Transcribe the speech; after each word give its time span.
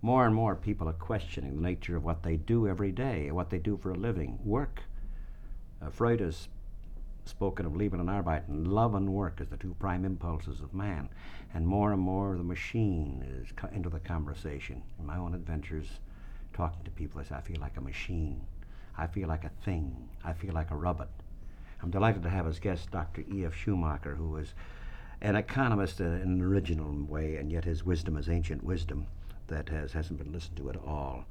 more 0.00 0.26
and 0.26 0.34
more 0.34 0.54
people 0.54 0.88
are 0.88 0.92
questioning 0.92 1.56
the 1.56 1.62
nature 1.62 1.96
of 1.96 2.04
what 2.04 2.22
they 2.22 2.36
do 2.36 2.68
every 2.68 2.92
day, 2.92 3.30
what 3.32 3.50
they 3.50 3.58
do 3.58 3.76
for 3.76 3.90
a 3.90 3.96
living. 3.96 4.38
Work. 4.44 4.82
Uh, 5.82 5.90
Freud 5.90 6.20
has 6.20 6.48
spoken 7.24 7.66
of 7.66 7.74
Leben 7.74 8.00
and 8.00 8.68
love 8.68 8.94
and 8.94 9.12
work 9.12 9.40
as 9.40 9.48
the 9.48 9.56
two 9.56 9.74
prime 9.80 10.04
impulses 10.04 10.60
of 10.60 10.72
man. 10.72 11.08
And 11.52 11.66
more 11.66 11.92
and 11.92 12.00
more 12.00 12.36
the 12.36 12.44
machine 12.44 13.24
is 13.42 13.50
co- 13.56 13.68
into 13.72 13.88
the 13.88 13.98
conversation. 13.98 14.82
In 15.00 15.06
my 15.06 15.16
own 15.16 15.34
adventures, 15.34 15.88
talking 16.52 16.84
to 16.84 16.90
people, 16.92 17.20
I 17.20 17.24
say, 17.24 17.34
I 17.34 17.40
feel 17.40 17.60
like 17.60 17.76
a 17.76 17.80
machine. 17.82 18.40
I 18.96 19.08
feel 19.08 19.26
like 19.28 19.44
a 19.44 19.50
thing. 19.64 20.08
I 20.24 20.32
feel 20.32 20.54
like 20.54 20.70
a 20.70 20.76
robot. 20.76 21.10
I'm 21.82 21.90
delighted 21.90 22.22
to 22.22 22.30
have 22.30 22.46
as 22.46 22.60
guest 22.60 22.90
Dr. 22.92 23.24
E.F. 23.32 23.54
Schumacher, 23.54 24.14
who 24.14 24.36
is 24.36 24.54
an 25.20 25.34
economist 25.34 26.00
in 26.00 26.06
an 26.06 26.40
original 26.40 27.04
way, 27.04 27.36
and 27.36 27.50
yet 27.50 27.64
his 27.64 27.84
wisdom 27.84 28.16
is 28.16 28.28
ancient 28.28 28.62
wisdom 28.62 29.06
that 29.48 29.68
has, 29.68 29.92
hasn't 29.92 30.18
been 30.18 30.32
listened 30.32 30.56
to 30.58 30.70
at 30.70 30.76
all. 30.76 31.24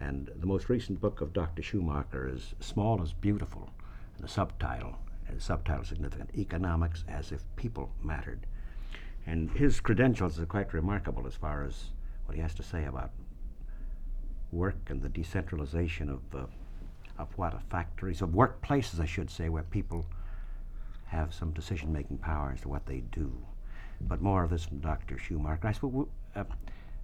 And 0.00 0.30
the 0.36 0.46
most 0.46 0.68
recent 0.68 1.00
book 1.00 1.20
of 1.20 1.32
Dr. 1.32 1.62
Schumacher 1.62 2.28
is 2.28 2.54
Small 2.60 3.02
is 3.02 3.12
Beautiful, 3.12 3.70
and 4.14 4.24
the 4.24 4.28
subtitle, 4.28 4.96
and 5.28 5.36
the 5.36 5.42
subtitle 5.42 5.84
significant, 5.84 6.30
Economics 6.36 7.04
as 7.08 7.32
if 7.32 7.42
People 7.56 7.90
Mattered. 8.02 8.46
And 9.26 9.50
his 9.50 9.80
credentials 9.80 10.38
are 10.40 10.46
quite 10.46 10.72
remarkable 10.72 11.26
as 11.26 11.34
far 11.34 11.64
as 11.64 11.90
what 12.26 12.34
he 12.34 12.40
has 12.40 12.54
to 12.54 12.62
say 12.62 12.84
about 12.84 13.10
work 14.52 14.78
and 14.88 15.02
the 15.02 15.08
decentralization 15.08 16.08
of, 16.08 16.34
uh, 16.34 16.46
of 17.18 17.28
what, 17.36 17.54
of 17.54 17.62
factories, 17.64 18.22
of 18.22 18.30
workplaces, 18.30 19.00
I 19.00 19.06
should 19.06 19.30
say, 19.30 19.48
where 19.48 19.62
people 19.62 20.06
have 21.06 21.34
some 21.34 21.52
decision-making 21.52 22.18
power 22.18 22.52
as 22.54 22.60
to 22.62 22.68
what 22.68 22.86
they 22.86 23.00
do. 23.12 23.32
But 24.00 24.22
more 24.22 24.44
of 24.44 24.50
this 24.50 24.64
from 24.64 24.78
Dr. 24.78 25.18
Schumacher. 25.18 25.66
I 25.66 25.72
suppose, 25.72 26.06
uh, 26.34 26.44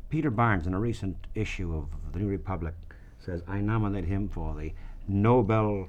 Peter 0.09 0.31
Barnes, 0.31 0.67
in 0.67 0.75
a 0.75 0.79
recent 0.79 1.17
issue 1.35 1.75
of 1.75 1.89
the 2.13 2.21
New 2.21 2.29
Republic, 2.29 2.75
says, 3.19 3.43
I 3.49 3.61
nominate 3.61 4.05
him 4.05 4.29
for 4.29 4.55
the 4.55 4.73
Nobel 5.09 5.89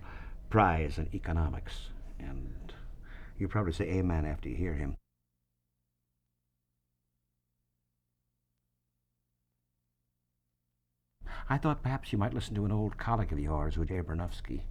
Prize 0.49 0.97
in 0.97 1.07
Economics. 1.13 1.89
And 2.19 2.73
you 3.37 3.47
probably 3.47 3.73
say 3.73 3.85
amen 3.85 4.25
after 4.25 4.49
you 4.49 4.55
hear 4.55 4.73
him. 4.73 4.95
I 11.49 11.57
thought 11.57 11.83
perhaps 11.83 12.11
you 12.11 12.17
might 12.17 12.33
listen 12.33 12.55
to 12.55 12.65
an 12.65 12.71
old 12.71 12.97
colleague 12.97 13.31
of 13.31 13.39
yours, 13.39 13.75
Uday 13.75 14.03
Bronowski, 14.03 14.61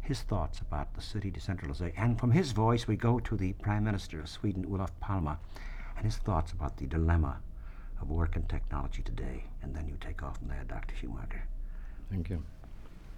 his 0.00 0.22
thoughts 0.22 0.60
about 0.60 0.94
the 0.94 1.02
city 1.02 1.30
decentralization. 1.30 1.96
And 1.96 2.18
from 2.18 2.30
his 2.30 2.52
voice, 2.52 2.88
we 2.88 2.96
go 2.96 3.20
to 3.20 3.36
the 3.36 3.52
Prime 3.52 3.84
Minister 3.84 4.20
of 4.20 4.28
Sweden, 4.28 4.64
Olof 4.64 4.98
Palme, 5.00 5.38
and 5.96 6.04
his 6.04 6.16
thoughts 6.16 6.50
about 6.50 6.78
the 6.78 6.86
dilemma 6.86 7.42
of 8.00 8.10
work 8.10 8.36
and 8.36 8.48
technology 8.48 9.02
today. 9.02 9.44
And 9.62 9.74
then 9.74 9.88
you 9.88 9.96
take 10.00 10.22
off 10.22 10.38
from 10.38 10.48
there, 10.48 10.64
Dr. 10.68 10.94
Schumacher. 10.96 11.42
Thank 12.10 12.30
you. 12.30 12.42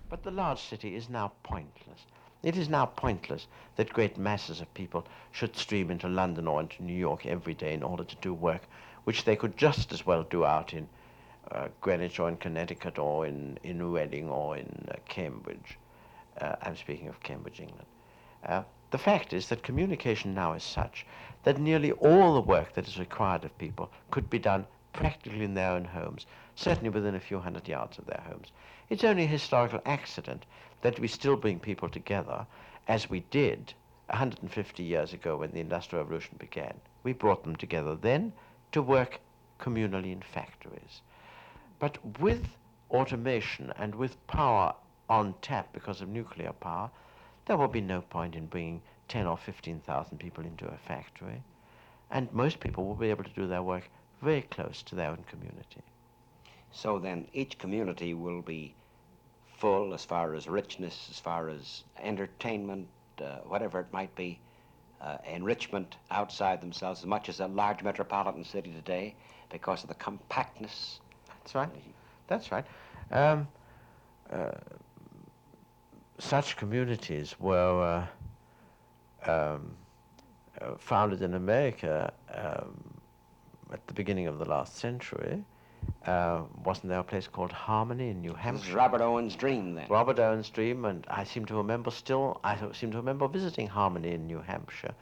But 0.08 0.22
the 0.22 0.30
large 0.30 0.60
city 0.60 0.94
is 0.94 1.08
now 1.10 1.32
pointless. 1.42 2.06
It 2.42 2.56
is 2.56 2.68
now 2.68 2.86
pointless 2.86 3.46
that 3.76 3.92
great 3.92 4.16
masses 4.16 4.60
of 4.60 4.72
people 4.72 5.06
should 5.32 5.56
stream 5.56 5.90
into 5.90 6.08
London 6.08 6.46
or 6.46 6.60
into 6.60 6.82
New 6.82 6.94
York 6.94 7.26
every 7.26 7.54
day 7.54 7.74
in 7.74 7.82
order 7.82 8.04
to 8.04 8.16
do 8.16 8.32
work 8.32 8.62
which 9.04 9.24
they 9.24 9.36
could 9.36 9.56
just 9.56 9.90
as 9.90 10.04
well 10.04 10.22
do 10.24 10.44
out 10.44 10.74
in 10.74 10.86
uh, 11.50 11.68
Greenwich 11.80 12.20
or 12.20 12.28
in 12.28 12.36
Connecticut 12.36 12.98
or 12.98 13.26
in, 13.26 13.58
in 13.62 13.90
Reading 13.90 14.28
or 14.28 14.56
in 14.58 14.86
uh, 14.90 14.96
Cambridge. 15.08 15.78
Uh, 16.38 16.56
I'm 16.60 16.76
speaking 16.76 17.08
of 17.08 17.18
Cambridge, 17.20 17.58
England. 17.58 17.86
The 18.90 18.98
fact 18.98 19.32
is 19.32 19.48
that 19.48 19.62
communication 19.62 20.34
now 20.34 20.54
is 20.54 20.62
such 20.62 21.04
that 21.42 21.58
nearly 21.58 21.92
all 21.92 22.34
the 22.34 22.40
work 22.40 22.72
that 22.72 22.88
is 22.88 22.98
required 22.98 23.44
of 23.44 23.58
people 23.58 23.90
could 24.10 24.30
be 24.30 24.38
done 24.38 24.66
practically 24.92 25.44
in 25.44 25.54
their 25.54 25.72
own 25.72 25.84
homes, 25.84 26.26
certainly 26.54 26.88
within 26.88 27.14
a 27.14 27.20
few 27.20 27.38
hundred 27.38 27.68
yards 27.68 27.98
of 27.98 28.06
their 28.06 28.22
homes. 28.26 28.50
It's 28.88 29.04
only 29.04 29.24
a 29.24 29.26
historical 29.26 29.80
accident 29.84 30.46
that 30.80 30.98
we 30.98 31.08
still 31.08 31.36
bring 31.36 31.60
people 31.60 31.88
together 31.88 32.46
as 32.86 33.10
we 33.10 33.20
did 33.30 33.74
150 34.06 34.82
years 34.82 35.12
ago 35.12 35.36
when 35.36 35.50
the 35.50 35.60
Industrial 35.60 36.02
Revolution 36.02 36.36
began. 36.38 36.80
We 37.02 37.12
brought 37.12 37.44
them 37.44 37.56
together 37.56 37.94
then 37.94 38.32
to 38.72 38.80
work 38.80 39.20
communally 39.60 40.12
in 40.12 40.22
factories. 40.22 41.02
But 41.78 41.98
with 42.20 42.46
automation 42.90 43.72
and 43.76 43.94
with 43.94 44.26
power 44.26 44.74
on 45.10 45.34
tap 45.42 45.72
because 45.72 46.00
of 46.00 46.08
nuclear 46.08 46.52
power, 46.52 46.90
there 47.48 47.56
will 47.56 47.66
be 47.66 47.80
no 47.80 48.02
point 48.02 48.36
in 48.36 48.46
bringing 48.46 48.80
10 49.08 49.26
or 49.26 49.36
15,000 49.36 50.18
people 50.18 50.44
into 50.44 50.66
a 50.66 50.76
factory. 50.76 51.42
And 52.10 52.32
most 52.32 52.60
people 52.60 52.84
will 52.84 52.94
be 52.94 53.10
able 53.10 53.24
to 53.24 53.30
do 53.30 53.46
their 53.46 53.62
work 53.62 53.88
very 54.22 54.42
close 54.42 54.82
to 54.82 54.94
their 54.94 55.10
own 55.10 55.24
community. 55.28 55.82
So 56.70 56.98
then 56.98 57.26
each 57.32 57.58
community 57.58 58.14
will 58.14 58.42
be 58.42 58.74
full 59.56 59.94
as 59.94 60.04
far 60.04 60.34
as 60.34 60.46
richness, 60.46 61.08
as 61.10 61.18
far 61.18 61.48
as 61.48 61.84
entertainment, 62.00 62.86
uh, 63.20 63.38
whatever 63.46 63.80
it 63.80 63.92
might 63.92 64.14
be, 64.14 64.38
uh, 65.00 65.16
enrichment 65.26 65.96
outside 66.10 66.60
themselves, 66.60 67.00
as 67.00 67.06
much 67.06 67.28
as 67.28 67.40
a 67.40 67.46
large 67.46 67.82
metropolitan 67.82 68.44
city 68.44 68.72
today 68.72 69.14
because 69.50 69.82
of 69.82 69.88
the 69.88 69.94
compactness. 69.94 71.00
That's 71.28 71.54
right. 71.54 71.70
That's 72.26 72.52
right. 72.52 72.64
Um, 73.10 73.48
uh, 74.30 74.50
such 76.18 76.56
communities 76.56 77.36
were 77.38 78.06
uh, 79.26 79.30
um, 79.30 79.70
uh, 80.60 80.74
founded 80.78 81.22
in 81.22 81.34
America 81.34 82.12
um, 82.34 83.00
at 83.72 83.86
the 83.86 83.94
beginning 83.94 84.26
of 84.26 84.38
the 84.38 84.44
last 84.44 84.76
century. 84.76 85.44
Uh, 86.06 86.42
wasn't 86.64 86.88
there 86.88 86.98
a 86.98 87.04
place 87.04 87.28
called 87.28 87.52
Harmony 87.52 88.08
in 88.08 88.20
New 88.20 88.30
This 88.30 88.38
is 88.38 88.42
Hampshire? 88.42 88.76
Robert 88.76 89.00
Owen's 89.00 89.36
dream 89.36 89.74
then. 89.74 89.86
Robert 89.88 90.18
Owen's 90.18 90.50
dream, 90.50 90.84
and 90.84 91.06
I 91.08 91.22
seem 91.22 91.44
to 91.46 91.54
remember 91.54 91.90
still, 91.90 92.40
I 92.42 92.56
seem 92.72 92.90
to 92.90 92.96
remember 92.96 93.28
visiting 93.28 93.68
Harmony 93.68 94.12
in 94.12 94.26
New 94.26 94.40
Hampshire. 94.40 94.94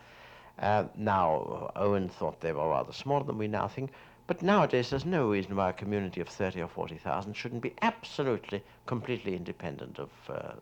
Uh, 0.58 0.84
now, 0.96 1.70
Owen 1.76 2.08
thought 2.08 2.40
they 2.40 2.52
were 2.52 2.68
rather 2.68 2.92
smaller 2.92 3.24
than 3.24 3.38
we 3.38 3.48
now 3.48 3.68
think, 3.68 3.90
but 4.26 4.42
nowadays 4.42 4.90
there's 4.90 5.06
no 5.06 5.30
reason 5.30 5.56
why 5.56 5.70
a 5.70 5.72
community 5.72 6.20
of 6.20 6.28
30 6.28 6.60
or 6.62 6.68
40,000 6.68 7.34
shouldn't 7.34 7.62
be 7.62 7.74
absolutely, 7.82 8.62
completely 8.84 9.34
independent 9.34 9.98
of 9.98 10.10
uh, 10.28 10.52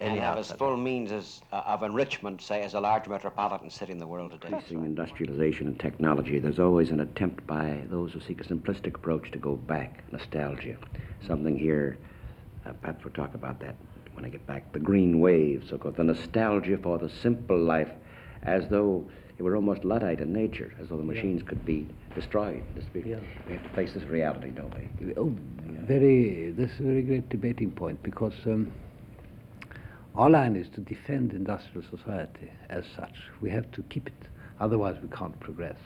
and 0.00 0.18
have 0.18 0.38
as 0.38 0.52
full 0.52 0.76
means 0.76 1.12
as, 1.12 1.40
uh, 1.52 1.62
of 1.66 1.82
enrichment, 1.82 2.40
say, 2.42 2.62
as 2.62 2.74
a 2.74 2.80
large 2.80 3.08
metropolitan 3.08 3.70
city 3.70 3.92
in 3.92 3.98
the 3.98 4.06
world 4.06 4.30
today. 4.32 4.48
Increasing 4.48 4.84
industrialization 4.84 5.66
and 5.66 5.78
technology, 5.80 6.38
there's 6.38 6.58
always 6.58 6.90
an 6.90 7.00
attempt 7.00 7.46
by 7.46 7.82
those 7.88 8.12
who 8.12 8.20
seek 8.20 8.40
a 8.40 8.44
simplistic 8.44 8.94
approach 8.94 9.30
to 9.32 9.38
go 9.38 9.56
back, 9.56 10.02
nostalgia. 10.12 10.76
Something 11.26 11.58
here, 11.58 11.98
uh, 12.66 12.72
perhaps 12.80 13.04
we'll 13.04 13.14
talk 13.14 13.34
about 13.34 13.60
that 13.60 13.74
when 14.14 14.24
I 14.24 14.28
get 14.28 14.46
back. 14.46 14.72
The 14.72 14.80
green 14.80 15.20
wave, 15.20 15.64
so 15.68 15.78
called, 15.78 15.96
the 15.96 16.04
nostalgia 16.04 16.78
for 16.78 16.98
the 16.98 17.08
simple 17.08 17.58
life, 17.58 17.90
as 18.42 18.68
though 18.68 19.08
it 19.38 19.42
were 19.42 19.56
almost 19.56 19.84
Luddite 19.84 20.20
in 20.20 20.32
nature, 20.32 20.72
as 20.80 20.88
though 20.88 20.96
the 20.96 21.02
machines 21.02 21.42
could 21.42 21.64
be 21.64 21.88
destroyed. 22.14 22.62
Be- 22.92 23.00
Yeah. 23.00 23.16
We 23.46 23.54
have 23.54 23.62
to 23.62 23.68
face 23.70 23.92
this 23.92 24.04
reality, 24.04 24.50
don't 24.50 24.74
we? 24.74 25.14
Oh, 25.16 25.34
very. 25.86 26.52
This 26.52 26.70
is 26.72 26.80
a 26.80 26.84
very 26.84 27.02
great 27.02 27.28
debating 27.28 27.70
point 27.70 28.02
because 28.02 28.34
um, 28.46 28.72
our 30.16 30.30
line 30.30 30.56
is 30.56 30.68
to 30.70 30.80
defend 30.80 31.32
industrial 31.32 31.86
society 31.90 32.50
as 32.70 32.84
such. 32.96 33.14
We 33.40 33.50
have 33.50 33.70
to 33.72 33.82
keep 33.84 34.06
it, 34.06 34.28
otherwise 34.60 34.96
we 35.02 35.08
can't 35.08 35.38
progress. 35.40 35.78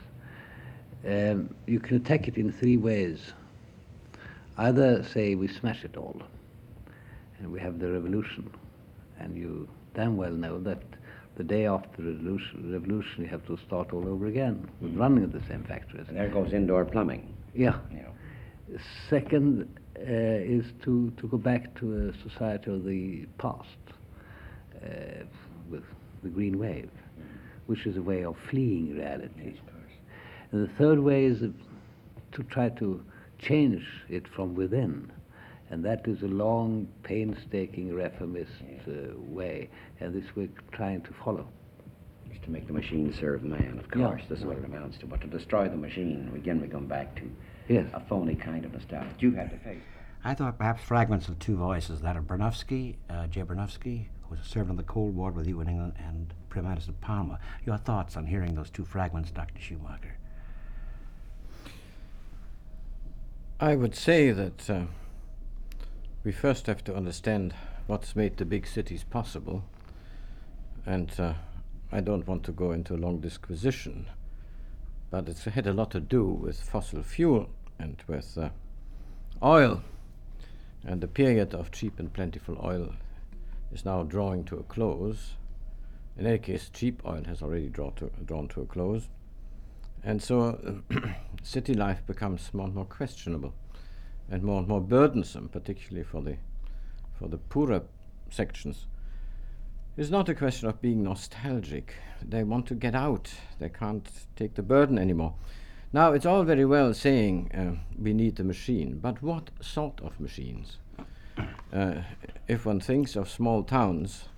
Um, 1.07 1.55
you 1.67 1.81
can 1.81 1.97
attack 1.97 2.29
it 2.29 2.37
in 2.37 2.53
three 2.53 2.77
ways. 2.77 3.33
Either 4.57 5.03
say 5.03 5.35
we 5.35 5.49
smash 5.49 5.85
it 5.85 5.97
all, 5.97 6.21
and 7.39 7.51
we 7.51 7.61
have 7.61 7.79
the 7.79 7.91
revolution, 7.91 8.51
and 9.19 9.37
you 9.37 9.69
damn 9.95 10.17
well 10.17 10.33
know 10.33 10.61
that 10.61 10.83
the 11.37 11.45
day 11.45 11.67
after 11.67 12.03
the 12.03 12.13
revolution, 12.13 12.73
revolution 12.73 13.25
you 13.25 13.29
have 13.29 13.47
to 13.47 13.57
start 13.67 13.93
all 13.93 14.07
over 14.07 14.27
again 14.27 14.69
with 14.81 14.95
running 14.95 15.29
the 15.31 15.43
same 15.49 15.65
factories. 15.65 16.07
And 16.09 16.17
there 16.17 16.29
goes 16.29 16.53
indoor 16.53 16.85
plumbing. 16.85 17.35
Yeah. 17.55 17.79
You 17.91 18.03
know. 18.03 18.79
Second 19.09 19.75
uh, 19.99 20.03
is 20.03 20.67
to, 20.85 21.11
to 21.17 21.27
go 21.27 21.39
back 21.39 21.75
to 21.81 22.09
a 22.09 22.29
society 22.29 22.71
of 22.71 22.85
the 22.85 23.27
past 23.39 23.69
the 24.83 26.29
green 26.29 26.59
wave, 26.59 26.91
which 27.67 27.87
is 27.87 27.97
a 27.97 28.03
way 28.03 28.25
of 28.25 28.37
fleeing 28.51 28.95
reality. 28.97 29.55
And 30.53 30.67
the 30.69 30.73
third 30.75 30.99
way 30.99 31.25
is 31.27 31.43
uh, 31.43 31.49
to 32.33 32.43
try 32.45 32.69
to 32.71 33.03
change 33.39 33.83
it 34.09 34.27
from 34.29 34.55
within. 34.55 35.11
And 35.71 35.85
that 35.85 36.07
is 36.09 36.23
a 36.23 36.27
long, 36.27 36.89
painstaking 37.05 37.95
reformist 37.95 38.51
uh, 38.89 39.17
way, 39.17 39.71
and 40.01 40.13
this 40.13 40.25
we're 40.35 40.49
trying 40.73 41.01
to 41.03 41.11
follow. 41.25 41.47
Just 42.29 42.43
to 42.45 42.51
make 42.51 42.67
the 42.67 42.73
machine 42.73 43.15
serve 43.21 43.45
man, 43.45 43.79
of 43.79 43.87
Yeah. 43.97 44.09
course. 44.09 44.23
This 44.29 44.41
is 44.41 44.45
what 44.45 44.59
it 44.59 44.65
amounts 44.65 44.99
to. 44.99 45.07
But 45.07 45.21
to 45.21 45.29
destroy 45.29 45.69
the 45.69 45.77
machine, 45.77 46.31
again, 46.35 46.61
we 46.61 46.67
come 46.67 46.87
back 46.87 47.15
to 47.17 47.23
Yes. 47.69 47.87
a 47.95 48.01
phony 48.01 48.35
kind 48.35 48.65
of 48.65 48.73
nostalgia. 48.73 49.09
That 49.11 49.23
you 49.23 49.31
had 49.31 49.51
to 49.51 49.59
face. 49.59 49.79
I 50.23 50.35
thought 50.35 50.59
perhaps 50.59 50.83
fragments 50.83 51.29
of 51.29 51.39
two 51.39 51.57
voices, 51.57 52.03
that 52.03 52.17
of 52.17 52.25
Bronowski, 52.25 52.97
uh, 53.09 53.27
Jay 53.27 53.43
Bronowski, 53.43 54.07
who 54.29 54.37
served 54.43 54.69
in 54.69 54.77
the 54.77 54.83
Cold 54.83 55.17
War 55.17 55.31
with 55.31 55.47
you 55.47 55.61
in 55.61 55.69
England, 55.69 55.95
and 55.99 56.35
Prime 56.51 56.65
Minister 56.65 56.93
Palme. 56.93 57.39
Your 57.65 57.79
thoughts 57.79 58.17
on 58.17 58.27
hearing 58.27 58.55
those 58.55 58.69
two 58.69 58.85
fragments, 58.85 59.31
Dr. 59.31 59.61
Schumacher? 59.61 60.19
I 63.59 63.77
would 63.77 63.95
say 63.95 64.31
that 64.31 64.69
uh, 64.69 64.83
we 66.23 66.33
first 66.33 66.67
have 66.67 66.85
to 66.85 66.95
understand 66.95 67.55
what's 67.87 68.15
made 68.15 68.37
the 68.37 68.45
big 68.45 68.67
cities 68.67 69.05
possible. 69.05 69.65
And 70.85 71.13
uh, 71.19 71.35
I 71.91 72.01
don't 72.01 72.27
want 72.27 72.45
to 72.45 72.53
go 72.53 72.73
into 72.73 72.95
a 72.95 72.97
long 72.99 73.21
disquisition, 73.21 74.07
but 75.11 75.29
it's 75.29 75.45
had 75.45 75.67
a 75.67 75.73
lot 75.73 75.91
to 75.93 76.01
do 76.01 76.25
with 76.25 76.61
fossil 76.61 77.03
fuel 77.03 77.49
and 77.79 78.03
with 78.07 78.37
uh, 78.37 78.51
oil. 79.43 79.83
And 80.85 81.01
the 81.01 81.09
period 81.09 81.55
of 81.55 81.71
cheap 81.71 81.99
and 81.99 82.13
plentiful 82.13 82.59
oil 82.65 82.95
is 83.73 83.85
now 83.85 84.03
drawing 84.03 84.45
to 84.45 84.57
a 84.57 84.63
close. 84.63 85.35
In 86.17 86.27
any 86.27 86.39
case, 86.39 86.71
cheap 86.73 87.03
oil 87.07 87.25
has 87.27 87.43
already 87.43 87.69
drawn 87.69 87.95
to, 87.95 88.11
drawn 88.25 88.49
to 88.49 88.63
a 88.63 88.67
close. 88.67 89.09
And 90.03 90.23
so 90.23 90.83
city 91.43 91.75
life 91.75 92.07
becomes 92.07 92.53
more 92.55 92.67
and 92.67 92.75
more 92.75 92.87
questionable 92.87 93.55
and 94.31 94.43
more 94.43 94.59
and 94.59 94.69
more 94.69 94.81
burdensome, 94.81 95.49
particularly 95.49 96.05
for 96.05 96.23
the, 96.23 96.37
for 97.19 97.29
the 97.29 97.39
poorer 97.39 97.83
sections. 98.31 98.87
It's 99.97 100.11
not 100.11 100.29
a 100.29 100.35
question 100.35 100.69
of 100.69 100.81
being 100.81 101.03
nostalgic. 101.03 101.95
They 102.27 102.45
want 102.45 102.67
to 102.67 102.75
get 102.75 102.95
out. 102.95 103.33
They 103.59 103.69
can't 103.69 104.09
take 104.37 104.55
the 104.55 104.63
burden 104.63 104.99
anymore. 104.99 105.35
Now, 105.93 106.13
it's 106.13 106.27
all 106.27 106.45
very 106.45 106.65
well 106.65 106.95
saying 106.95 107.51
uh, 107.53 107.83
we 108.01 108.15
need 108.15 108.37
the 108.37 108.45
machine, 108.45 109.01
but 109.03 109.21
what 109.23 109.51
sort 109.61 110.01
of 110.01 110.21
machines? 110.21 110.79
Uh, 111.73 112.03
if 112.47 112.65
one 112.65 112.79
thinks 112.79 113.17
of 113.17 113.29
small 113.29 113.65
towns 113.65 114.29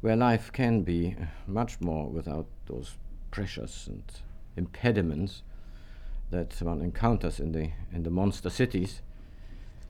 where 0.00 0.16
life 0.16 0.50
can 0.50 0.82
be 0.82 1.14
much 1.46 1.78
more 1.82 2.08
without 2.08 2.46
those 2.66 2.96
pressures 3.30 3.86
and 3.86 4.02
impediments 4.56 5.42
that 6.30 6.54
one 6.62 6.80
encounters 6.80 7.38
in 7.38 7.52
the, 7.52 7.70
in 7.92 8.02
the 8.04 8.10
monster 8.10 8.48
cities, 8.48 9.02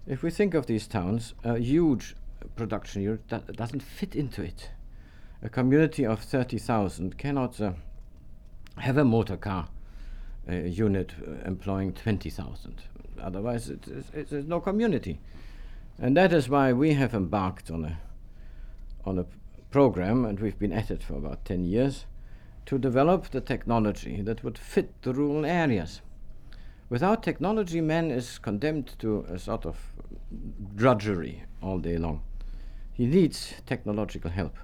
if 0.04 0.24
we 0.24 0.30
think 0.30 0.52
of 0.54 0.66
these 0.66 0.88
towns, 0.88 1.32
a 1.44 1.58
huge 1.58 2.16
production 2.56 3.02
unit 3.02 3.28
that 3.28 3.56
doesn't 3.56 3.84
fit 3.84 4.16
into 4.16 4.42
it. 4.42 4.70
A 5.42 5.48
community 5.48 6.04
of 6.04 6.18
30,000 6.18 7.16
cannot 7.18 7.60
uh, 7.60 7.74
have 8.78 8.96
a 8.96 9.04
motor 9.04 9.36
car 9.36 9.68
unit 10.54 11.12
uh, 11.26 11.46
employing 11.46 11.92
20,000. 11.92 12.82
Otherwise, 13.20 13.68
it, 13.68 13.86
it, 14.14 14.30
there's 14.30 14.46
no 14.46 14.60
community. 14.60 15.20
And 15.98 16.16
that 16.16 16.32
is 16.32 16.48
why 16.48 16.72
we 16.72 16.94
have 16.94 17.14
embarked 17.14 17.70
on 17.70 17.84
a, 17.84 18.00
on 19.04 19.18
a 19.18 19.26
program, 19.70 20.24
and 20.24 20.40
we've 20.40 20.58
been 20.58 20.72
at 20.72 20.90
it 20.90 21.02
for 21.02 21.14
about 21.14 21.44
10 21.44 21.64
years, 21.64 22.06
to 22.66 22.78
develop 22.78 23.30
the 23.30 23.40
technology 23.40 24.22
that 24.22 24.44
would 24.44 24.58
fit 24.58 25.02
the 25.02 25.12
rural 25.12 25.44
areas. 25.44 26.00
Without 26.90 27.22
technology, 27.22 27.80
man 27.80 28.10
is 28.10 28.38
condemned 28.38 28.98
to 28.98 29.26
a 29.28 29.38
sort 29.38 29.66
of 29.66 29.76
drudgery 30.74 31.44
all 31.62 31.78
day 31.78 31.98
long. 31.98 32.22
He 32.92 33.06
needs 33.06 33.54
technological 33.66 34.30
help. 34.30 34.56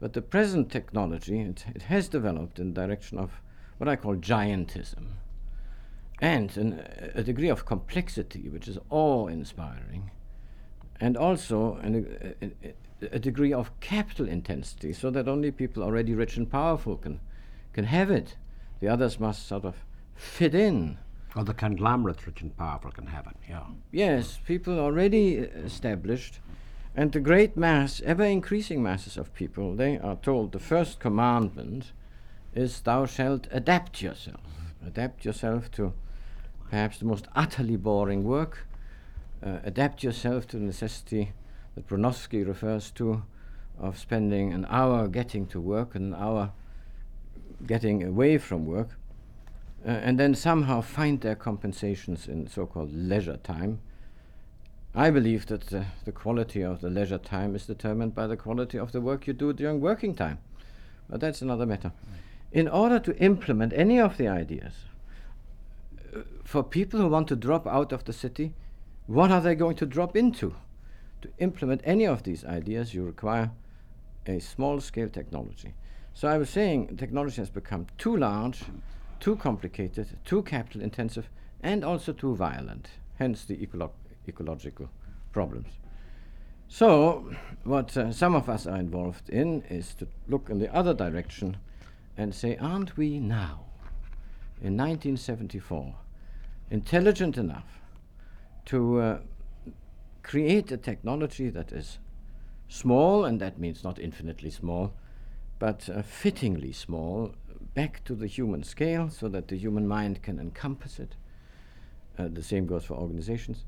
But 0.00 0.12
the 0.12 0.22
present 0.22 0.70
technology, 0.70 1.40
it, 1.40 1.64
it 1.74 1.82
has 1.82 2.08
developed 2.08 2.58
in 2.58 2.72
the 2.72 2.80
direction 2.80 3.18
of 3.18 3.42
what 3.78 3.88
I 3.88 3.96
call 3.96 4.16
giantism 4.16 5.14
and 6.20 6.56
an, 6.56 6.84
a 7.14 7.22
degree 7.22 7.48
of 7.48 7.64
complexity 7.64 8.48
which 8.48 8.68
is 8.68 8.78
awe 8.90 9.28
inspiring, 9.28 10.10
and 11.00 11.16
also 11.16 11.76
an, 11.76 12.34
a, 12.42 13.14
a, 13.14 13.18
degree 13.18 13.52
of 13.52 13.78
capital 13.80 14.28
intensity, 14.28 14.92
so 14.92 15.10
that 15.10 15.28
only 15.28 15.50
people 15.50 15.82
already 15.82 16.14
rich 16.14 16.36
and 16.36 16.50
powerful 16.50 16.96
can, 16.96 17.20
can 17.72 17.84
have 17.84 18.10
it. 18.10 18.36
The 18.80 18.88
others 18.88 19.20
must 19.20 19.46
sort 19.46 19.64
of 19.64 19.84
fit 20.16 20.54
in. 20.54 20.98
Or 21.36 21.44
the 21.44 21.54
conglomerates 21.54 22.26
rich 22.26 22.42
and 22.42 22.56
powerful 22.56 22.90
can 22.90 23.06
have 23.06 23.26
it, 23.28 23.36
yeah. 23.48 23.66
Yes, 23.92 24.40
people 24.44 24.80
already 24.80 25.38
uh, 25.38 25.44
established, 25.64 26.40
and 26.96 27.12
the 27.12 27.20
great 27.20 27.56
mass, 27.56 28.02
ever 28.04 28.24
increasing 28.24 28.82
masses 28.82 29.16
of 29.16 29.32
people, 29.34 29.76
they 29.76 29.98
are 29.98 30.16
told 30.16 30.50
the 30.50 30.58
first 30.58 30.98
commandment 30.98 31.92
is 32.58 32.80
thou 32.80 33.06
shalt 33.06 33.46
adapt 33.52 34.02
yourself. 34.02 34.40
Adapt 34.84 35.24
yourself 35.24 35.70
to 35.70 35.92
perhaps 36.68 36.98
the 36.98 37.04
most 37.04 37.28
utterly 37.34 37.76
boring 37.76 38.24
work. 38.24 38.66
Uh, 39.42 39.58
adapt 39.62 40.02
yourself 40.02 40.46
to 40.48 40.56
the 40.58 40.64
necessity 40.64 41.32
that 41.74 41.86
Bronowski 41.86 42.46
refers 42.46 42.90
to 42.92 43.22
of 43.78 43.96
spending 43.96 44.52
an 44.52 44.66
hour 44.68 45.06
getting 45.06 45.46
to 45.46 45.60
work 45.60 45.94
and 45.94 46.12
an 46.12 46.20
hour 46.20 46.50
getting 47.64 48.02
away 48.02 48.36
from 48.38 48.66
work, 48.66 48.98
uh, 49.86 49.90
and 49.90 50.18
then 50.18 50.34
somehow 50.34 50.80
find 50.80 51.20
their 51.20 51.36
compensations 51.36 52.26
in 52.26 52.48
so 52.48 52.66
called 52.66 52.92
leisure 52.92 53.36
time. 53.36 53.78
I 54.96 55.10
believe 55.10 55.46
that 55.46 55.72
uh, 55.72 55.84
the 56.04 56.12
quality 56.12 56.62
of 56.62 56.80
the 56.80 56.90
leisure 56.90 57.18
time 57.18 57.54
is 57.54 57.66
determined 57.66 58.16
by 58.16 58.26
the 58.26 58.36
quality 58.36 58.78
of 58.78 58.90
the 58.90 59.00
work 59.00 59.28
you 59.28 59.32
do 59.32 59.52
during 59.52 59.80
working 59.80 60.16
time. 60.16 60.38
But 61.08 61.20
that's 61.20 61.40
another 61.40 61.66
matter. 61.66 61.92
Right 62.10 62.27
in 62.52 62.68
order 62.68 62.98
to 62.98 63.16
implement 63.18 63.72
any 63.72 63.98
of 63.98 64.16
the 64.16 64.28
ideas, 64.28 64.72
uh, 66.14 66.20
for 66.44 66.62
people 66.62 67.00
who 67.00 67.08
want 67.08 67.28
to 67.28 67.36
drop 67.36 67.66
out 67.66 67.92
of 67.92 68.04
the 68.04 68.12
city, 68.12 68.54
what 69.06 69.30
are 69.30 69.40
they 69.40 69.54
going 69.54 69.76
to 69.76 69.86
drop 69.86 70.16
into? 70.16 70.54
To 71.22 71.28
implement 71.38 71.80
any 71.84 72.06
of 72.06 72.22
these 72.22 72.44
ideas, 72.44 72.94
you 72.94 73.04
require 73.04 73.50
a 74.26 74.38
small 74.38 74.80
scale 74.80 75.08
technology. 75.08 75.74
So 76.14 76.28
I 76.28 76.38
was 76.38 76.50
saying 76.50 76.96
technology 76.96 77.36
has 77.36 77.50
become 77.50 77.86
too 77.96 78.16
large, 78.16 78.62
too 79.20 79.36
complicated, 79.36 80.08
too 80.24 80.42
capital 80.42 80.82
intensive, 80.82 81.28
and 81.62 81.84
also 81.84 82.12
too 82.12 82.34
violent, 82.34 82.88
hence 83.18 83.44
the 83.44 83.56
ecolo- 83.56 83.90
ecological 84.26 84.90
problems. 85.32 85.68
So, 86.68 87.30
what 87.64 87.96
uh, 87.96 88.12
some 88.12 88.34
of 88.34 88.48
us 88.48 88.66
are 88.66 88.76
involved 88.76 89.30
in 89.30 89.62
is 89.70 89.94
to 89.94 90.06
look 90.28 90.50
in 90.50 90.58
the 90.58 90.74
other 90.74 90.92
direction 90.92 91.56
and 92.18 92.34
say, 92.34 92.56
aren't 92.56 92.96
we 92.96 93.20
now, 93.20 93.60
in 94.60 94.76
1974, 94.76 95.94
intelligent 96.68 97.38
enough 97.38 97.78
to 98.66 99.00
uh, 99.00 99.18
create 100.24 100.72
a 100.72 100.76
technology 100.76 101.48
that 101.48 101.70
is 101.70 102.00
small, 102.68 103.24
and 103.24 103.40
that 103.40 103.60
means 103.60 103.84
not 103.84 104.00
infinitely 104.00 104.50
small, 104.50 104.92
but 105.60 105.88
uh, 105.88 106.02
fittingly 106.02 106.72
small, 106.72 107.32
back 107.74 108.02
to 108.04 108.16
the 108.16 108.26
human 108.26 108.64
scale 108.64 109.08
so 109.08 109.28
that 109.28 109.46
the 109.46 109.56
human 109.56 109.86
mind 109.86 110.20
can 110.20 110.40
encompass 110.40 110.98
it. 110.98 111.14
Uh, 112.18 112.26
the 112.28 112.42
same 112.42 112.66
goes 112.66 112.84
for 112.84 112.94
organizations. 112.94 113.64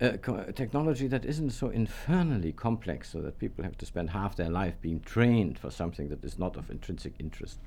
Uh, 0.00 0.16
co- 0.20 0.44
technology 0.56 1.06
that 1.06 1.24
isn't 1.24 1.50
so 1.50 1.68
infernally 1.70 2.52
complex 2.52 3.10
so 3.10 3.22
that 3.22 3.38
people 3.38 3.62
have 3.62 3.78
to 3.78 3.86
spend 3.86 4.10
half 4.10 4.34
their 4.34 4.50
life 4.50 4.74
being 4.80 5.00
trained 5.00 5.56
for 5.56 5.70
something 5.70 6.08
that 6.08 6.22
is 6.24 6.36
not 6.36 6.56
of 6.56 6.68
intrinsic 6.68 7.14
interest 7.20 7.60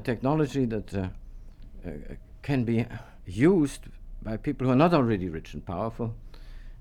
technology 0.00 0.64
that 0.66 0.94
uh, 0.94 1.08
uh, 1.86 1.90
can 2.42 2.64
be 2.64 2.86
used 3.26 3.82
by 4.22 4.36
people 4.36 4.66
who 4.66 4.72
are 4.72 4.76
not 4.76 4.94
already 4.94 5.28
rich 5.28 5.54
and 5.54 5.64
powerful, 5.64 6.14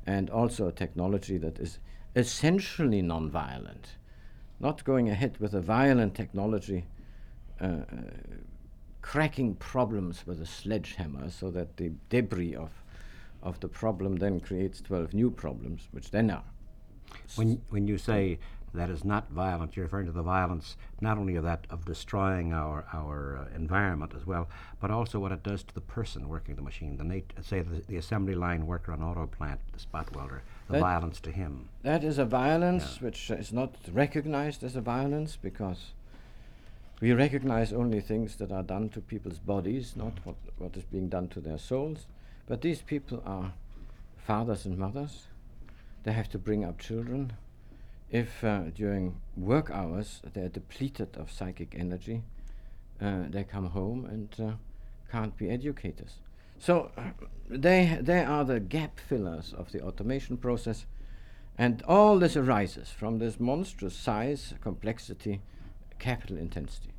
and 0.06 0.30
also 0.30 0.68
a 0.68 0.72
technology 0.72 1.38
that 1.38 1.60
is 1.60 1.80
essentially 2.16 3.02
non-violent, 3.02 3.96
not 4.60 4.84
going 4.84 5.10
ahead 5.10 5.38
with 5.40 5.54
a 5.54 5.62
violent 5.62 6.14
technology, 6.14 6.86
uh, 7.60 7.66
uh, 7.66 7.84
cracking 9.02 9.56
problems 9.56 10.26
with 10.28 10.42
a 10.42 10.46
sledgehammer 10.46 11.30
so 11.30 11.50
that 11.50 11.78
the 11.78 11.92
debris 12.10 12.56
of, 12.56 12.72
of 13.42 13.60
the 13.60 13.68
problem 13.68 14.18
then 14.18 14.40
creates 14.40 14.82
12 14.82 15.14
new 15.14 15.32
problems, 15.32 15.88
which 15.92 16.12
then 16.12 16.30
are. 16.30 16.44
When, 17.36 17.62
when 17.70 17.88
you 17.88 17.98
say 17.98 18.40
that 18.74 18.90
is 18.90 19.04
not 19.04 19.30
violent. 19.30 19.76
You're 19.76 19.86
referring 19.86 20.06
to 20.06 20.12
the 20.12 20.22
violence 20.22 20.78
not 21.02 21.18
only 21.18 21.36
of 21.36 21.44
that 21.44 21.66
of 21.70 21.86
destroying 21.86 22.54
our 22.54 22.86
our 22.94 23.38
uh, 23.38 23.56
environment 23.56 24.14
as 24.16 24.26
well, 24.26 24.48
but 24.80 24.92
also 24.92 25.20
what 25.20 25.32
it 25.32 25.44
does 25.44 25.64
to 25.64 25.74
the 25.74 25.82
person 25.82 26.30
working 26.30 26.56
the 26.56 26.62
machine. 26.62 26.98
The 26.98 27.04
nat- 27.04 27.34
say 27.42 27.62
the, 27.62 27.82
the 27.88 27.98
assembly 27.98 28.36
line 28.36 28.66
worker 28.66 28.92
on 28.92 29.04
auto 29.04 29.28
plant, 29.28 29.60
the 29.74 29.80
spot 29.80 30.16
welder, 30.16 30.44
the 30.68 30.74
that 30.74 30.80
violence 30.80 31.20
to 31.22 31.32
him. 31.32 31.68
That 31.84 32.04
is 32.04 32.18
a 32.18 32.26
violence 32.26 32.98
yeah. 32.98 33.08
which 33.08 33.30
is 33.30 33.52
not 33.52 33.76
recognized 33.92 34.64
as 34.64 34.76
a 34.76 34.82
violence 34.82 35.38
because 35.42 35.92
we 37.02 37.14
recognize 37.14 37.74
only 37.74 38.00
things 38.00 38.36
that 38.36 38.52
are 38.52 38.64
done 38.64 38.90
to 38.90 39.02
people's 39.02 39.40
bodies, 39.40 39.96
not 39.96 40.14
what, 40.24 40.36
what 40.60 40.78
is 40.78 40.84
being 40.84 41.10
done 41.10 41.28
to 41.30 41.42
their 41.42 41.58
souls. 41.58 42.06
But 42.48 42.62
these 42.62 42.82
people 42.82 43.24
are 43.26 43.54
fathers 44.18 44.66
and 44.66 44.78
mothers. 44.78 45.26
They 46.04 46.12
have 46.12 46.30
to 46.30 46.38
bring 46.38 46.64
up 46.64 46.80
children 46.80 47.34
if 48.12 48.44
uh, 48.44 48.64
during 48.76 49.16
work 49.38 49.72
hours 49.72 50.22
they're 50.34 50.50
depleted 50.50 51.16
of 51.16 51.32
psychic 51.32 51.74
energy, 51.78 52.24
uh, 53.02 53.24
they 53.30 53.44
come 53.44 53.68
home 53.68 54.06
and 54.06 54.36
uh, 54.40 54.52
can't 55.12 55.36
be 55.38 55.50
educators. 55.50 56.18
So 56.60 56.92
they, 57.50 57.98
they 58.02 58.24
are 58.24 58.44
the 58.44 58.60
gap 58.60 59.00
fillers 59.00 59.54
of 59.54 59.72
the 59.72 59.82
automation 59.82 60.38
process, 60.38 60.86
and 61.58 61.82
all 61.84 62.20
this 62.20 62.36
arises 62.36 62.90
from 62.90 63.20
this 63.20 63.40
monstrous 63.40 63.96
size, 63.96 64.54
complexity, 64.62 65.42
capital 65.98 66.38
intensity. 66.38 66.92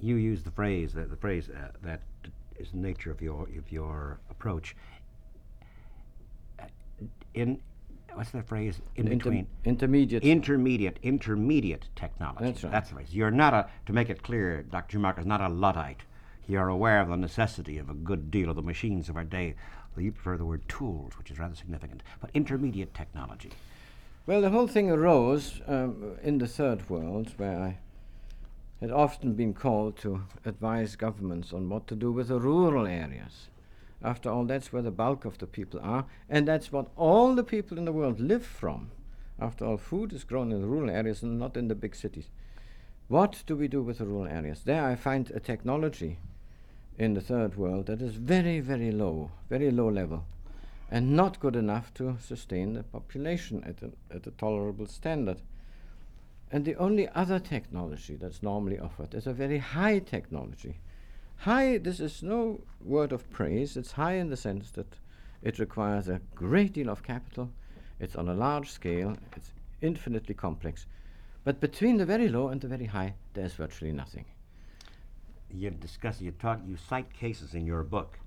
You 0.00 0.16
use 0.16 0.42
the 0.42 0.50
phrase, 0.50 0.92
that 0.94 1.10
the 1.10 1.16
phrase 1.16 1.48
uh, 1.48 1.68
that 1.82 2.02
is 2.56 2.70
the 2.70 2.78
nature 2.78 3.10
of 3.10 3.20
your, 3.20 3.48
of 3.58 3.72
your 3.72 4.20
approach, 4.30 4.76
in 7.34 7.60
what's 8.14 8.30
the 8.30 8.42
phrase 8.42 8.80
in 8.96 9.06
Inter- 9.08 9.30
between 9.30 9.46
intermediate. 9.64 10.22
intermediate 10.22 10.98
intermediate 11.02 11.88
technology. 11.96 12.44
That's 12.44 12.64
right. 12.64 12.72
That's 12.72 12.88
the 12.90 12.96
phrase. 12.96 13.14
You're 13.14 13.30
not 13.30 13.54
a 13.54 13.68
to 13.86 13.92
make 13.92 14.10
it 14.10 14.22
clear, 14.22 14.62
Dr. 14.62 14.92
Schumacher 14.92 15.20
is 15.20 15.26
not 15.26 15.40
a 15.40 15.48
luddite. 15.48 16.02
You're 16.46 16.68
aware 16.68 17.00
of 17.00 17.08
the 17.08 17.16
necessity 17.16 17.78
of 17.78 17.88
a 17.88 17.94
good 17.94 18.30
deal 18.30 18.50
of 18.50 18.56
the 18.56 18.62
machines 18.62 19.08
of 19.08 19.16
our 19.16 19.24
day. 19.24 19.54
You 19.96 20.12
prefer 20.12 20.36
the 20.36 20.44
word 20.44 20.68
tools, 20.68 21.16
which 21.16 21.30
is 21.30 21.38
rather 21.38 21.54
significant. 21.54 22.02
But 22.20 22.30
intermediate 22.34 22.94
technology. 22.94 23.50
Well, 24.26 24.40
the 24.40 24.50
whole 24.50 24.66
thing 24.66 24.90
arose 24.90 25.60
um, 25.68 26.16
in 26.22 26.38
the 26.38 26.48
third 26.48 26.90
world, 26.90 27.32
where 27.36 27.58
I 27.58 27.78
had 28.80 28.90
often 28.90 29.34
been 29.34 29.54
called 29.54 29.96
to 29.98 30.24
advise 30.44 30.96
governments 30.96 31.52
on 31.52 31.68
what 31.68 31.86
to 31.86 31.94
do 31.94 32.10
with 32.10 32.28
the 32.28 32.40
rural 32.40 32.86
areas. 32.86 33.48
After 34.02 34.30
all, 34.30 34.44
that's 34.44 34.72
where 34.72 34.82
the 34.82 34.90
bulk 34.90 35.24
of 35.24 35.38
the 35.38 35.46
people 35.46 35.80
are, 35.82 36.06
and 36.28 36.46
that's 36.46 36.70
what 36.70 36.88
all 36.96 37.34
the 37.34 37.44
people 37.44 37.78
in 37.78 37.84
the 37.84 37.92
world 37.92 38.20
live 38.20 38.44
from. 38.44 38.90
After 39.40 39.64
all, 39.64 39.76
food 39.76 40.12
is 40.12 40.24
grown 40.24 40.52
in 40.52 40.60
the 40.60 40.68
rural 40.68 40.90
areas 40.90 41.22
and 41.22 41.38
not 41.38 41.56
in 41.56 41.68
the 41.68 41.74
big 41.74 41.94
cities. 41.94 42.28
What 43.08 43.42
do 43.46 43.56
we 43.56 43.68
do 43.68 43.82
with 43.82 43.98
the 43.98 44.06
rural 44.06 44.26
areas? 44.26 44.62
There 44.64 44.84
I 44.84 44.94
find 44.94 45.30
a 45.30 45.40
technology 45.40 46.18
in 46.98 47.14
the 47.14 47.20
third 47.20 47.56
world 47.56 47.86
that 47.86 48.00
is 48.00 48.14
very, 48.14 48.60
very 48.60 48.90
low, 48.92 49.30
very 49.48 49.70
low 49.70 49.88
level, 49.88 50.24
and 50.90 51.16
not 51.16 51.40
good 51.40 51.56
enough 51.56 51.92
to 51.94 52.16
sustain 52.20 52.74
the 52.74 52.82
population 52.82 53.64
at 53.64 53.82
a, 53.82 53.90
at 54.14 54.26
a 54.26 54.30
tolerable 54.32 54.86
standard. 54.86 55.42
And 56.52 56.64
the 56.64 56.76
only 56.76 57.08
other 57.08 57.40
technology 57.40 58.16
that's 58.16 58.42
normally 58.42 58.78
offered 58.78 59.14
is 59.14 59.26
a 59.26 59.32
very 59.32 59.58
high 59.58 59.98
technology. 59.98 60.78
High, 61.38 61.78
this 61.78 62.00
is 62.00 62.22
no 62.22 62.62
word 62.80 63.12
of 63.12 63.30
praise, 63.30 63.76
it's 63.76 63.92
high 63.92 64.14
in 64.14 64.30
the 64.30 64.36
sense 64.36 64.70
that 64.72 64.96
it 65.42 65.58
requires 65.58 66.08
a 66.08 66.20
great 66.34 66.72
deal 66.72 66.88
of 66.88 67.02
capital, 67.02 67.50
it's 68.00 68.16
on 68.16 68.28
a 68.28 68.34
large 68.34 68.70
scale, 68.70 69.16
it's 69.36 69.50
infinitely 69.82 70.34
complex. 70.34 70.86
But 71.44 71.60
between 71.60 71.98
the 71.98 72.06
very 72.06 72.28
low 72.28 72.48
and 72.48 72.60
the 72.60 72.68
very 72.68 72.86
high, 72.86 73.14
there's 73.34 73.52
virtually 73.52 73.92
nothing. 73.92 74.24
You 75.50 75.70
discuss, 75.70 76.20
you 76.20 76.32
talk, 76.32 76.60
you 76.66 76.76
cite 76.76 77.12
cases 77.12 77.54
in 77.54 77.66
your 77.66 77.82
book, 77.82 78.18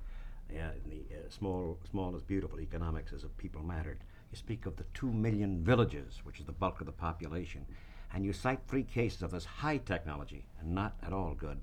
uh, 0.52 0.72
the 0.86 1.16
uh, 1.16 1.30
small, 1.30 1.78
small 1.90 2.16
is 2.16 2.22
beautiful 2.22 2.62
economics 2.62 3.12
as 3.14 3.24
a 3.24 3.28
people 3.28 3.64
mattered. 3.64 4.00
You 4.32 4.38
speak 4.38 4.66
of 4.66 4.76
the 4.78 4.86
two 4.94 5.12
million 5.12 5.64
villages, 5.64 6.22
which 6.24 6.40
is 6.40 6.46
the 6.46 6.52
bulk 6.52 6.80
of 6.80 6.86
the 6.86 6.94
population, 6.94 7.66
and 8.14 8.24
you 8.24 8.32
cite 8.34 8.60
three 8.68 8.84
cases 8.84 9.24
of 9.24 9.32
this 9.32 9.46
high 9.46 9.78
technology 9.78 10.46
and 10.60 10.74
not 10.74 10.96
at 11.04 11.14
all 11.14 11.34
good. 11.34 11.60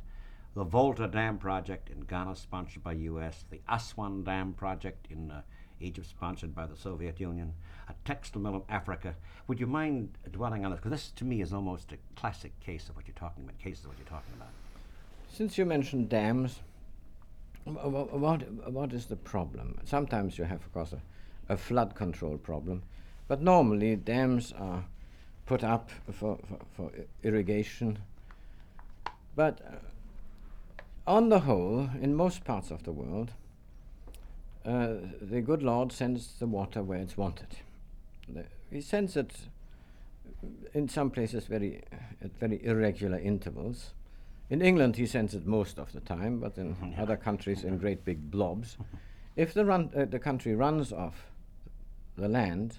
The 0.54 0.62
Volta 0.62 1.08
Dam 1.08 1.38
project 1.38 1.90
in 1.90 2.02
Ghana, 2.02 2.36
sponsored 2.36 2.84
by 2.84 2.92
U.S. 2.92 3.44
The 3.50 3.60
Aswan 3.68 4.22
Dam 4.22 4.52
project 4.52 5.08
in 5.10 5.32
uh, 5.32 5.42
Egypt, 5.80 6.06
sponsored 6.06 6.54
by 6.54 6.66
the 6.66 6.76
Soviet 6.76 7.18
Union. 7.18 7.54
A 7.88 7.94
textile 8.04 8.40
mill 8.40 8.54
in 8.54 8.62
Africa. 8.68 9.16
Would 9.48 9.58
you 9.58 9.66
mind 9.66 10.16
dwelling 10.30 10.64
on 10.64 10.70
this? 10.70 10.78
Because 10.78 10.92
this, 10.92 11.10
to 11.16 11.24
me, 11.24 11.42
is 11.42 11.52
almost 11.52 11.90
a 11.90 11.96
classic 12.14 12.52
case 12.60 12.88
of 12.88 12.94
what 12.94 13.08
you're 13.08 13.16
talking 13.16 13.42
about. 13.42 13.58
Cases 13.58 13.84
of 13.84 13.90
what 13.90 13.98
you're 13.98 14.06
talking 14.06 14.32
about. 14.36 14.50
Since 15.28 15.58
you 15.58 15.64
mentioned 15.64 16.08
dams, 16.08 16.60
wh- 17.66 17.70
wh- 17.70 18.14
what, 18.14 18.48
what 18.70 18.92
is 18.92 19.06
the 19.06 19.16
problem? 19.16 19.80
Sometimes 19.84 20.38
you 20.38 20.44
have, 20.44 20.60
of 20.60 20.72
course, 20.72 20.92
a, 20.92 21.52
a 21.52 21.56
flood 21.56 21.96
control 21.96 22.38
problem, 22.38 22.84
but 23.26 23.42
normally 23.42 23.96
dams 23.96 24.52
are 24.56 24.84
put 25.46 25.64
up 25.64 25.90
for, 26.12 26.38
for, 26.48 26.58
for 26.76 26.92
irrigation. 27.24 27.98
But 29.34 29.60
uh, 29.66 29.76
on 31.06 31.28
the 31.28 31.40
whole, 31.40 31.90
in 32.00 32.14
most 32.14 32.44
parts 32.44 32.70
of 32.70 32.84
the 32.84 32.92
world, 32.92 33.32
uh, 34.64 34.94
the 35.20 35.42
good 35.42 35.62
Lord 35.62 35.92
sends 35.92 36.34
the 36.38 36.46
water 36.46 36.82
where 36.82 36.98
it's 36.98 37.16
wanted. 37.16 37.58
The- 38.28 38.46
he 38.70 38.80
sends 38.80 39.16
it 39.16 39.48
in 40.72 40.88
some 40.88 41.10
places 41.10 41.46
very, 41.46 41.82
at 42.22 42.36
very 42.38 42.64
irregular 42.64 43.18
intervals. 43.18 43.92
In 44.50 44.62
England, 44.62 44.96
he 44.96 45.06
sends 45.06 45.34
it 45.34 45.46
most 45.46 45.78
of 45.78 45.92
the 45.92 46.00
time, 46.00 46.40
but 46.40 46.56
in 46.58 46.94
other 46.98 47.16
countries, 47.16 47.64
in 47.64 47.78
great 47.78 48.04
big 48.04 48.30
blobs. 48.30 48.76
If 49.36 49.52
the, 49.54 49.64
run, 49.64 49.90
uh, 49.96 50.04
the 50.06 50.18
country 50.18 50.54
runs 50.54 50.92
off 50.92 51.26
the 52.16 52.28
land 52.28 52.78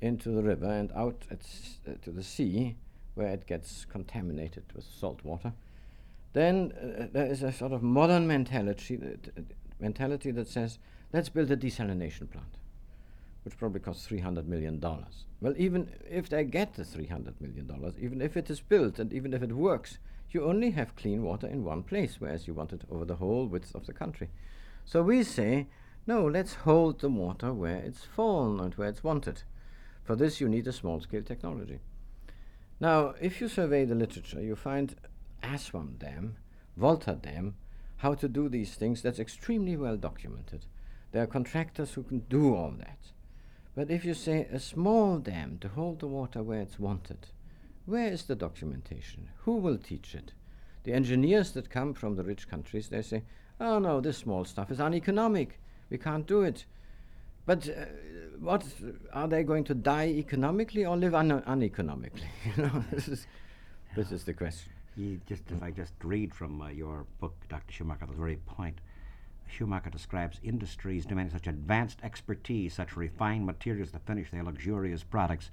into 0.00 0.30
the 0.30 0.42
river 0.42 0.70
and 0.70 0.90
out 0.92 1.22
uh, 1.30 1.92
to 2.02 2.10
the 2.10 2.22
sea, 2.22 2.76
where 3.14 3.28
it 3.28 3.46
gets 3.46 3.84
contaminated 3.84 4.64
with 4.74 4.84
salt 4.84 5.24
water, 5.24 5.52
then 6.36 6.72
uh, 6.72 7.06
there 7.12 7.26
is 7.26 7.42
a 7.42 7.50
sort 7.50 7.72
of 7.72 7.82
modern 7.82 8.26
mentality, 8.26 8.96
that, 8.96 9.28
uh, 9.38 9.40
mentality 9.80 10.30
that 10.32 10.46
says, 10.46 10.78
let's 11.12 11.30
build 11.30 11.50
a 11.50 11.56
desalination 11.56 12.30
plant, 12.30 12.58
which 13.44 13.56
probably 13.56 13.80
costs 13.80 14.06
$300 14.06 14.46
million. 14.46 14.78
Well, 15.40 15.54
even 15.56 15.90
if 16.08 16.28
they 16.28 16.44
get 16.44 16.74
the 16.74 16.82
$300 16.82 17.40
million, 17.40 17.94
even 17.98 18.20
if 18.20 18.36
it 18.36 18.50
is 18.50 18.60
built 18.60 18.98
and 18.98 19.12
even 19.14 19.32
if 19.32 19.42
it 19.42 19.52
works, 19.52 19.98
you 20.30 20.44
only 20.44 20.72
have 20.72 20.94
clean 20.96 21.22
water 21.22 21.46
in 21.46 21.64
one 21.64 21.82
place, 21.82 22.16
whereas 22.18 22.46
you 22.46 22.52
want 22.52 22.72
it 22.72 22.82
over 22.90 23.06
the 23.06 23.16
whole 23.16 23.46
width 23.46 23.74
of 23.74 23.86
the 23.86 23.94
country. 23.94 24.28
So 24.84 25.02
we 25.02 25.22
say, 25.22 25.68
no, 26.06 26.26
let's 26.26 26.54
hold 26.54 27.00
the 27.00 27.08
water 27.08 27.52
where 27.52 27.76
it's 27.76 28.04
fallen 28.04 28.60
and 28.60 28.74
where 28.74 28.88
it's 28.88 29.02
wanted. 29.02 29.42
For 30.04 30.14
this, 30.14 30.40
you 30.40 30.48
need 30.48 30.66
a 30.66 30.72
small 30.72 31.00
scale 31.00 31.22
technology. 31.22 31.80
Now, 32.78 33.14
if 33.20 33.40
you 33.40 33.48
survey 33.48 33.86
the 33.86 33.94
literature, 33.94 34.42
you 34.42 34.54
find 34.54 34.94
Aswan 35.42 35.96
Dam, 35.98 36.36
Volta 36.76 37.14
Dam, 37.14 37.54
how 37.98 38.14
to 38.14 38.28
do 38.28 38.48
these 38.48 38.74
things, 38.74 39.02
that's 39.02 39.18
extremely 39.18 39.76
well 39.76 39.96
documented. 39.96 40.66
There 41.12 41.22
are 41.22 41.26
contractors 41.26 41.94
who 41.94 42.02
can 42.02 42.20
do 42.28 42.54
all 42.54 42.72
that. 42.78 42.98
But 43.74 43.90
if 43.90 44.04
you 44.04 44.14
say 44.14 44.46
a 44.50 44.58
small 44.58 45.18
dam 45.18 45.58
to 45.60 45.68
hold 45.68 46.00
the 46.00 46.06
water 46.06 46.42
where 46.42 46.60
it's 46.60 46.78
wanted, 46.78 47.28
where 47.84 48.08
is 48.08 48.24
the 48.24 48.34
documentation? 48.34 49.28
Who 49.44 49.56
will 49.56 49.78
teach 49.78 50.14
it? 50.14 50.32
The 50.84 50.92
engineers 50.92 51.52
that 51.52 51.70
come 51.70 51.94
from 51.94 52.16
the 52.16 52.24
rich 52.24 52.48
countries, 52.48 52.88
they 52.88 53.02
say, 53.02 53.22
oh 53.60 53.78
no, 53.78 54.00
this 54.00 54.18
small 54.18 54.44
stuff 54.44 54.70
is 54.70 54.80
uneconomic. 54.80 55.60
We 55.90 55.98
can't 55.98 56.26
do 56.26 56.42
it. 56.42 56.64
But 57.44 57.68
uh, 57.68 57.84
what 58.40 58.64
are 59.12 59.28
they 59.28 59.44
going 59.44 59.64
to 59.64 59.74
die 59.74 60.08
economically 60.08 60.84
or 60.84 60.96
live 60.96 61.14
un- 61.14 61.44
uneconomically? 61.46 62.28
you 62.56 62.62
know, 62.64 62.84
this 62.90 63.08
is 63.08 63.26
this 63.94 64.10
is 64.10 64.24
the 64.24 64.34
question. 64.34 64.72
You 64.96 65.20
just, 65.26 65.42
if 65.50 65.62
I 65.62 65.70
just 65.70 65.92
read 66.02 66.34
from 66.34 66.62
uh, 66.62 66.68
your 66.68 67.04
book, 67.20 67.34
Dr. 67.50 67.70
Schumacher, 67.70 68.06
the 68.06 68.14
very 68.14 68.36
point, 68.46 68.80
Schumacher 69.46 69.90
describes 69.90 70.40
industries 70.42 71.04
demanding 71.04 71.34
such 71.34 71.46
advanced 71.46 71.98
expertise, 72.02 72.74
such 72.74 72.96
refined 72.96 73.44
materials 73.44 73.90
to 73.92 73.98
finish 73.98 74.30
their 74.30 74.42
luxurious 74.42 75.02
products. 75.02 75.50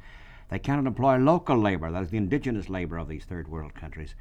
They 0.50 0.60
cannot 0.60 0.88
employ 0.88 1.18
local 1.18 1.58
labor, 1.58 1.92
that 1.92 2.04
is 2.04 2.10
the 2.10 2.18
indigenous 2.18 2.70
labor 2.70 2.98
of 2.98 3.10
these 3.10 3.26
third 3.26 3.50
world 3.50 3.74
countries, 3.74 4.16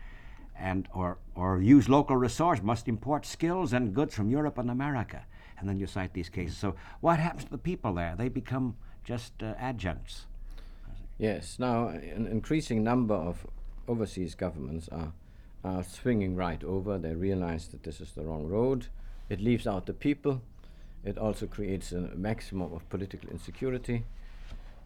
and 0.59 0.88
or, 0.93 1.19
or 1.37 1.62
use 1.62 1.88
local 1.88 2.17
resource, 2.17 2.61
must 2.61 2.88
import 2.88 3.25
skills 3.25 3.73
and 3.73 3.95
goods 3.95 4.14
from 4.14 4.29
Europe 4.29 4.59
and 4.59 4.71
America. 4.71 5.25
And 5.59 5.69
then 5.69 5.79
you 5.79 5.87
cite 5.87 6.14
these 6.14 6.29
cases. 6.29 6.57
So 6.57 6.75
what 7.00 7.21
happens 7.21 7.45
to 7.45 7.50
the 7.50 7.59
people 7.59 7.95
there? 7.95 8.17
They 8.17 8.29
become 8.29 8.76
just 9.05 9.41
uh, 9.41 9.55
adjuncts. 9.59 10.26
Yes. 11.19 11.61
Now, 11.61 11.88
an 11.88 12.26
increasing 12.26 12.83
number 12.83 13.14
of 13.14 13.47
overseas 13.92 14.34
governments 14.34 14.88
are 14.90 15.12
are 15.64 15.84
swinging 15.84 16.34
right 16.46 16.64
over. 16.64 16.99
They 16.99 17.14
realize 17.14 17.68
that 17.68 17.82
this 17.82 18.00
is 18.00 18.11
the 18.12 18.25
wrong 18.25 18.46
road. 18.49 18.80
It 19.28 19.40
leaves 19.40 19.66
out 19.66 19.87
the 19.87 19.92
people. 19.92 20.40
It 21.04 21.18
also 21.18 21.46
creates 21.46 21.92
a 21.92 22.00
maximum 22.16 22.72
of 22.72 22.88
political 22.88 23.30
insecurity. 23.30 24.04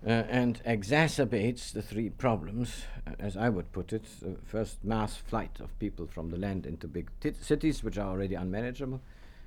uh, 0.06 0.10
and 0.28 0.60
exacerbates 0.64 1.72
the 1.72 1.82
three 1.82 2.10
problems, 2.10 2.84
uh, 3.06 3.12
as 3.18 3.36
I 3.36 3.48
would 3.48 3.72
put 3.72 3.92
it. 3.92 4.04
First, 4.44 4.84
mass 4.84 5.16
flight 5.16 5.58
of 5.60 5.76
people 5.78 6.06
from 6.06 6.30
the 6.30 6.36
land 6.36 6.66
into 6.66 6.86
big 6.86 7.08
ti- 7.20 7.32
cities, 7.40 7.82
which 7.82 7.98
are 7.98 8.08
already 8.08 8.34
unmanageable. 8.34 9.00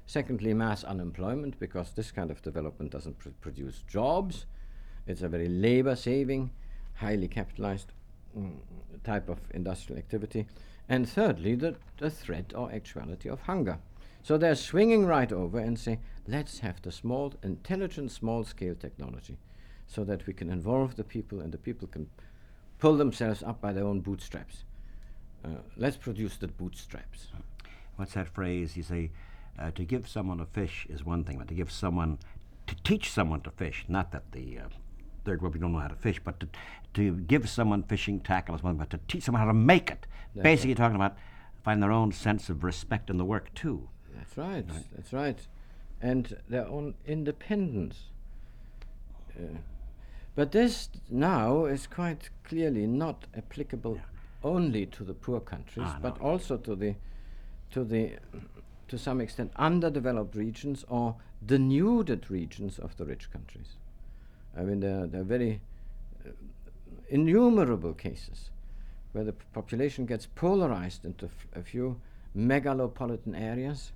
Secondly, 0.07 0.53
mass 0.53 0.83
unemployment, 0.83 1.59
because 1.59 1.91
this 1.91 2.11
kind 2.11 2.31
of 2.31 2.41
development 2.41 2.91
doesn't 2.91 3.19
pr- 3.19 3.29
produce 3.41 3.83
jobs. 3.87 4.45
It's 5.07 5.21
a 5.21 5.29
very 5.29 5.47
labor 5.47 5.95
saving, 5.95 6.49
highly 6.95 7.27
capitalized 7.27 7.91
type 9.03 9.29
of 9.29 9.39
industrial 9.51 9.99
activity. 9.99 10.45
And 10.87 11.07
thirdly, 11.07 11.55
the, 11.55 11.75
the 11.97 12.09
threat 12.09 12.53
or 12.55 12.71
actuality 12.71 13.29
of 13.29 13.41
hunger. 13.41 13.79
So 14.23 14.37
they're 14.37 14.55
swinging 14.55 15.05
right 15.05 15.31
over 15.31 15.59
and 15.59 15.79
say, 15.79 15.99
let's 16.27 16.59
have 16.59 16.81
the 16.81 16.91
small, 16.91 17.33
intelligent, 17.43 18.11
small 18.11 18.43
scale 18.43 18.75
technology 18.75 19.37
so 19.87 20.03
that 20.03 20.27
we 20.27 20.33
can 20.33 20.49
involve 20.49 20.95
the 20.95 21.03
people 21.03 21.39
and 21.41 21.51
the 21.51 21.57
people 21.57 21.87
can 21.87 22.07
pull 22.79 22.95
themselves 22.97 23.43
up 23.43 23.61
by 23.61 23.73
their 23.73 23.85
own 23.85 24.01
bootstraps. 24.01 24.63
Uh, 25.43 25.49
let's 25.77 25.97
produce 25.97 26.37
the 26.37 26.47
bootstraps. 26.47 27.27
What's 27.95 28.13
that 28.13 28.27
phrase? 28.27 28.75
You 28.77 28.83
say, 28.83 29.11
uh, 29.57 29.71
to 29.71 29.83
give 29.83 30.07
someone 30.07 30.39
a 30.39 30.45
fish 30.45 30.85
is 30.89 31.03
one 31.03 31.23
thing, 31.23 31.37
but 31.37 31.47
to 31.47 31.53
give 31.53 31.71
someone, 31.71 32.19
to 32.67 32.75
teach 32.83 33.11
someone 33.11 33.41
to 33.41 33.51
fish, 33.51 33.85
not 33.87 34.11
that 34.11 34.31
the 34.31 34.59
uh, 34.59 34.67
third 35.29 35.41
world 35.43 35.53
we 35.53 35.59
don't 35.59 35.73
know 35.73 35.79
how 35.79 35.87
to 35.87 35.95
fish, 35.95 36.19
but 36.23 36.39
to, 36.39 36.47
to 36.95 37.11
give 37.17 37.47
someone 37.47 37.83
fishing 37.83 38.19
tackle 38.19 38.55
is 38.55 38.63
one 38.63 38.73
thing, 38.73 38.79
but 38.79 38.89
to 38.89 38.99
teach 39.07 39.23
someone 39.23 39.41
how 39.41 39.47
to 39.47 39.53
make 39.53 39.91
it. 39.91 40.07
That's 40.33 40.43
Basically, 40.43 40.73
talking 40.73 40.95
about 40.95 41.15
find 41.63 41.83
their 41.83 41.91
own 41.91 42.11
sense 42.11 42.49
of 42.49 42.63
respect 42.63 43.09
in 43.11 43.17
the 43.17 43.25
work 43.25 43.53
too. 43.53 43.89
That's 44.15 44.35
right. 44.37 44.65
That's 44.95 45.13
right. 45.13 45.39
And 46.01 46.35
their 46.49 46.67
own 46.67 46.95
independence. 47.05 48.05
Uh, 49.37 49.57
but 50.35 50.51
this 50.51 50.89
now 51.09 51.65
is 51.65 51.85
quite 51.85 52.29
clearly 52.43 52.87
not 52.87 53.25
applicable 53.37 53.99
only 54.43 54.85
to 54.87 55.03
the 55.03 55.13
poor 55.13 55.39
countries, 55.39 55.85
Ah, 55.89 55.99
but 56.01 56.19
no. 56.19 56.25
also 56.27 56.57
to 56.57 56.75
the, 56.75 56.95
to 57.71 57.83
the, 57.83 58.13
to 58.87 58.97
some 58.97 59.21
extent, 59.21 59.51
underdeveloped 59.57 60.35
regions 60.35 60.85
or 60.87 61.17
denuded 61.45 62.31
regions 62.31 62.79
of 62.79 62.95
the 62.97 63.05
rich 63.05 63.29
countries. 63.31 63.75
I 64.57 64.61
mean, 64.61 64.79
there, 64.79 65.07
there 65.07 65.21
are 65.21 65.25
very 65.25 65.61
uh, 66.25 66.31
innumerable 67.09 67.93
cases 67.93 68.49
where 69.11 69.23
the 69.23 69.33
population 69.53 70.05
gets 70.05 70.25
polarized 70.25 71.05
into 71.05 71.29
a 71.55 71.61
few 71.61 71.99
megalopolitan 72.37 73.39
areas. 73.39 73.91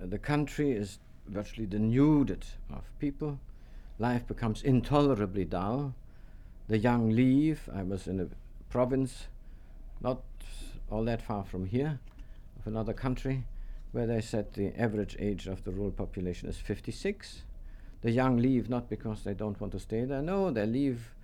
Uh, 0.00 0.06
the 0.06 0.18
country 0.18 0.72
is 0.72 0.98
virtually 1.26 1.66
denuded 1.66 2.44
of 2.72 2.84
people. 2.98 3.38
Life 3.98 4.26
becomes 4.26 4.62
intolerably 4.62 5.44
dull. 5.44 5.94
The 6.68 6.78
young 6.78 7.10
leave. 7.10 7.68
I 7.74 7.82
was 7.82 8.06
in 8.06 8.20
a 8.20 8.28
province 8.70 9.26
not 10.02 10.22
all 10.90 11.04
that 11.04 11.22
far 11.22 11.44
from 11.44 11.66
here, 11.66 11.98
of 12.58 12.66
another 12.66 12.92
country, 12.92 13.44
where 13.92 14.06
they 14.06 14.20
said 14.20 14.52
the 14.52 14.78
average 14.78 15.16
age 15.18 15.46
of 15.46 15.64
the 15.64 15.70
rural 15.70 15.90
population 15.90 16.48
is 16.48 16.58
56. 16.58 17.42
The 18.02 18.10
young 18.10 18.36
leave 18.36 18.68
not 18.68 18.90
because 18.90 19.22
they 19.22 19.34
don't 19.34 19.60
want 19.60 19.72
to 19.72 19.80
stay 19.80 20.04
there, 20.04 20.22
no, 20.22 20.50
they 20.50 20.66
leave 20.66 21.14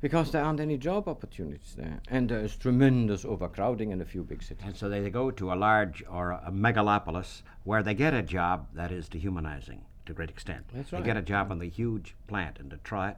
because 0.00 0.30
there 0.30 0.44
aren't 0.44 0.60
any 0.60 0.76
job 0.76 1.08
opportunities 1.08 1.74
there. 1.76 2.00
And 2.08 2.28
there 2.28 2.40
is 2.40 2.54
tremendous 2.54 3.24
overcrowding 3.24 3.90
in 3.90 4.00
a 4.00 4.04
few 4.04 4.22
big 4.22 4.42
cities. 4.42 4.64
And 4.64 4.76
so 4.76 4.88
they 4.88 5.10
go 5.10 5.30
to 5.32 5.52
a 5.52 5.56
large 5.56 6.04
or 6.08 6.32
a 6.32 6.52
megalopolis 6.52 7.42
where 7.64 7.82
they 7.82 7.94
get 7.94 8.14
a 8.14 8.22
job 8.22 8.68
that 8.74 8.92
is 8.92 9.08
dehumanizing 9.08 9.84
to 10.06 10.12
a 10.12 10.14
great 10.14 10.30
extent. 10.30 10.66
That's 10.72 10.92
right. 10.92 11.02
They 11.02 11.06
get 11.06 11.16
a 11.16 11.22
job 11.22 11.50
on 11.50 11.58
the 11.58 11.68
huge 11.68 12.14
plant 12.28 12.58
in 12.60 12.68
Detroit 12.68 13.16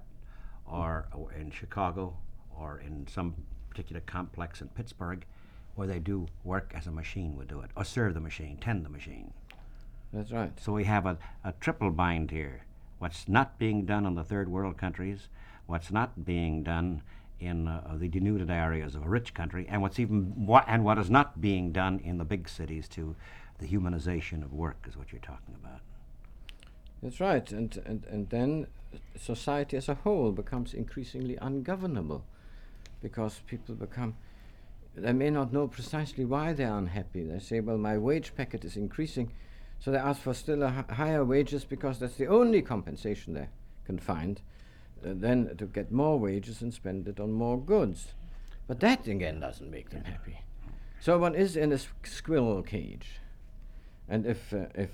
or, 0.64 1.08
or 1.12 1.32
in 1.32 1.50
Chicago 1.50 2.16
or 2.58 2.80
in 2.80 3.06
some 3.08 3.34
particular 3.68 4.00
complex 4.00 4.60
in 4.60 4.68
Pittsburgh 4.68 5.26
where 5.74 5.86
they 5.86 5.98
do 5.98 6.26
work 6.44 6.72
as 6.76 6.86
a 6.86 6.90
machine 6.90 7.36
would 7.36 7.48
do 7.48 7.60
it, 7.60 7.70
or 7.76 7.84
serve 7.84 8.12
the 8.12 8.20
machine, 8.20 8.58
tend 8.60 8.84
the 8.84 8.90
machine. 8.90 9.32
That's 10.12 10.32
right. 10.32 10.52
So 10.60 10.72
we 10.72 10.84
have 10.84 11.06
a, 11.06 11.18
a 11.44 11.52
triple 11.60 11.90
bind 11.90 12.30
here. 12.30 12.62
What's 12.98 13.28
not 13.28 13.58
being 13.58 13.86
done 13.86 14.06
in 14.06 14.14
the 14.14 14.24
third 14.24 14.48
world 14.48 14.76
countries, 14.76 15.28
what's 15.66 15.90
not 15.90 16.24
being 16.24 16.62
done 16.62 17.02
in 17.38 17.66
uh, 17.66 17.96
the 17.98 18.08
denuded 18.08 18.50
areas 18.50 18.94
of 18.94 19.06
a 19.06 19.08
rich 19.08 19.32
country, 19.32 19.66
and 19.68 19.80
what's 19.80 19.98
even 19.98 20.46
what 20.46 20.64
and 20.66 20.84
what 20.84 20.98
is 20.98 21.08
not 21.08 21.40
being 21.40 21.72
done 21.72 22.00
in 22.04 22.18
the 22.18 22.24
big 22.24 22.48
cities 22.48 22.86
to 22.88 23.16
the 23.58 23.66
humanization 23.66 24.42
of 24.42 24.52
work 24.52 24.86
is 24.88 24.96
what 24.96 25.12
you're 25.12 25.20
talking 25.20 25.54
about. 25.62 25.80
That's 27.02 27.20
right. 27.20 27.50
And, 27.50 27.80
and, 27.86 28.04
and 28.10 28.28
then 28.30 28.66
society 29.16 29.76
as 29.76 29.88
a 29.88 29.94
whole 29.94 30.32
becomes 30.32 30.74
increasingly 30.74 31.36
ungovernable 31.40 32.24
because 33.02 33.40
people 33.46 33.74
become, 33.74 34.16
they 34.94 35.12
may 35.12 35.30
not 35.30 35.52
know 35.52 35.66
precisely 35.68 36.24
why 36.24 36.52
they're 36.52 36.76
unhappy. 36.76 37.22
They 37.22 37.38
say, 37.38 37.60
well, 37.60 37.78
my 37.78 37.96
wage 37.96 38.34
packet 38.34 38.64
is 38.64 38.76
increasing, 38.76 39.32
so 39.80 39.90
they 39.90 39.96
ask 39.96 40.20
for 40.20 40.34
still 40.34 40.68
higher 40.68 41.24
wages 41.24 41.64
because 41.64 41.98
that's 41.98 42.16
the 42.16 42.26
only 42.26 42.60
compensation 42.60 43.32
they 43.32 43.48
can 43.86 43.98
find. 43.98 44.40
Uh, 45.02 45.12
then 45.14 45.56
to 45.56 45.64
get 45.64 45.90
more 45.90 46.18
wages 46.18 46.60
and 46.60 46.74
spend 46.74 47.08
it 47.08 47.18
on 47.18 47.32
more 47.32 47.58
goods. 47.58 48.08
But 48.68 48.80
that 48.80 49.06
again 49.06 49.40
doesn't 49.40 49.70
make 49.70 49.88
them 49.88 50.04
happy. 50.04 50.38
So 51.00 51.18
one 51.18 51.34
is 51.34 51.56
in 51.56 51.72
a 51.72 51.78
squirrel 52.04 52.62
cage. 52.62 53.20
And 54.06 54.26
if, 54.26 54.52
uh, 54.52 54.66
if, 54.74 54.90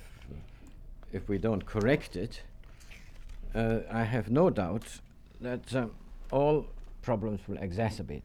if 1.12 1.28
we 1.28 1.38
don't 1.38 1.66
correct 1.66 2.14
it, 2.14 2.42
uh, 3.56 3.80
I 3.90 4.04
have 4.04 4.30
no 4.30 4.50
doubt 4.50 5.00
that 5.40 5.74
um, 5.74 5.90
all 6.30 6.66
problems 7.02 7.40
will 7.48 7.56
exacerbate. 7.56 8.22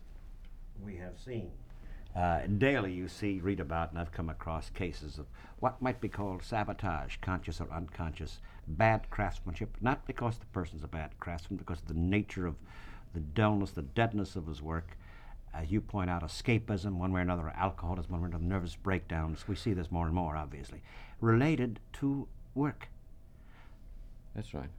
We 0.86 0.98
have 0.98 1.20
seen. 1.20 1.50
Uh, 2.16 2.42
daily, 2.58 2.92
you 2.92 3.08
see, 3.08 3.40
read 3.40 3.60
about, 3.60 3.92
and 3.92 4.00
I've 4.00 4.12
come 4.12 4.30
across 4.30 4.70
cases 4.70 5.18
of 5.18 5.28
what 5.60 5.82
might 5.82 6.02
be 6.02 6.10
called 6.10 6.44
sabotage, 6.44 7.18
conscious 7.22 7.62
or 7.62 7.72
unconscious, 7.72 8.40
bad 8.68 9.10
craftsmanship, 9.10 9.78
not 9.80 10.06
because 10.06 10.38
the 10.38 10.46
person's 10.48 10.84
a 10.84 10.88
bad 10.88 11.12
craftsman, 11.20 11.58
because 11.58 11.80
of 11.80 11.88
the 11.88 11.94
nature 11.94 12.48
of 12.48 12.56
the 13.14 13.22
dullness, 13.22 13.72
the 13.72 13.82
deadness 13.82 14.36
of 14.36 14.48
his 14.48 14.62
work. 14.62 14.98
As 15.54 15.72
you 15.72 15.82
point 15.82 16.10
out, 16.10 16.24
escapism, 16.24 16.94
one 16.94 17.12
way 17.12 17.20
or 17.20 17.24
another, 17.24 17.52
alcoholism, 17.56 18.12
one 18.12 18.22
way 18.22 18.26
or 18.26 18.30
another, 18.30 18.44
nervous 18.44 18.76
breakdowns. 18.76 19.48
We 19.48 19.56
see 19.56 19.74
this 19.74 19.92
more 19.92 20.06
and 20.06 20.16
more, 20.16 20.36
obviously, 20.36 20.82
related 21.20 21.80
to 21.94 22.28
work. 22.56 22.88
That's 24.36 24.54
right. 24.54 24.70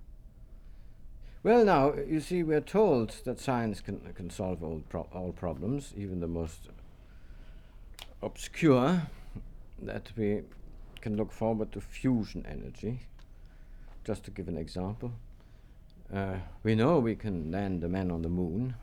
Well, 1.42 1.64
now, 1.64 1.94
you 1.94 2.20
see, 2.20 2.42
we're 2.42 2.60
told 2.60 3.10
that 3.24 3.40
science 3.40 3.80
can, 3.80 4.00
can 4.14 4.30
solve 4.30 4.62
pro- 4.88 5.08
all 5.12 5.32
problems, 5.32 5.92
even 5.96 6.20
the 6.20 6.28
most 6.28 6.68
obscure, 8.22 9.02
that 9.80 10.12
we 10.16 10.42
can 11.00 11.16
look 11.16 11.32
forward 11.32 11.72
to 11.72 11.80
fusion 11.80 12.46
energy. 12.48 13.00
Just 14.04 14.24
to 14.24 14.30
give 14.30 14.48
an 14.48 14.56
example, 14.56 15.12
uh, 16.12 16.36
we 16.62 16.74
know 16.74 16.98
we 16.98 17.16
can 17.16 17.50
land 17.50 17.82
a 17.84 17.88
man 17.88 18.10
on 18.10 18.22
the 18.22 18.28
moon, 18.28 18.74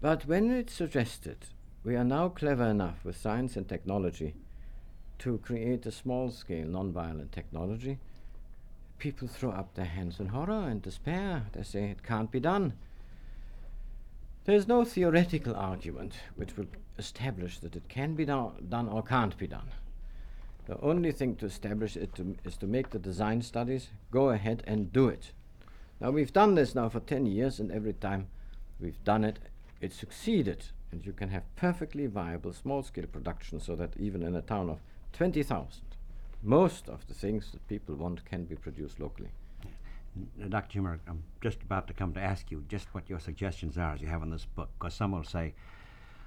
but 0.00 0.26
when 0.26 0.50
it's 0.50 0.72
suggested 0.72 1.36
we 1.84 1.94
are 1.94 2.04
now 2.04 2.28
clever 2.28 2.64
enough 2.64 3.04
with 3.04 3.16
science 3.16 3.56
and 3.56 3.68
technology 3.68 4.34
to 5.18 5.38
create 5.38 5.84
a 5.84 5.92
small 5.92 6.30
scale 6.30 6.66
non-violent 6.66 7.32
technology, 7.32 7.98
people 8.98 9.28
throw 9.28 9.50
up 9.50 9.74
their 9.74 9.84
hands 9.84 10.18
in 10.20 10.28
horror 10.28 10.68
and 10.68 10.80
despair. 10.82 11.46
They 11.52 11.62
say 11.62 11.84
it 11.84 12.02
can't 12.02 12.30
be 12.30 12.40
done. 12.40 12.74
There 14.50 14.58
is 14.58 14.66
no 14.66 14.84
theoretical 14.84 15.54
argument 15.54 16.12
which 16.34 16.56
will 16.56 16.66
establish 16.98 17.60
that 17.60 17.76
it 17.76 17.88
can 17.88 18.16
be 18.16 18.24
do- 18.24 18.52
done 18.68 18.88
or 18.88 19.00
can't 19.00 19.38
be 19.38 19.46
done. 19.46 19.68
The 20.66 20.76
only 20.80 21.12
thing 21.12 21.36
to 21.36 21.46
establish 21.46 21.96
it 21.96 22.16
to, 22.16 22.34
is 22.44 22.56
to 22.56 22.66
make 22.66 22.90
the 22.90 22.98
design 22.98 23.42
studies, 23.42 23.90
go 24.10 24.30
ahead 24.30 24.64
and 24.66 24.92
do 24.92 25.06
it. 25.06 25.30
Now 26.00 26.10
we've 26.10 26.32
done 26.32 26.56
this 26.56 26.74
now 26.74 26.88
for 26.88 26.98
10 26.98 27.26
years, 27.26 27.60
and 27.60 27.70
every 27.70 27.92
time 27.92 28.26
we've 28.80 29.04
done 29.04 29.22
it, 29.22 29.38
it 29.80 29.92
succeeded. 29.92 30.64
And 30.90 31.06
you 31.06 31.12
can 31.12 31.28
have 31.28 31.54
perfectly 31.54 32.06
viable 32.06 32.52
small 32.52 32.82
scale 32.82 33.06
production 33.06 33.60
so 33.60 33.76
that 33.76 33.96
even 33.98 34.24
in 34.24 34.34
a 34.34 34.42
town 34.42 34.68
of 34.68 34.80
20,000, 35.12 35.80
most 36.42 36.88
of 36.88 37.06
the 37.06 37.14
things 37.14 37.52
that 37.52 37.68
people 37.68 37.94
want 37.94 38.24
can 38.24 38.46
be 38.46 38.56
produced 38.56 38.98
locally. 38.98 39.30
N- 40.40 40.50
Dr. 40.50 40.80
Humer, 40.80 40.98
I'm 41.06 41.22
just 41.40 41.62
about 41.62 41.86
to 41.88 41.94
come 41.94 42.12
to 42.14 42.20
ask 42.20 42.50
you 42.50 42.64
just 42.68 42.92
what 42.94 43.08
your 43.08 43.20
suggestions 43.20 43.78
are 43.78 43.94
as 43.94 44.00
you 44.00 44.08
have 44.08 44.22
in 44.22 44.30
this 44.30 44.46
book, 44.46 44.70
because 44.78 44.94
some 44.94 45.12
will 45.12 45.24
say, 45.24 45.54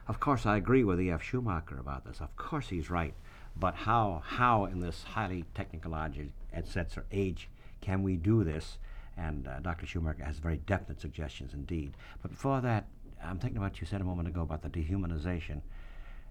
of 0.07 0.19
course, 0.19 0.45
I 0.45 0.57
agree 0.57 0.83
with 0.83 0.99
E.F. 0.99 1.21
Schumacher 1.21 1.77
about 1.77 2.05
this. 2.05 2.19
Of 2.19 2.35
course, 2.35 2.69
he's 2.69 2.89
right. 2.89 3.13
But 3.55 3.75
how, 3.75 4.21
how 4.25 4.65
in 4.65 4.79
this 4.79 5.03
highly 5.03 5.45
technological, 5.53 6.31
etc. 6.53 7.03
age 7.11 7.49
can 7.81 8.03
we 8.03 8.15
do 8.15 8.43
this? 8.43 8.77
And 9.15 9.47
uh, 9.47 9.59
Dr. 9.59 9.85
Schumacher 9.85 10.23
has 10.23 10.39
very 10.39 10.57
definite 10.57 10.99
suggestions 10.99 11.53
indeed. 11.53 11.93
But 12.21 12.31
before 12.31 12.61
that, 12.61 12.87
I'm 13.23 13.39
thinking 13.39 13.57
about 13.57 13.71
what 13.73 13.81
you 13.81 13.87
said 13.87 14.01
a 14.01 14.05
moment 14.05 14.27
ago 14.27 14.41
about 14.41 14.63
the 14.63 14.69
dehumanization 14.69 15.61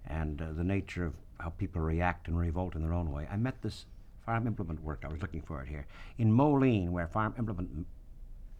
and 0.06 0.42
uh, 0.42 0.52
the 0.52 0.64
nature 0.64 1.04
of 1.04 1.14
how 1.38 1.50
people 1.50 1.80
react 1.80 2.28
and 2.28 2.38
revolt 2.38 2.74
in 2.74 2.82
their 2.82 2.92
own 2.92 3.10
way. 3.10 3.26
I 3.30 3.36
met 3.36 3.62
this 3.62 3.86
farm 4.24 4.46
implement 4.46 4.82
work. 4.82 5.02
I 5.04 5.08
was 5.08 5.20
looking 5.20 5.42
for 5.42 5.62
it 5.62 5.68
here 5.68 5.86
in 6.18 6.32
Moline, 6.32 6.92
where 6.92 7.06
farm 7.06 7.34
implement 7.38 7.86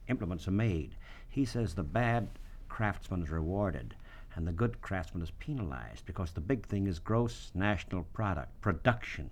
implements 0.09 0.49
are 0.49 0.53
made. 0.53 0.95
He 1.29 1.45
says 1.45 1.75
the 1.75 1.83
bad 1.83 2.29
craftsman 2.69 3.23
is 3.23 3.31
rewarded 3.31 3.95
and 4.35 4.47
the 4.47 4.53
good 4.53 4.81
craftsman 4.81 5.23
is 5.23 5.31
penalized 5.33 6.07
because 6.07 6.33
the 6.33 6.41
big 6.41 6.67
thing 6.67 6.87
is 6.87 6.99
gross 6.99 7.51
national 7.55 8.05
product, 8.13 8.61
production. 8.61 9.31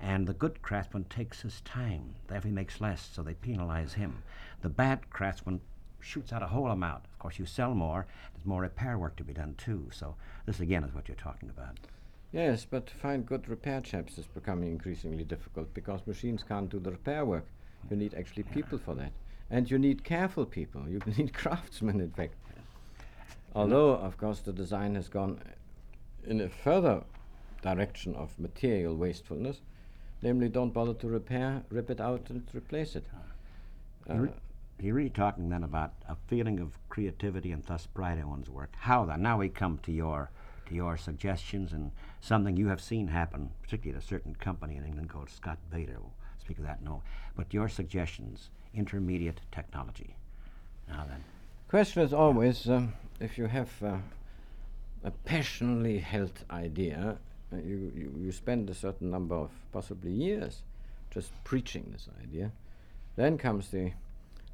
And 0.00 0.26
the 0.26 0.34
good 0.34 0.60
craftsman 0.60 1.04
takes 1.04 1.42
his 1.42 1.60
time, 1.60 2.14
therefore 2.26 2.48
he 2.48 2.54
makes 2.54 2.80
less, 2.80 3.08
so 3.12 3.22
they 3.22 3.34
penalize 3.34 3.94
him. 3.94 4.22
The 4.60 4.68
bad 4.68 5.08
craftsman 5.08 5.60
shoots 6.00 6.32
out 6.32 6.42
a 6.42 6.48
whole 6.48 6.68
amount. 6.68 7.04
Of 7.04 7.18
course, 7.18 7.38
you 7.38 7.46
sell 7.46 7.74
more, 7.74 8.06
there's 8.34 8.44
more 8.44 8.62
repair 8.62 8.98
work 8.98 9.16
to 9.16 9.24
be 9.24 9.32
done 9.32 9.54
too. 9.56 9.88
So, 9.92 10.16
this 10.46 10.60
again 10.60 10.84
is 10.84 10.94
what 10.94 11.08
you're 11.08 11.16
talking 11.16 11.48
about. 11.48 11.78
Yes, 12.34 12.66
but 12.68 12.88
to 12.88 12.94
find 12.96 13.24
good 13.24 13.48
repair 13.48 13.80
chaps 13.80 14.18
is 14.18 14.26
becoming 14.26 14.72
increasingly 14.72 15.22
difficult 15.22 15.72
because 15.72 16.04
machines 16.04 16.42
can't 16.42 16.68
do 16.68 16.80
the 16.80 16.90
repair 16.90 17.24
work. 17.24 17.46
You 17.88 17.96
need 17.96 18.12
actually 18.12 18.42
people 18.42 18.76
for 18.76 18.96
that. 18.96 19.12
And 19.50 19.70
you 19.70 19.78
need 19.78 20.02
careful 20.02 20.44
people. 20.44 20.88
You 20.88 20.98
need 21.16 21.32
craftsmen, 21.32 22.00
in 22.00 22.10
fact. 22.10 22.34
Although, 23.54 23.90
of 23.90 24.18
course, 24.18 24.40
the 24.40 24.52
design 24.52 24.96
has 24.96 25.08
gone 25.08 25.40
in 26.26 26.40
a 26.40 26.48
further 26.48 27.04
direction 27.62 28.16
of 28.16 28.36
material 28.36 28.96
wastefulness, 28.96 29.60
namely, 30.20 30.48
don't 30.48 30.74
bother 30.74 30.94
to 30.94 31.06
repair, 31.06 31.62
rip 31.70 31.88
it 31.88 32.00
out, 32.00 32.30
and 32.30 32.42
replace 32.52 32.96
it. 32.96 33.04
You're, 34.08 34.22
re- 34.22 34.32
you're 34.80 34.94
really 34.96 35.08
talking 35.10 35.50
then 35.50 35.62
about 35.62 35.92
a 36.08 36.16
feeling 36.26 36.58
of 36.58 36.76
creativity 36.88 37.52
and 37.52 37.62
thus 37.62 37.86
pride 37.86 38.18
in 38.18 38.28
one's 38.28 38.50
work. 38.50 38.72
How 38.76 39.04
then? 39.04 39.22
Now 39.22 39.38
we 39.38 39.50
come 39.50 39.78
to 39.84 39.92
your 39.92 40.30
to 40.66 40.74
your 40.74 40.96
suggestions 40.96 41.72
and 41.72 41.90
something 42.20 42.56
you 42.56 42.68
have 42.68 42.80
seen 42.80 43.08
happen, 43.08 43.50
particularly 43.62 43.96
at 43.96 44.02
a 44.02 44.06
certain 44.06 44.34
company 44.34 44.76
in 44.76 44.84
England 44.84 45.10
called 45.10 45.30
Scott 45.30 45.58
Bader. 45.70 45.96
We'll 45.98 46.12
speak 46.40 46.58
of 46.58 46.64
that 46.64 46.82
no. 46.82 47.02
But 47.36 47.52
your 47.52 47.68
suggestions, 47.68 48.50
intermediate 48.74 49.40
technology. 49.52 50.16
Now 50.88 51.04
then. 51.08 51.24
Question 51.68 52.02
is 52.02 52.12
always 52.12 52.68
um, 52.68 52.92
if 53.20 53.38
you 53.38 53.46
have 53.46 53.70
uh, 53.82 53.96
a 55.02 55.10
passionately 55.10 55.98
held 55.98 56.32
idea, 56.50 57.16
uh, 57.52 57.56
you, 57.56 57.92
you, 57.94 58.14
you 58.18 58.32
spend 58.32 58.70
a 58.70 58.74
certain 58.74 59.10
number 59.10 59.34
of 59.34 59.50
possibly 59.72 60.10
years 60.10 60.62
just 61.10 61.32
preaching 61.44 61.90
this 61.92 62.08
idea. 62.22 62.50
Then 63.16 63.38
comes 63.38 63.68
the, 63.68 63.92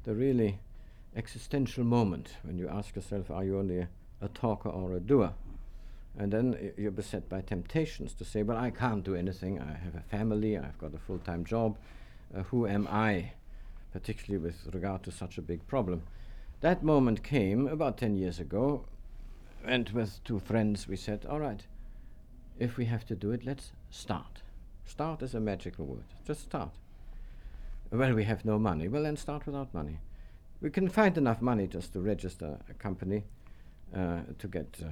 the 0.03 0.13
really 0.13 0.59
existential 1.15 1.83
moment 1.83 2.37
when 2.43 2.57
you 2.57 2.69
ask 2.69 2.95
yourself, 2.95 3.31
are 3.31 3.43
you 3.43 3.57
only 3.57 3.79
a, 3.79 3.89
a 4.21 4.27
talker 4.29 4.69
or 4.69 4.93
a 4.93 4.99
doer? 4.99 5.33
And 6.17 6.31
then 6.31 6.73
you're 6.77 6.91
beset 6.91 7.29
by 7.29 7.41
temptations 7.41 8.13
to 8.15 8.25
say, 8.25 8.43
well, 8.43 8.57
I 8.57 8.69
can't 8.69 9.03
do 9.03 9.15
anything. 9.15 9.59
I 9.59 9.73
have 9.73 9.95
a 9.95 10.01
family, 10.01 10.57
I've 10.57 10.77
got 10.77 10.93
a 10.93 10.99
full 10.99 11.19
time 11.19 11.45
job. 11.45 11.77
Uh, 12.35 12.43
who 12.43 12.67
am 12.67 12.87
I, 12.89 13.33
particularly 13.93 14.43
with 14.43 14.73
regard 14.73 15.03
to 15.03 15.11
such 15.11 15.37
a 15.37 15.41
big 15.41 15.65
problem? 15.67 16.03
That 16.61 16.83
moment 16.83 17.23
came 17.23 17.67
about 17.67 17.97
10 17.97 18.15
years 18.15 18.39
ago, 18.39 18.85
and 19.65 19.89
with 19.89 20.23
two 20.23 20.39
friends 20.39 20.87
we 20.87 20.95
said, 20.95 21.25
all 21.29 21.39
right, 21.39 21.61
if 22.59 22.77
we 22.77 22.85
have 22.85 23.05
to 23.07 23.15
do 23.15 23.31
it, 23.31 23.45
let's 23.45 23.71
start. 23.89 24.41
Start 24.85 25.21
is 25.23 25.33
a 25.33 25.39
magical 25.39 25.85
word. 25.85 26.03
Just 26.25 26.41
start. 26.41 26.71
Well, 27.91 28.13
we 28.13 28.23
have 28.25 28.45
no 28.45 28.59
money. 28.59 28.87
Well, 28.87 29.03
then 29.03 29.17
start 29.17 29.45
without 29.45 29.73
money. 29.73 29.99
We 30.61 30.69
can 30.69 30.87
find 30.87 31.17
enough 31.17 31.41
money 31.41 31.67
just 31.67 31.93
to 31.93 31.99
register 31.99 32.59
a 32.69 32.73
company 32.73 33.23
uh, 33.95 34.19
to 34.37 34.47
get 34.47 34.77
uh, 34.81 34.89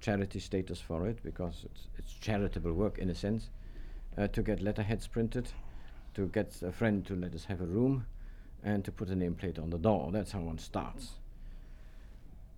charity 0.00 0.40
status 0.40 0.80
for 0.80 1.06
it 1.06 1.22
because 1.22 1.64
it's, 1.64 1.86
it's 1.98 2.12
charitable 2.14 2.72
work 2.72 2.98
in 2.98 3.10
a 3.10 3.14
sense, 3.14 3.50
uh, 4.18 4.26
to 4.28 4.42
get 4.42 4.62
letterheads 4.62 5.06
printed, 5.06 5.48
to 6.14 6.26
get 6.28 6.60
a 6.62 6.72
friend 6.72 7.06
to 7.06 7.14
let 7.14 7.34
us 7.34 7.44
have 7.44 7.60
a 7.60 7.66
room, 7.66 8.06
and 8.62 8.84
to 8.84 8.92
put 8.92 9.10
a 9.10 9.14
nameplate 9.14 9.62
on 9.62 9.70
the 9.70 9.78
door. 9.78 10.10
That's 10.12 10.32
how 10.32 10.40
one 10.40 10.58
starts. 10.58 11.12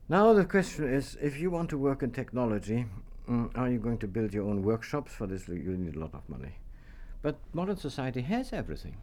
Now 0.08 0.32
the 0.32 0.44
question 0.44 0.92
is, 0.92 1.18
if 1.20 1.38
you 1.38 1.50
want 1.50 1.68
to 1.70 1.78
work 1.78 2.02
in 2.02 2.12
technology, 2.12 2.86
mm, 3.28 3.56
are 3.56 3.68
you 3.68 3.78
going 3.78 3.98
to 3.98 4.08
build 4.08 4.32
your 4.32 4.44
own 4.44 4.62
workshops? 4.62 5.12
For 5.12 5.26
this, 5.26 5.48
you 5.48 5.76
need 5.76 5.96
a 5.96 5.98
lot 5.98 6.14
of 6.14 6.26
money. 6.28 6.54
But 7.20 7.36
modern 7.52 7.76
society 7.76 8.22
has 8.22 8.52
everything. 8.52 8.96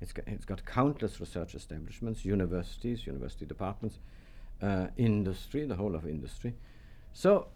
It's 0.00 0.12
got, 0.12 0.26
it's 0.26 0.44
got 0.44 0.64
countless 0.66 1.20
research 1.20 1.54
establishments, 1.54 2.24
universities, 2.24 3.06
university 3.06 3.46
departments, 3.46 4.00
uh, 4.60 4.88
industry, 4.96 5.64
the 5.66 5.76
whole 5.76 5.94
of 5.94 6.06
industry. 6.06 6.54
So 7.12 7.48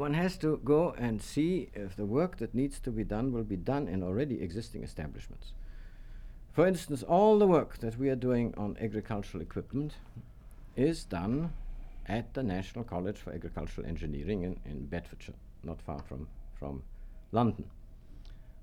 one 0.00 0.14
has 0.14 0.38
to 0.38 0.58
go 0.64 0.94
and 0.96 1.20
see 1.20 1.68
if 1.74 1.94
the 1.94 2.06
work 2.06 2.38
that 2.38 2.54
needs 2.54 2.80
to 2.80 2.90
be 2.90 3.04
done 3.04 3.32
will 3.32 3.44
be 3.44 3.56
done 3.56 3.86
in 3.86 4.02
already 4.02 4.40
existing 4.40 4.82
establishments. 4.82 5.52
For 6.54 6.66
instance, 6.66 7.02
all 7.02 7.38
the 7.38 7.46
work 7.46 7.76
that 7.80 7.98
we 7.98 8.08
are 8.08 8.16
doing 8.16 8.54
on 8.56 8.78
agricultural 8.80 9.42
equipment 9.42 9.92
is 10.74 11.04
done 11.04 11.52
at 12.06 12.32
the 12.32 12.42
National 12.42 12.82
College 12.82 13.18
for 13.18 13.34
Agricultural 13.34 13.86
Engineering 13.86 14.42
in, 14.42 14.58
in 14.64 14.86
Bedfordshire, 14.86 15.34
not 15.62 15.82
far 15.82 16.00
from, 16.00 16.26
from 16.58 16.82
London. 17.30 17.66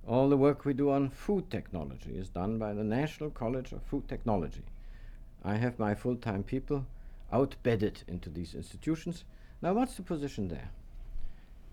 All 0.08 0.30
the 0.30 0.38
work 0.38 0.65
we 0.65 0.73
do 0.73 0.89
on 0.89 1.12
food 1.12 1.52
technology 1.52 2.17
is 2.17 2.30
done 2.30 2.58
by 2.58 2.73
the 2.73 2.84
National 2.84 3.30
College 3.30 3.73
of 3.73 3.84
Food 3.84 4.08
Technology. 4.08 4.63
I 5.43 5.58
have 5.58 5.78
my 5.78 5.93
full 5.93 6.15
time 6.15 6.41
people 6.41 6.88
outbedded 7.32 8.02
into 8.08 8.32
these 8.32 8.56
institutions. 8.56 9.23
Now, 9.62 9.73
what's 9.73 9.95
the 9.95 10.02
position 10.02 10.47
there? 10.47 10.71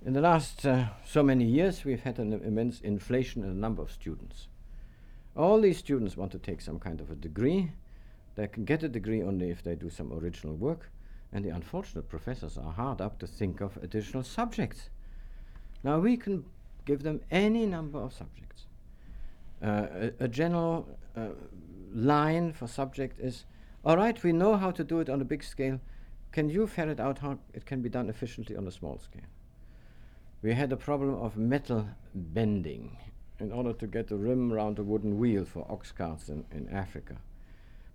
In 0.06 0.12
the 0.12 0.20
last 0.20 0.66
uh, 0.66 0.88
so 1.06 1.22
many 1.22 1.46
years, 1.46 1.82
we've 1.82 2.02
had 2.02 2.18
an 2.18 2.34
immense 2.34 2.78
inflation 2.82 3.42
in 3.42 3.48
the 3.48 3.54
number 3.54 3.80
of 3.80 3.90
students. 3.90 4.48
All 5.34 5.58
these 5.62 5.78
students 5.78 6.14
want 6.14 6.30
to 6.32 6.38
take 6.38 6.60
some 6.60 6.78
kind 6.78 7.00
of 7.00 7.10
a 7.10 7.14
degree. 7.14 7.72
They 8.34 8.46
can 8.46 8.66
get 8.66 8.82
a 8.82 8.88
degree 8.88 9.22
only 9.22 9.48
if 9.48 9.62
they 9.62 9.74
do 9.74 9.88
some 9.88 10.12
original 10.12 10.56
work, 10.56 10.90
and 11.32 11.42
the 11.42 11.48
unfortunate 11.48 12.10
professors 12.10 12.58
are 12.58 12.70
hard 12.70 13.00
up 13.00 13.18
to 13.20 13.26
think 13.26 13.62
of 13.62 13.78
additional 13.78 14.22
subjects. 14.22 14.90
Now, 15.82 16.00
we 16.00 16.18
can 16.18 16.44
give 16.84 17.02
them 17.02 17.22
any 17.30 17.64
number 17.64 17.98
of 17.98 18.12
subjects. 18.12 18.66
Uh, 19.62 19.86
a, 20.20 20.24
a, 20.24 20.28
general 20.28 20.86
uh, 21.16 21.28
line 21.94 22.52
for 22.52 22.66
subject 22.66 23.18
is 23.20 23.46
all 23.86 23.96
right, 23.96 24.22
we 24.22 24.32
know 24.32 24.58
how 24.58 24.70
to 24.70 24.84
do 24.84 25.00
it 25.00 25.08
on 25.08 25.22
a 25.22 25.24
big 25.24 25.42
scale. 25.42 25.80
Can 26.30 26.50
you 26.50 26.66
ferret 26.66 27.00
out 27.00 27.20
how 27.20 27.38
it 27.54 27.64
can 27.64 27.80
be 27.80 27.88
done 27.88 28.10
efficiently 28.10 28.54
on 28.54 28.66
a 28.66 28.70
small 28.70 28.98
scale? 28.98 29.30
We 30.44 30.52
had 30.52 30.72
a 30.72 30.76
problem 30.76 31.14
of 31.14 31.38
metal 31.38 31.88
bending 32.14 32.98
in 33.40 33.50
order 33.50 33.72
to 33.72 33.86
get 33.86 34.08
the 34.08 34.16
rim 34.16 34.52
around 34.52 34.78
a 34.78 34.82
wooden 34.82 35.18
wheel 35.18 35.46
for 35.46 35.64
ox 35.70 35.90
carts 35.90 36.28
in, 36.28 36.44
in 36.52 36.68
Africa. 36.68 37.16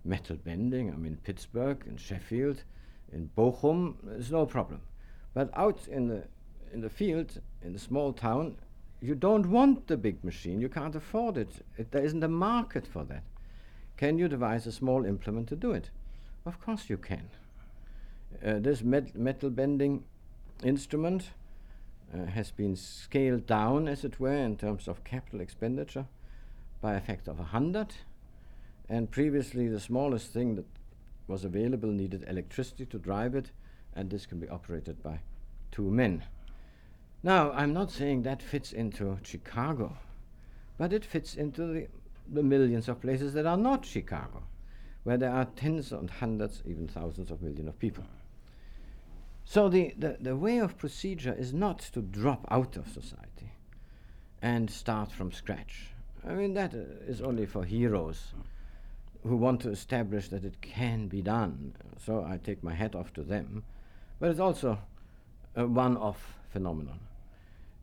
Metal 0.04 0.34
bending, 0.34 0.92
I 0.92 0.96
mean, 0.96 1.16
Pittsburgh 1.22 1.84
in 1.86 1.96
Sheffield, 1.96 2.64
in 3.12 3.30
Bochum, 3.38 3.94
is 4.18 4.32
no 4.32 4.46
problem. 4.46 4.80
But 5.32 5.50
out 5.54 5.86
in 5.86 6.08
the, 6.08 6.24
in 6.72 6.80
the 6.80 6.90
field, 6.90 7.40
in 7.62 7.72
the 7.72 7.78
small 7.78 8.12
town, 8.12 8.56
you 9.00 9.14
don't 9.14 9.46
want 9.46 9.86
the 9.86 9.96
big 9.96 10.24
machine. 10.24 10.60
You 10.60 10.68
can't 10.68 10.96
afford 10.96 11.36
it. 11.38 11.64
it. 11.78 11.92
There 11.92 12.02
isn't 12.02 12.24
a 12.24 12.28
market 12.28 12.84
for 12.84 13.04
that. 13.04 13.22
Can 13.96 14.18
you 14.18 14.26
devise 14.26 14.66
a 14.66 14.72
small 14.72 15.04
implement 15.04 15.48
to 15.50 15.56
do 15.56 15.70
it? 15.70 15.90
Of 16.44 16.60
course 16.60 16.90
you 16.90 16.96
can. 16.96 17.30
Uh, 18.44 18.58
this 18.58 18.82
met 18.82 19.14
metal 19.14 19.50
bending 19.50 20.02
instrument 20.64 21.30
Uh, 22.12 22.26
has 22.26 22.50
been 22.50 22.74
scaled 22.74 23.46
down, 23.46 23.86
as 23.86 24.04
it 24.04 24.18
were, 24.18 24.34
in 24.34 24.56
terms 24.56 24.88
of 24.88 25.04
capital 25.04 25.40
expenditure 25.40 26.06
by 26.80 26.94
a 26.94 27.00
factor 27.00 27.30
of 27.30 27.38
a 27.38 27.44
hundred. 27.44 27.94
And 28.88 29.08
previously, 29.08 29.68
the 29.68 29.78
smallest 29.78 30.32
thing 30.32 30.56
that 30.56 30.66
was 31.28 31.44
available 31.44 31.88
needed 31.88 32.24
electricity 32.26 32.84
to 32.86 32.98
drive 32.98 33.36
it, 33.36 33.52
and 33.94 34.10
this 34.10 34.26
can 34.26 34.40
be 34.40 34.48
operated 34.48 35.00
by 35.04 35.20
two 35.70 35.88
men. 35.88 36.24
Now, 37.22 37.52
I'm 37.52 37.72
not 37.72 37.92
saying 37.92 38.22
that 38.22 38.42
fits 38.42 38.72
into 38.72 39.16
Chicago, 39.22 39.96
but 40.78 40.92
it 40.92 41.04
fits 41.04 41.36
into 41.36 41.64
the, 41.64 41.86
the 42.26 42.42
millions 42.42 42.88
of 42.88 43.00
places 43.00 43.34
that 43.34 43.46
are 43.46 43.56
not 43.56 43.86
Chicago, 43.86 44.42
where 45.04 45.16
there 45.16 45.30
are 45.30 45.44
tens 45.44 45.92
and 45.92 46.10
hundreds, 46.10 46.64
even 46.66 46.88
thousands 46.88 47.30
of 47.30 47.40
millions 47.40 47.68
of 47.68 47.78
people. 47.78 48.04
So 49.50 49.68
the, 49.68 49.92
the, 49.98 50.16
the 50.20 50.36
way 50.36 50.58
of 50.58 50.78
procedure 50.78 51.34
is 51.36 51.52
not 51.52 51.80
to 51.94 52.00
drop 52.00 52.46
out 52.52 52.76
of 52.76 52.86
society 52.86 53.50
and 54.40 54.70
start 54.70 55.10
from 55.10 55.32
scratch. 55.32 55.88
I 56.24 56.34
mean, 56.34 56.54
that 56.54 56.72
uh, 56.72 57.10
is 57.10 57.20
only 57.20 57.46
for 57.46 57.64
heroes 57.64 58.32
who 59.26 59.36
want 59.36 59.60
to 59.62 59.70
establish 59.70 60.28
that 60.28 60.44
it 60.44 60.62
can 60.62 61.08
be 61.08 61.20
done. 61.20 61.74
So 61.98 62.24
I 62.24 62.36
take 62.36 62.62
my 62.62 62.74
hat 62.74 62.94
off 62.94 63.12
to 63.14 63.24
them. 63.24 63.64
But 64.20 64.30
it's 64.30 64.38
also 64.38 64.78
a 65.56 65.66
one 65.66 65.96
off 65.96 66.36
phenomenon 66.52 67.00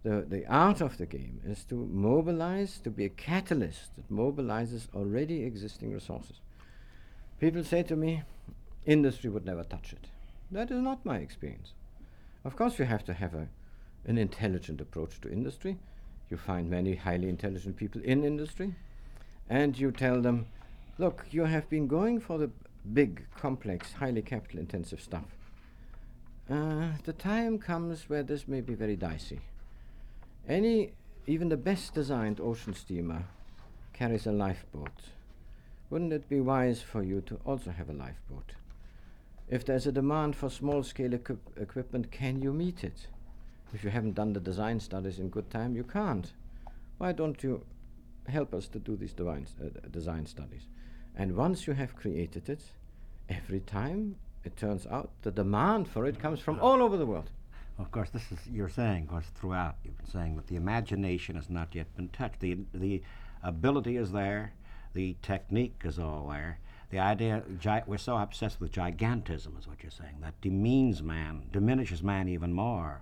the, 0.07 0.21
the 0.21 0.45
art 0.47 0.79
of 0.79 0.97
the 0.97 1.05
game 1.05 1.41
is 1.45 1.65
to 1.65 1.75
mobilize, 1.75 2.79
to 2.79 2.89
be 2.89 3.03
a 3.03 3.09
catalyst 3.09 3.95
that 3.95 4.09
mobilizes 4.09 4.87
already 4.95 5.43
existing 5.43 5.91
resources. 5.93 6.39
People 7.41 7.63
say 7.63 7.83
to 7.83 7.95
me, 7.95 8.23
industry 8.85 9.29
would 9.29 9.45
never 9.45 9.63
touch 9.63 9.91
it. 9.91 10.07
That 10.51 10.71
is 10.71 10.81
not 10.81 11.05
my 11.05 11.17
experience. 11.17 11.73
Of 12.45 12.55
course, 12.55 12.79
you 12.79 12.85
have 12.85 13.03
to 13.05 13.13
have 13.13 13.33
a, 13.33 13.47
an 14.05 14.17
intelligent 14.17 14.79
approach 14.79 15.19
to 15.21 15.31
industry. 15.31 15.77
You 16.29 16.37
find 16.37 16.69
many 16.69 16.95
highly 16.95 17.29
intelligent 17.29 17.75
people 17.75 18.01
in 18.01 18.23
industry, 18.23 18.75
and 19.49 19.77
you 19.77 19.91
tell 19.91 20.21
them, 20.21 20.47
look, 20.97 21.25
you 21.31 21.45
have 21.45 21.69
been 21.69 21.87
going 21.87 22.19
for 22.19 22.37
the 22.37 22.49
big, 22.93 23.25
complex, 23.35 23.93
highly 23.93 24.21
capital 24.21 24.59
intensive 24.59 25.01
stuff. 25.01 25.25
Uh, 26.49 26.91
the 27.03 27.13
time 27.13 27.59
comes 27.59 28.09
where 28.09 28.23
this 28.23 28.47
may 28.47 28.61
be 28.61 28.73
very 28.73 28.95
dicey. 28.95 29.41
Any, 30.47 30.93
even 31.25 31.49
the 31.49 31.57
best 31.57 31.93
designed 31.93 32.39
ocean 32.39 32.73
steamer 32.73 33.25
carries 33.91 34.25
a 34.25 34.31
lifeboat. 34.31 35.11
Wouldn't 35.89 36.13
it 36.13 36.29
be 36.29 36.39
wise 36.39 36.81
for 36.81 37.03
you 37.03 37.21
to 37.21 37.39
also 37.45 37.71
have 37.71 37.89
a 37.89 37.93
lifeboat? 37.93 38.53
If 39.49 39.65
there's 39.65 39.87
a 39.87 39.91
demand 39.91 40.35
for 40.35 40.49
small 40.49 40.83
scale 40.83 41.13
equip 41.13 41.39
equipment, 41.57 42.11
can 42.11 42.41
you 42.41 42.51
meet 42.51 42.83
it? 42.83 43.07
If 43.73 43.83
you 43.83 43.89
haven't 43.89 44.15
done 44.15 44.33
the 44.33 44.39
design 44.39 44.79
studies 44.79 45.19
in 45.19 45.29
good 45.29 45.49
time, 45.49 45.75
you 45.75 45.83
can't. 45.83 46.31
Why 46.97 47.13
don't 47.13 47.41
you 47.41 47.63
help 48.27 48.53
us 48.53 48.67
to 48.69 48.79
do 48.79 48.97
these 48.97 49.13
design, 49.13 49.47
uh, 49.61 49.87
design 49.89 50.25
studies? 50.25 50.67
And 51.15 51.35
once 51.35 51.65
you 51.65 51.73
have 51.73 51.95
created 51.95 52.49
it, 52.49 52.61
every 53.29 53.61
time 53.61 54.17
it 54.43 54.57
turns 54.57 54.85
out 54.87 55.11
the 55.21 55.31
demand 55.31 55.87
for 55.87 56.05
it 56.05 56.19
comes 56.19 56.39
from 56.39 56.59
all 56.59 56.81
over 56.81 56.97
the 56.97 57.05
world. 57.05 57.29
Of 57.79 57.91
course, 57.91 58.09
this 58.09 58.31
is 58.31 58.39
you're 58.51 58.69
saying, 58.69 59.03
of 59.03 59.09
course, 59.09 59.25
throughout 59.35 59.75
you've 59.83 59.97
been 59.97 60.07
saying 60.07 60.35
that 60.35 60.47
the 60.47 60.55
imagination 60.55 61.35
has 61.35 61.49
not 61.49 61.75
yet 61.75 61.95
been 61.95 62.09
touched. 62.09 62.39
The 62.39 62.57
the 62.73 63.01
ability 63.43 63.97
is 63.97 64.11
there, 64.11 64.53
the 64.93 65.15
technique 65.21 65.81
is 65.85 65.99
all 65.99 66.27
there. 66.29 66.59
The 66.89 66.99
idea 66.99 67.43
gi- 67.59 67.83
we're 67.85 67.97
so 67.97 68.17
obsessed 68.17 68.61
with 68.61 68.71
gigantism, 68.71 69.57
is 69.59 69.67
what 69.67 69.83
you're 69.83 69.91
saying. 69.91 70.17
That 70.21 70.39
demeans 70.41 71.03
man, 71.03 71.43
diminishes 71.51 72.01
man 72.03 72.27
even 72.29 72.53
more. 72.53 73.01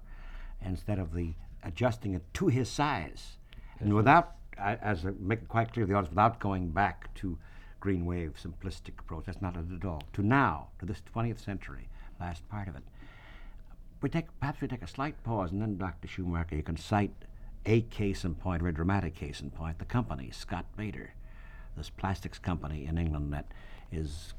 instead 0.61 0.97
of 0.97 1.13
the 1.13 1.33
adjusting 1.63 2.15
it 2.15 2.23
to 2.33 2.47
his 2.47 2.67
size, 2.69 3.37
and 3.79 3.93
without, 3.93 4.35
uh, 4.57 4.77
as 4.81 5.05
I 5.05 5.11
make 5.19 5.41
it 5.43 5.47
quite 5.47 5.71
clear 5.73 5.85
to 5.85 5.91
the 5.91 5.95
audience, 5.95 6.09
without 6.09 6.39
going 6.39 6.69
back 6.71 7.13
to 7.15 7.37
green 7.79 8.05
wave 8.05 8.33
simplistic 8.41 8.97
approach. 8.99 9.25
That's 9.25 9.41
not 9.43 9.55
it 9.55 9.65
at 9.71 9.85
all. 9.85 10.01
To 10.13 10.23
now, 10.23 10.69
to 10.79 10.87
this 10.87 11.03
20th 11.13 11.39
century, 11.39 11.87
last 12.19 12.47
part 12.49 12.67
of 12.67 12.75
it. 12.75 12.81
We 14.01 14.09
take 14.09 14.25
perhaps 14.39 14.59
we 14.61 14.67
take 14.67 14.81
a 14.81 14.87
slight 14.87 15.21
pause, 15.23 15.51
and 15.51 15.61
then 15.61 15.77
Dr. 15.77 16.07
Schumacher, 16.07 16.55
you 16.55 16.63
can 16.63 16.77
cite 16.77 17.13
a 17.65 17.81
case 17.81 18.23
in 18.23 18.33
point 18.35 18.63
or 18.63 18.67
a 18.69 18.73
dramatic 18.73 19.13
case 19.13 19.39
in 19.39 19.51
point. 19.51 19.77
The 19.77 19.85
company, 19.85 20.31
Scott 20.31 20.65
Bader, 20.75 21.13
this 21.77 21.91
plastics 21.91 22.39
company 22.39 22.85
in 22.87 22.97
England 22.97 23.31
that 23.33 23.51
is 23.91 24.33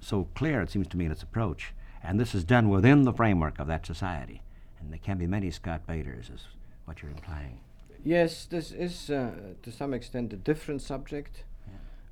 so 0.00 0.28
clear, 0.34 0.60
it 0.60 0.70
seems 0.70 0.88
to 0.88 0.96
me, 0.96 1.06
in 1.06 1.12
its 1.12 1.22
approach. 1.22 1.72
And 2.02 2.18
this 2.18 2.34
is 2.34 2.44
done 2.44 2.68
within 2.68 3.02
the 3.02 3.12
framework 3.12 3.58
of 3.58 3.66
that 3.66 3.86
society. 3.86 4.42
And 4.80 4.90
there 4.90 4.98
can 4.98 5.18
be 5.18 5.26
many 5.26 5.50
Scott 5.50 5.86
Baders, 5.86 6.30
is 6.30 6.46
what 6.86 7.02
you're 7.02 7.10
implying. 7.10 7.60
Yes, 8.02 8.46
this 8.46 8.72
is 8.72 9.10
uh, 9.10 9.32
to 9.62 9.70
some 9.70 9.92
extent 9.92 10.32
a 10.32 10.36
different 10.36 10.80
subject, 10.80 11.44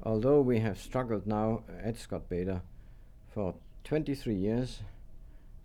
although 0.02 0.40
we 0.42 0.60
have 0.60 0.78
struggled 0.78 1.26
now 1.26 1.62
at 1.82 1.96
Scott 1.96 2.28
Bader 2.28 2.60
for 3.32 3.54
23 3.84 4.34
years 4.34 4.80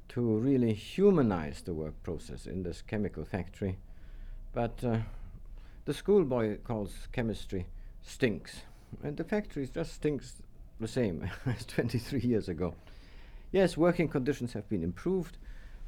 to 0.10 0.22
really 0.22 0.74
humanize 0.74 1.62
the 1.62 1.74
work 1.74 2.02
process 2.04 2.46
in 2.46 2.64
this 2.64 2.82
chemical 2.82 3.26
factory. 3.26 3.78
But 4.54 4.82
uh, 4.84 5.00
the 5.86 5.94
schoolboy 5.94 6.60
calls 6.64 7.08
chemistry 7.12 7.68
stinks, 8.02 8.62
and 9.04 9.18
the 9.18 9.24
factory 9.24 9.68
just 9.68 9.94
stinks 9.94 10.43
the 10.84 10.88
same 10.88 11.28
as 11.48 11.66
23 11.66 12.20
years 12.20 12.48
ago. 12.48 12.76
Yes, 13.52 13.76
working 13.76 14.08
conditions 14.08 14.54
have 14.54 14.70
been 14.70 14.84
improved, 14.84 15.38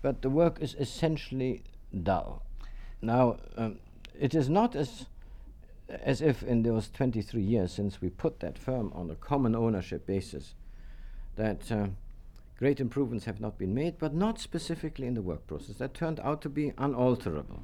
but 0.01 0.21
the 0.21 0.29
work 0.29 0.59
is 0.59 0.75
essentially 0.79 1.61
dull. 2.03 2.41
Now, 3.01 3.37
um, 3.57 3.77
it 4.19 4.33
is 4.33 4.49
not 4.49 4.75
as 4.75 5.05
as 5.87 6.19
if 6.19 6.41
in 6.41 6.63
those 6.63 6.87
23 6.87 7.39
years 7.43 7.71
since 7.71 8.01
we 8.01 8.09
put 8.09 8.39
that 8.39 8.57
firm 8.57 8.91
on 8.95 9.11
a 9.11 9.15
common 9.15 9.55
ownership 9.55 10.07
basis 10.07 10.55
that 11.35 11.71
uh, 11.71 11.87
great 12.57 12.79
improvements 12.79 13.25
have 13.25 13.39
not 13.39 13.59
been 13.59 13.75
made, 13.75 13.99
but 13.99 14.11
not 14.11 14.39
specifically 14.39 15.05
in 15.05 15.13
the 15.13 15.21
work 15.21 15.45
process. 15.45 15.75
That 15.75 15.93
turned 15.93 16.19
out 16.21 16.41
to 16.41 16.49
be 16.49 16.73
unalterable. 16.79 17.61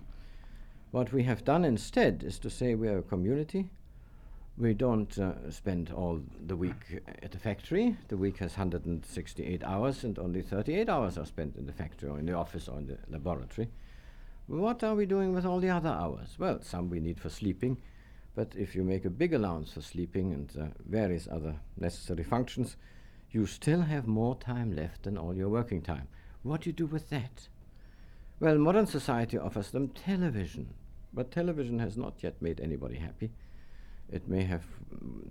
What 0.92 1.12
we 1.12 1.24
have 1.24 1.44
done 1.44 1.66
instead 1.66 2.24
is 2.24 2.38
to 2.40 2.50
say 2.52 2.76
we 2.76 2.90
are 2.90 3.00
a 3.00 3.04
community. 3.04 3.70
We 4.62 4.76
don't 4.76 5.18
uh, 5.18 5.50
spend 5.50 5.90
all 5.92 6.22
the 6.46 6.56
week 6.56 7.02
at 7.24 7.32
the 7.32 7.40
factory. 7.40 7.98
The 8.10 8.16
week 8.16 8.38
has 8.38 8.52
168 8.52 9.64
hours, 9.64 10.04
and 10.04 10.20
only 10.20 10.44
38 10.44 10.88
hours 10.88 11.18
are 11.18 11.26
spent 11.26 11.56
in 11.56 11.66
the 11.66 11.74
factory 11.74 12.10
or 12.10 12.20
in 12.20 12.28
the 12.28 12.34
office 12.34 12.68
or 12.68 12.78
in 12.78 12.86
the 12.86 13.00
laboratory. 13.10 13.70
What 14.46 14.84
are 14.84 14.94
we 14.94 15.08
doing 15.08 15.34
with 15.34 15.48
all 15.48 15.60
the 15.60 15.72
other 15.72 15.90
hours? 15.90 16.36
Well, 16.38 16.62
some 16.62 16.92
we 16.92 17.00
need 17.00 17.20
for 17.20 17.30
sleeping, 17.30 17.78
but 18.36 18.54
if 18.56 18.76
you 18.76 18.84
make 18.84 19.04
a 19.04 19.10
big 19.10 19.34
allowance 19.34 19.74
for 19.74 19.82
sleeping 19.82 20.32
and 20.32 20.56
uh, 20.56 20.68
various 20.88 21.28
other 21.28 21.56
necessary 21.76 22.24
functions, 22.24 22.78
you 23.32 23.48
still 23.48 23.82
have 23.82 24.06
more 24.06 24.36
time 24.36 24.76
left 24.76 25.04
than 25.04 25.18
all 25.18 25.36
your 25.36 25.50
working 25.50 25.82
time. 25.82 26.08
What 26.44 26.62
do 26.62 26.70
you 26.70 26.74
do 26.74 26.86
with 26.86 27.10
that? 27.10 27.48
Well, 28.40 28.60
modern 28.60 28.86
society 28.86 29.40
offers 29.40 29.72
them 29.72 29.88
television, 29.88 30.76
but 31.12 31.32
television 31.32 31.80
has 31.80 31.98
not 31.98 32.22
yet 32.22 32.40
made 32.44 32.62
anybody 32.62 32.98
happy. 32.98 33.32
It 34.12 34.28
may 34.28 34.44
have 34.44 34.64
mm, 34.94 35.22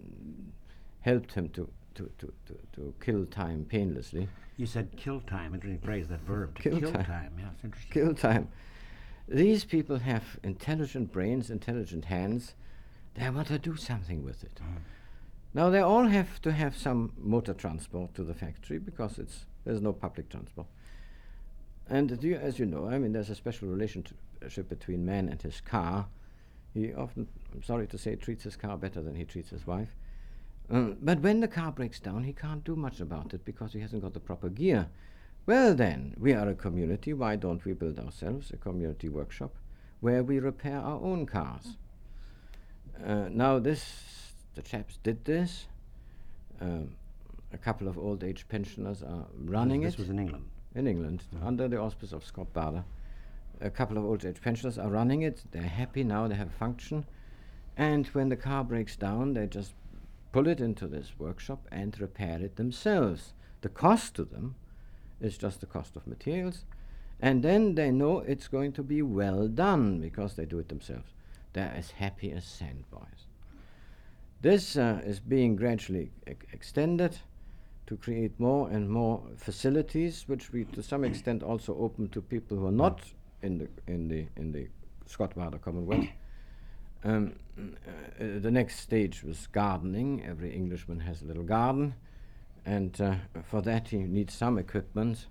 helped 1.01 1.33
him 1.33 1.49
to, 1.51 1.69
to, 1.95 2.11
to, 2.19 2.33
to, 2.47 2.59
to 2.75 2.95
kill 3.01 3.27
time 3.27 3.65
painlessly. 3.69 4.29
You 4.57 4.67
said 4.67 4.97
kill 4.97 5.21
time, 5.21 5.55
interesting 5.55 5.81
phrase, 5.81 6.09
that 6.09 6.21
verb. 6.21 6.57
To 6.57 6.63
Kill 6.63 6.81
kill, 6.81 6.93
time. 6.93 7.05
time. 7.05 7.33
yeah, 7.39 7.49
it's 7.55 7.65
interesting. 7.65 7.93
kill 7.93 8.15
time. 8.15 8.49
These 9.29 9.65
people 9.65 9.99
have 9.99 10.25
intelligent 10.43 11.13
brains, 11.13 11.51
intelligent 11.51 12.07
hands. 12.07 12.55
They 13.15 13.29
want 13.31 13.49
to 13.49 13.59
do 13.59 13.77
something 13.77 14.25
with 14.25 14.43
it. 14.45 14.61
Now 15.55 15.71
they 15.71 15.81
all 15.81 16.05
have 16.07 16.41
to 16.43 16.53
have 16.53 16.77
some 16.77 17.13
motor 17.17 17.55
transport 17.55 18.15
to 18.15 18.25
the 18.25 18.35
factory 18.35 18.79
because 18.79 19.19
it's 19.19 19.47
there's 19.65 19.81
no 19.81 19.93
public 19.93 20.29
transport. 20.31 20.67
And 21.89 22.19
do 22.21 22.29
you, 22.29 22.37
as 22.37 22.59
you 22.59 22.67
know, 22.67 22.87
I 22.87 22.99
mean, 22.99 23.13
there's 23.13 23.31
a 23.31 23.35
special 23.35 23.69
relationship 23.69 24.69
between 24.69 25.05
man 25.05 25.29
and 25.29 25.43
his 25.43 25.61
car. 25.61 26.07
He 26.75 26.93
often, 26.95 27.27
I'm 27.55 27.63
sorry 27.63 27.87
to 27.89 27.99
say, 27.99 28.15
treats 28.17 28.45
his 28.45 28.57
car 28.57 28.77
better 28.77 29.03
than 29.03 29.15
he 29.15 29.25
treats 29.25 29.51
his 29.51 29.67
wife. 29.67 29.89
Um, 30.71 30.97
but 31.03 31.21
when 31.21 31.41
the 31.41 31.49
car 31.49 31.73
breaks 31.73 31.99
down, 31.99 32.23
he 32.23 32.33
can't 32.33 32.63
do 32.63 32.77
much 32.77 33.01
about 33.01 33.35
it 33.35 33.45
because 33.45 33.73
he 33.73 33.81
hasn't 33.81 34.03
got 34.03 34.15
the 34.15 34.21
proper 34.21 34.49
gear. 34.49 34.89
Well, 35.47 35.75
then, 35.75 36.15
we 36.19 36.33
are 36.33 36.49
a 36.49 36.55
community. 36.55 37.13
Why 37.13 37.35
don't 37.35 37.65
we 37.65 37.73
build 37.73 37.99
ourselves 37.99 38.51
a 38.53 38.57
community 38.57 39.09
workshop 39.09 39.53
where 40.01 40.23
we 40.23 40.39
repair 40.39 40.79
our 40.79 41.01
own 41.01 41.27
cars? 41.27 41.77
Uh, 43.05 43.29
now, 43.31 43.59
this 43.59 44.33
the 44.55 44.63
chaps 44.63 44.99
did 45.03 45.25
this. 45.25 45.67
Um, 46.61 46.93
a 47.53 47.59
couple 47.59 47.89
of 47.89 47.99
old 47.99 48.23
age 48.23 48.47
pensioners 48.49 49.03
are 49.03 49.27
running 49.45 49.81
this 49.81 49.95
it 49.95 49.97
This 49.97 50.07
was 50.07 50.11
in 50.11 50.19
England. 50.21 50.45
in 50.75 50.87
England 50.87 51.25
under 51.43 51.67
the 51.67 51.79
auspice 51.79 52.13
of 52.13 52.25
Scott 52.25 52.53
Bader. 52.53 52.85
A 53.61 53.71
couple 53.71 53.99
of 53.99 54.05
old 54.05 54.25
age 54.25 54.41
pensioners 54.41 54.79
are 54.79 54.89
running 54.89 55.23
it. 55.23 55.43
They're 55.51 55.63
happy 55.63 56.03
now. 56.03 56.27
They 56.27 56.35
have 56.35 56.49
a 56.49 56.59
function, 56.59 57.05
and 57.77 58.07
when 58.09 58.29
the 58.29 58.37
car 58.37 58.65
breaks 58.65 58.97
down, 58.97 59.35
they 59.35 59.47
just 59.47 59.75
pull 60.33 60.49
it 60.49 60.61
into 60.61 60.87
this 60.87 61.13
workshop 61.19 61.67
and 61.71 61.99
repair 62.01 62.41
it 62.41 62.57
themselves. 62.57 63.35
The 63.61 63.69
cost 63.69 64.15
to 64.15 64.25
them 64.25 64.55
is 65.21 65.37
just 65.37 65.61
the 65.61 65.67
cost 65.67 65.97
of 65.97 66.07
materials, 66.07 66.65
and 67.21 67.43
then 67.43 67.75
they 67.75 67.91
know 67.91 68.21
it's 68.21 68.49
going 68.49 68.73
to 68.73 68.83
be 68.83 69.03
well 69.03 69.49
done 69.49 70.01
because 70.01 70.35
they 70.35 70.47
do 70.47 70.59
it 70.59 70.69
themselves. 70.69 71.13
They're 71.53 71.75
as 71.77 71.91
happy 71.91 72.33
as 72.33 72.45
sandboys. 72.45 73.27
This 74.41 74.77
uh, 74.77 75.03
is 75.05 75.21
being 75.21 75.57
gradually 75.57 76.13
ec- 76.27 76.49
extended 76.53 77.19
to 77.87 77.97
create 77.97 78.39
more 78.39 78.71
and 78.71 78.89
more 78.89 79.21
facilities, 79.37 80.25
which 80.29 80.53
we 80.53 80.65
to 80.65 80.83
some 80.83 81.05
extent 81.05 81.43
also 81.43 81.77
open 81.77 82.09
to 82.09 82.23
people 82.23 82.57
who 82.57 82.67
are 82.67 82.73
not 82.73 83.03
in 83.43 83.59
the 83.59 83.69
in 83.87 84.09
the 84.09 84.27
in 84.37 84.53
the 84.53 84.69
Scott 85.07 85.35
Bader 85.35 85.59
Commonwealth. 85.59 86.07
Um, 87.03 87.35
uh, 87.59 88.39
the 88.41 88.51
next 88.51 88.81
stage 88.81 89.23
was 89.23 89.47
gardening. 89.47 90.25
Every 90.25 90.55
Englishman 90.55 91.01
has 91.01 91.23
a 91.23 91.25
little 91.25 91.43
garden, 91.43 91.95
and 92.67 93.01
uh, 93.01 93.15
for 93.43 93.63
that 93.63 93.89
he 93.89 93.99
needs 93.99 94.35
some 94.35 94.59
equipment, 94.59 95.27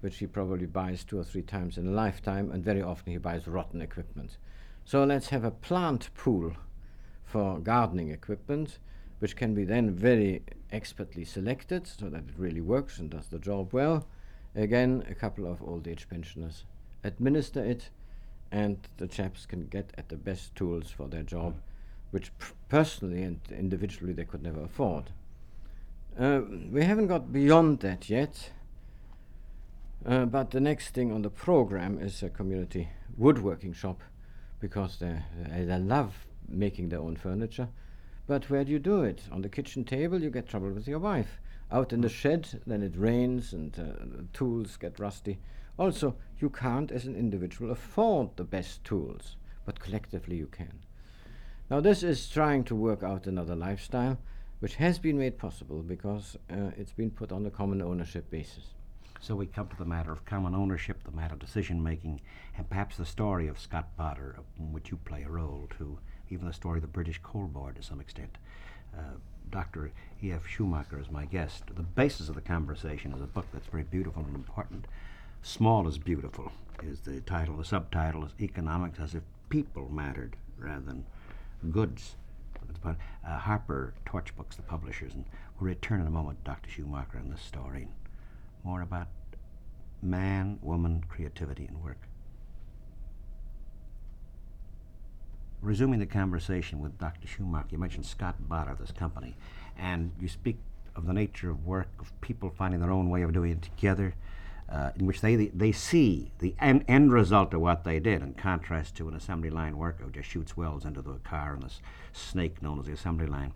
which 0.00 0.18
he 0.18 0.26
probably 0.26 0.66
buys 0.66 1.04
two 1.04 1.18
or 1.18 1.24
three 1.24 1.42
times 1.42 1.76
in 1.76 1.86
a 1.86 1.90
lifetime, 1.90 2.50
and 2.50 2.64
very 2.64 2.82
often 2.82 3.12
he 3.12 3.18
buys 3.18 3.46
rotten 3.46 3.82
equipment. 3.82 4.38
So 4.84 5.04
let's 5.04 5.28
have 5.28 5.44
a 5.44 5.50
plant 5.50 6.10
pool 6.14 6.52
for 7.24 7.58
gardening 7.58 8.10
equipment, 8.10 8.78
which 9.20 9.36
can 9.36 9.54
be 9.54 9.64
then 9.64 9.94
very 9.94 10.42
expertly 10.70 11.24
selected 11.24 11.86
so 11.86 12.08
that 12.08 12.24
it 12.28 12.34
really 12.36 12.60
works 12.60 12.98
and 12.98 13.10
does 13.10 13.28
the 13.28 13.38
job 13.38 13.72
well. 13.72 14.06
Again, 14.54 15.04
a 15.08 15.14
couple 15.14 15.46
of 15.46 15.62
old 15.62 15.86
age 15.86 16.08
pensioners 16.08 16.64
administer 17.04 17.64
it, 17.64 17.90
and 18.50 18.78
the 18.98 19.06
chaps 19.06 19.46
can 19.46 19.66
get 19.66 19.92
at 19.96 20.08
the 20.08 20.16
best 20.16 20.54
tools 20.54 20.90
for 20.90 21.08
their 21.08 21.22
job, 21.22 21.54
which 22.10 22.30
p- 22.38 22.52
personally 22.68 23.22
and 23.22 23.40
individually 23.50 24.12
they 24.12 24.24
could 24.24 24.42
never 24.42 24.62
afford. 24.62 25.10
Uh, 26.18 26.42
we 26.70 26.84
haven't 26.84 27.06
got 27.06 27.32
beyond 27.32 27.80
that 27.80 28.10
yet. 28.10 28.50
Uh, 30.04 30.24
but 30.24 30.50
the 30.50 30.60
next 30.60 30.90
thing 30.90 31.12
on 31.12 31.22
the 31.22 31.30
program 31.30 31.98
is 31.98 32.22
a 32.22 32.28
community 32.28 32.88
woodworking 33.16 33.72
shop 33.72 34.00
because 34.60 34.98
they, 34.98 35.22
they 35.48 35.78
love 35.78 36.26
making 36.48 36.88
their 36.88 37.00
own 37.00 37.16
furniture. 37.16 37.68
But 38.26 38.50
where 38.50 38.64
do 38.64 38.72
you 38.72 38.78
do 38.78 39.02
it? 39.02 39.22
On 39.30 39.42
the 39.42 39.48
kitchen 39.48 39.84
table, 39.84 40.20
you 40.20 40.30
get 40.30 40.48
trouble 40.48 40.70
with 40.70 40.88
your 40.88 40.98
wife. 40.98 41.40
Out 41.70 41.92
in 41.92 42.00
the 42.00 42.08
shed, 42.08 42.60
then 42.66 42.82
it 42.82 42.96
rains 42.96 43.52
and 43.52 43.76
uh, 43.78 44.04
the 44.04 44.24
tools 44.32 44.76
get 44.76 44.98
rusty. 44.98 45.38
Also, 45.78 46.16
you 46.38 46.50
can't, 46.50 46.90
as 46.90 47.06
an 47.06 47.16
individual, 47.16 47.70
afford 47.70 48.36
the 48.36 48.44
best 48.44 48.84
tools, 48.84 49.36
but 49.64 49.80
collectively 49.80 50.36
you 50.36 50.46
can. 50.46 50.80
Now, 51.70 51.80
this 51.80 52.02
is 52.02 52.28
trying 52.28 52.64
to 52.64 52.74
work 52.74 53.02
out 53.02 53.26
another 53.26 53.56
lifestyle, 53.56 54.18
which 54.60 54.76
has 54.76 54.98
been 54.98 55.18
made 55.18 55.38
possible 55.38 55.82
because 55.82 56.36
uh, 56.50 56.70
it's 56.76 56.92
been 56.92 57.10
put 57.10 57.32
on 57.32 57.46
a 57.46 57.50
common 57.50 57.80
ownership 57.80 58.30
basis. 58.30 58.74
So 59.20 59.36
we 59.36 59.46
come 59.46 59.68
to 59.68 59.76
the 59.76 59.84
matter 59.84 60.10
of 60.10 60.24
common 60.24 60.54
ownership, 60.54 61.04
the 61.04 61.12
matter 61.12 61.34
of 61.34 61.40
decision 61.40 61.82
making, 61.82 62.20
and 62.56 62.68
perhaps 62.68 62.96
the 62.96 63.06
story 63.06 63.46
of 63.46 63.58
Scott 63.58 63.96
Potter, 63.96 64.36
in 64.58 64.72
which 64.72 64.90
you 64.90 64.96
play 64.96 65.22
a 65.22 65.30
role 65.30 65.68
too, 65.78 65.98
even 66.28 66.46
the 66.46 66.52
story 66.52 66.78
of 66.78 66.82
the 66.82 66.88
British 66.88 67.20
Coal 67.22 67.46
Board 67.46 67.76
to 67.76 67.82
some 67.82 68.00
extent. 68.00 68.36
Uh, 68.96 69.18
Dr. 69.48 69.92
E.F. 70.22 70.46
Schumacher 70.46 70.98
is 70.98 71.10
my 71.10 71.24
guest. 71.24 71.64
The 71.74 71.82
basis 71.82 72.28
of 72.28 72.34
the 72.34 72.40
conversation 72.40 73.12
is 73.12 73.20
a 73.20 73.26
book 73.26 73.46
that's 73.52 73.68
very 73.68 73.84
beautiful 73.84 74.24
and 74.24 74.34
important. 74.34 74.86
Small 75.44 75.88
is 75.88 75.98
Beautiful 75.98 76.52
is 76.82 77.00
the 77.00 77.20
title. 77.20 77.56
The 77.56 77.64
subtitle 77.64 78.24
is 78.24 78.32
Economics 78.40 79.00
as 79.00 79.14
if 79.14 79.22
People 79.48 79.88
Mattered 79.90 80.36
rather 80.56 80.80
than 80.80 81.04
Goods. 81.70 82.14
About, 82.76 82.96
uh, 83.26 83.38
Harper 83.38 83.92
Torch 84.06 84.34
Books, 84.36 84.56
the 84.56 84.62
publishers, 84.62 85.14
and 85.14 85.24
we'll 85.58 85.68
return 85.68 86.00
in 86.00 86.06
a 86.06 86.10
moment, 86.10 86.42
Dr. 86.44 86.70
Schumacher, 86.70 87.18
on 87.18 87.30
this 87.30 87.42
story. 87.42 87.88
More 88.62 88.82
about 88.82 89.08
man, 90.00 90.58
woman, 90.62 91.04
creativity, 91.08 91.66
and 91.66 91.82
work. 91.82 91.98
resuming 95.60 96.00
the 96.00 96.06
conversation 96.06 96.80
with 96.80 96.98
Dr. 96.98 97.28
Schumacher, 97.28 97.68
you 97.70 97.78
mentioned 97.78 98.04
Scott 98.04 98.48
Bader, 98.48 98.76
this 98.78 98.90
company, 98.90 99.36
and 99.78 100.10
you 100.20 100.28
speak 100.28 100.58
of 100.96 101.06
the 101.06 101.12
nature 101.12 101.50
of 101.50 101.64
work, 101.64 101.88
of 102.00 102.20
people 102.20 102.50
finding 102.50 102.80
their 102.80 102.90
own 102.90 103.08
way 103.08 103.22
of 103.22 103.32
doing 103.32 103.52
it 103.52 103.62
together, 103.62 104.14
uh, 104.72 104.90
in 104.98 105.06
which 105.06 105.20
they, 105.20 105.36
they 105.36 105.70
see 105.70 106.32
the 106.38 106.54
end, 106.58 106.82
end 106.88 107.12
result 107.12 107.52
of 107.52 107.60
what 107.60 107.84
they 107.84 108.00
did, 108.00 108.22
in 108.22 108.32
contrast 108.32 108.96
to 108.96 109.06
an 109.06 109.14
assembly 109.14 109.50
line 109.50 109.76
worker 109.76 110.04
who 110.04 110.10
just 110.10 110.30
shoots 110.30 110.56
wells 110.56 110.86
into 110.86 111.02
the 111.02 111.18
car 111.24 111.52
and 111.52 111.62
this 111.62 111.82
snake 112.12 112.62
known 112.62 112.80
as 112.80 112.86
the 112.86 112.92
assembly 112.92 113.26
line. 113.26 113.52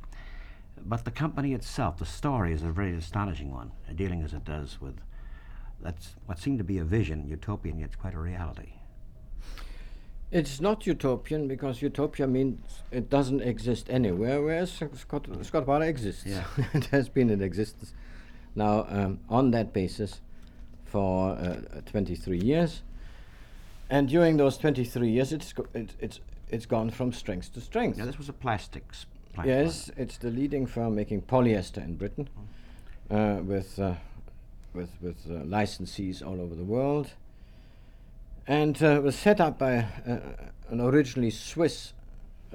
But 0.85 1.07
the 1.07 1.11
company 1.11 1.55
itself, 1.55 1.96
the 1.96 2.05
story 2.05 2.52
is 2.52 2.62
a 2.62 2.70
very 2.70 2.94
astonishing 2.94 3.50
one, 3.50 3.72
uh, 3.88 3.94
dealing 3.94 4.22
as 4.22 4.35
it 4.35 4.44
does 4.44 4.79
with 4.79 4.96
that's 5.81 6.16
what 6.26 6.38
seemed 6.38 6.59
to 6.59 6.64
be 6.64 6.79
a 6.79 6.85
vision, 6.85 7.26
utopian, 7.26 7.79
yet 7.79 7.98
quite 7.98 8.14
a 8.14 8.18
reality. 8.18 8.72
It's 10.31 10.61
not 10.61 10.87
utopian 10.87 11.48
because 11.48 11.81
utopia 11.81 12.26
means 12.26 12.83
it 12.90 13.09
doesn't 13.09 13.40
exist 13.40 13.88
anywhere, 13.88 14.42
whereas 14.42 14.72
Scott, 14.72 15.29
Scott 15.42 15.83
exists. 15.83 16.26
Yeah. 16.26 16.44
it 16.74 16.87
has 16.87 17.09
been 17.09 17.31
in 17.31 17.40
existence 17.40 17.94
now 18.55 18.87
um, 18.88 19.20
on 19.29 19.50
that 19.52 19.72
basis 19.72 20.20
for 20.96 21.32
uh, 21.32 21.82
23 21.85 22.38
years. 22.38 22.80
And 23.90 24.09
during 24.09 24.38
those 24.38 24.56
23 24.56 25.11
years, 25.11 25.30
it's, 25.30 25.52
go- 25.52 25.66
it, 25.74 25.90
it's, 26.00 26.20
it's 26.48 26.64
gone 26.64 26.88
from 26.88 27.12
strength 27.12 27.52
to 27.52 27.61
strength. 27.61 27.98
Now, 27.98 28.06
this 28.06 28.16
was 28.16 28.30
a 28.30 28.32
plastics 28.32 29.04
plant. 29.35 29.46
Yes, 29.46 29.66
wasn't 29.66 29.98
it's 29.98 30.16
the 30.16 30.30
leading 30.30 30.64
firm 30.66 30.94
making 30.94 31.20
polyester 31.22 31.85
in 31.85 31.96
Britain, 31.96 32.30
uh, 33.11 33.40
with 33.42 33.78
uh, 33.78 33.92
with 34.72 34.88
with 35.02 35.18
uh, 35.26 35.44
licensees 35.44 36.26
all 36.26 36.40
over 36.40 36.54
the 36.54 36.64
world, 36.64 37.11
and 38.46 38.82
uh, 38.82 38.98
was 39.04 39.16
set 39.16 39.38
up 39.38 39.59
by 39.59 39.87
uh, 40.09 40.18
an 40.70 40.80
originally 40.80 41.30
Swiss 41.30 41.92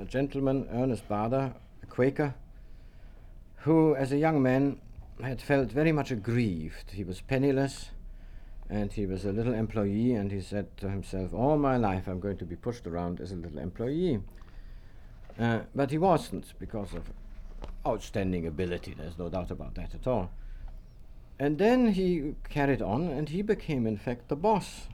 gentleman, 0.08 0.67
Ernest 0.71 1.08
Bader, 1.08 1.54
a 1.84 1.86
Quaker, 1.86 2.34
who, 3.58 3.95
as 3.95 4.12
a 4.12 4.17
young 4.17 4.41
man, 4.41 4.80
had 5.21 5.39
felt 5.43 5.71
very 5.71 5.91
much 5.91 6.10
aggrieved. 6.10 6.89
He 6.91 7.04
was 7.04 7.21
penniless. 7.21 7.91
And 8.71 8.93
he 8.93 9.05
was 9.05 9.25
a 9.25 9.34
little 9.34 9.53
employee, 9.53 10.13
and 10.13 10.31
he 10.31 10.39
said 10.39 10.77
to 10.77 10.89
himself, 10.89 11.34
All 11.34 11.57
my 11.57 11.75
life 11.75 12.07
I'm 12.07 12.21
going 12.21 12.38
to 12.38 12.45
be 12.45 12.55
pushed 12.55 12.88
around 12.88 13.19
as 13.19 13.34
a 13.34 13.36
little 13.36 13.60
employee. 13.60 14.21
Uh, 15.38 15.60
but 15.75 15.91
he 15.91 15.97
wasn't 15.97 16.53
because 16.57 16.93
of 16.93 17.12
outstanding 17.86 18.47
ability, 18.47 18.95
there's 18.97 19.17
no 19.17 19.27
doubt 19.27 19.51
about 19.51 19.75
that 19.75 19.93
at 19.93 20.07
all. 20.07 20.31
And 21.38 21.57
then 21.57 21.93
he 21.93 22.36
carried 22.49 22.81
on 22.81 23.10
and 23.10 23.27
he 23.27 23.41
became, 23.41 23.86
in 23.86 23.97
fact, 23.97 24.29
the 24.29 24.36
boss. 24.38 24.88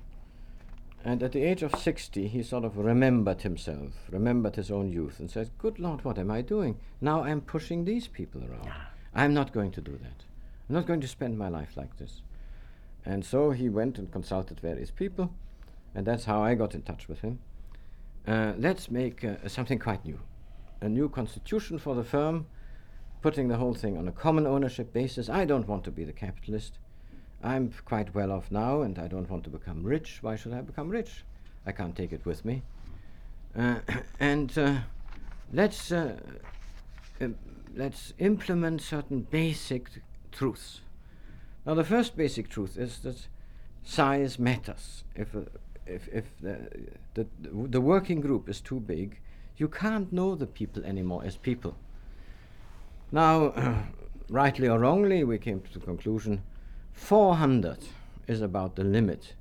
And 1.05 1.21
at 1.21 1.33
the 1.33 1.43
age 1.43 1.61
of 1.61 1.75
60, 1.75 2.27
he 2.29 2.41
sort 2.41 2.65
of 2.65 2.77
remembered 2.77 3.43
himself, 3.43 3.91
remembered 4.09 4.55
his 4.55 4.71
own 4.71 4.91
youth, 4.91 5.19
and 5.19 5.29
said, 5.29 5.51
Good 5.59 5.77
Lord, 5.77 6.03
what 6.03 6.17
am 6.17 6.31
I 6.31 6.41
doing? 6.41 6.79
Now 6.99 7.23
I'm 7.23 7.41
pushing 7.41 7.85
these 7.85 8.07
people 8.07 8.41
around. 8.43 8.71
I'm 9.13 9.35
not 9.35 9.53
going 9.53 9.71
to 9.71 9.81
do 9.81 9.91
that. 10.01 10.23
I'm 10.67 10.75
not 10.75 10.87
going 10.87 11.01
to 11.01 11.07
spend 11.07 11.37
my 11.37 11.47
life 11.47 11.77
like 11.77 11.97
this. 11.97 12.21
And 13.07 13.23
so 13.23 13.51
he 13.51 13.69
went 13.69 13.97
and 13.97 14.11
consulted 14.11 14.59
various 14.59 14.91
people, 14.91 15.31
and 15.95 16.05
that's 16.05 16.25
how 16.25 16.43
I 16.43 16.55
got 16.55 16.75
in 16.75 16.81
touch 16.81 17.07
with 17.07 17.21
him. 17.21 17.39
Uh, 18.27 18.51
let's 18.57 18.91
make 18.91 19.23
uh, 19.23 19.47
something 19.47 19.79
quite 19.79 20.03
new 20.05 20.19
a 20.81 20.89
new 20.89 21.09
constitution 21.09 21.79
for 21.79 21.95
the 21.95 22.03
firm, 22.03 22.45
putting 23.21 23.47
the 23.47 23.55
whole 23.55 23.73
thing 23.73 23.97
on 23.97 24.07
a 24.07 24.11
common 24.11 24.45
ownership 24.45 24.93
basis. 24.93 25.27
I 25.29 25.45
don't 25.45 25.67
want 25.67 25.85
to 25.85 25.91
be 25.91 26.03
the 26.03 26.13
capitalist. 26.13 26.77
I'm 27.41 27.71
quite 27.85 28.13
well 28.13 28.31
off 28.31 28.51
now, 28.51 28.81
and 28.81 28.99
I 28.99 29.07
don't 29.07 29.29
want 29.29 29.45
to 29.45 29.49
become 29.49 29.83
rich. 29.83 30.19
Why 30.21 30.35
should 30.35 30.53
I 30.53 30.61
become 30.61 30.89
rich? 30.89 31.23
I 31.65 31.71
can't 31.71 31.95
take 31.95 32.11
it 32.11 32.25
with 32.25 32.43
me. 32.43 32.61
Uh, 33.57 33.79
and 34.19 34.55
uh, 34.57 34.79
let's 35.53 35.93
uh, 35.93 36.17
im- 37.21 37.39
let's 37.73 38.13
implement 38.19 38.81
certain 38.81 39.21
basic 39.21 39.89
truths. 40.31 40.81
Now, 41.67 41.73
the 41.73 41.83
first 41.83 42.15
basic 42.15 42.47
truth 42.47 42.77
is 42.77 42.99
that 42.99 43.27
size 43.83 44.39
matters. 44.39 45.03
If, 45.15 45.35
uh, 45.35 45.41
if, 45.85 46.07
if 46.07 46.23
the, 46.39 46.69
the, 47.13 47.27
the 47.41 47.81
working 47.81 48.21
group 48.21 48.47
is 48.47 48.61
too 48.61 48.79
big, 48.79 49.19
you 49.57 49.67
can't 49.67 50.13
know 50.13 50.33
the 50.33 50.47
people 50.47 50.85
anymore 50.85 51.23
as 51.25 51.35
people. 51.35 51.75
Now, 53.11 53.83
rightly 54.29 54.69
or 54.69 54.79
wrongly, 54.79 55.25
we 55.25 55.37
came 55.37 55.59
to 55.59 55.73
the 55.73 55.81
conclusion 55.81 56.41
400 56.93 57.79
is 58.27 58.41
about 58.41 58.77
the 58.77 58.85
limit 58.85 59.33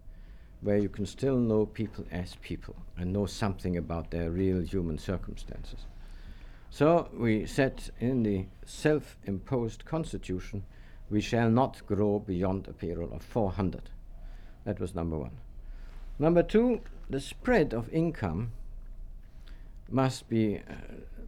where 0.63 0.79
you 0.79 0.89
can 0.89 1.07
still 1.07 1.37
know 1.37 1.65
people 1.65 2.05
as 2.11 2.35
people 2.43 2.75
and 2.99 3.13
know 3.13 3.27
something 3.27 3.77
about 3.77 4.11
their 4.11 4.31
real 4.31 4.63
human 4.63 4.99
circumstances. 4.99 5.87
So 6.71 7.09
we 7.17 7.47
said 7.47 7.85
in 8.01 8.25
the 8.25 8.47
self 8.65 9.17
imposed 9.27 9.85
constitution, 9.85 10.65
we 11.11 11.21
shall 11.21 11.51
not 11.51 11.85
grow 11.87 12.19
beyond 12.19 12.67
a 12.69 12.73
payroll 12.73 13.13
of 13.13 13.23
400. 13.23 13.91
That 14.65 14.81
was 14.81 14.95
number 14.95 15.17
one. 15.17 15.39
Number 16.19 16.43
two, 16.43 16.81
the 17.09 17.21
spread 17.21 17.73
of 17.73 17.89
income 17.93 18.53
must 19.89 20.29
be, 20.29 20.59
uh, 20.59 20.75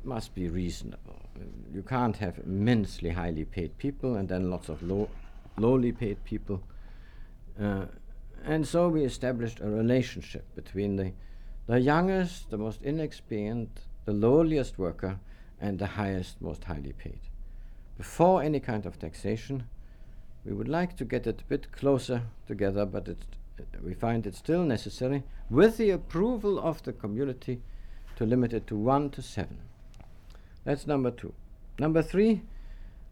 must 0.03 0.35
be 0.35 0.49
reasonable. 0.49 1.21
You 1.73 1.83
can't 1.83 2.17
have 2.17 2.38
immensely 2.38 3.11
highly 3.11 3.45
paid 3.45 3.79
people 3.79 4.17
and 4.17 4.29
then 4.29 4.51
lots 4.51 4.69
of 4.69 4.83
low, 4.83 5.09
lowly 5.57 5.93
paid 5.93 6.25
people. 6.25 6.62
Uh, 7.61 7.87
and 8.45 8.67
so 8.67 8.88
we 8.88 9.05
established 9.05 9.61
a 9.61 9.69
relationship 9.69 10.45
between 10.55 10.97
the, 10.97 11.12
the 11.67 11.81
youngest, 11.81 12.51
the 12.51 12.59
most 12.59 12.83
inexperienced, 12.83 13.83
the 14.05 14.12
lowliest 14.12 14.79
worker, 14.79 15.19
and 15.61 15.79
the 15.79 15.87
highest, 15.87 16.41
most 16.41 16.64
highly 16.64 16.93
paid. 16.93 17.21
Before 17.99 18.41
any 18.41 18.61
kind 18.61 18.87
of 18.87 18.99
taxation, 18.99 19.65
we 20.45 20.53
would 20.53 20.69
like 20.69 20.97
to 20.97 21.05
get 21.05 21.27
it 21.27 21.43
a 21.43 21.45
bit 21.45 21.73
closer 21.73 22.23
together, 22.47 22.87
but 22.87 23.09
uh, 23.09 23.15
we 23.83 23.93
find 23.93 24.25
it 24.25 24.37
still 24.37 24.63
necessary, 24.63 25.25
with 25.51 25.77
the 25.79 25.91
approval 25.91 26.61
of 26.61 26.81
the 26.85 26.93
community, 26.93 27.61
to 28.15 28.25
limit 28.25 28.53
it 28.53 28.69
to 28.69 28.77
one 28.77 29.11
to 29.11 29.21
seven. 29.21 29.59
That's 30.65 30.87
number 30.87 31.11
two. 31.11 31.35
Number 31.81 32.01
three, 32.01 32.43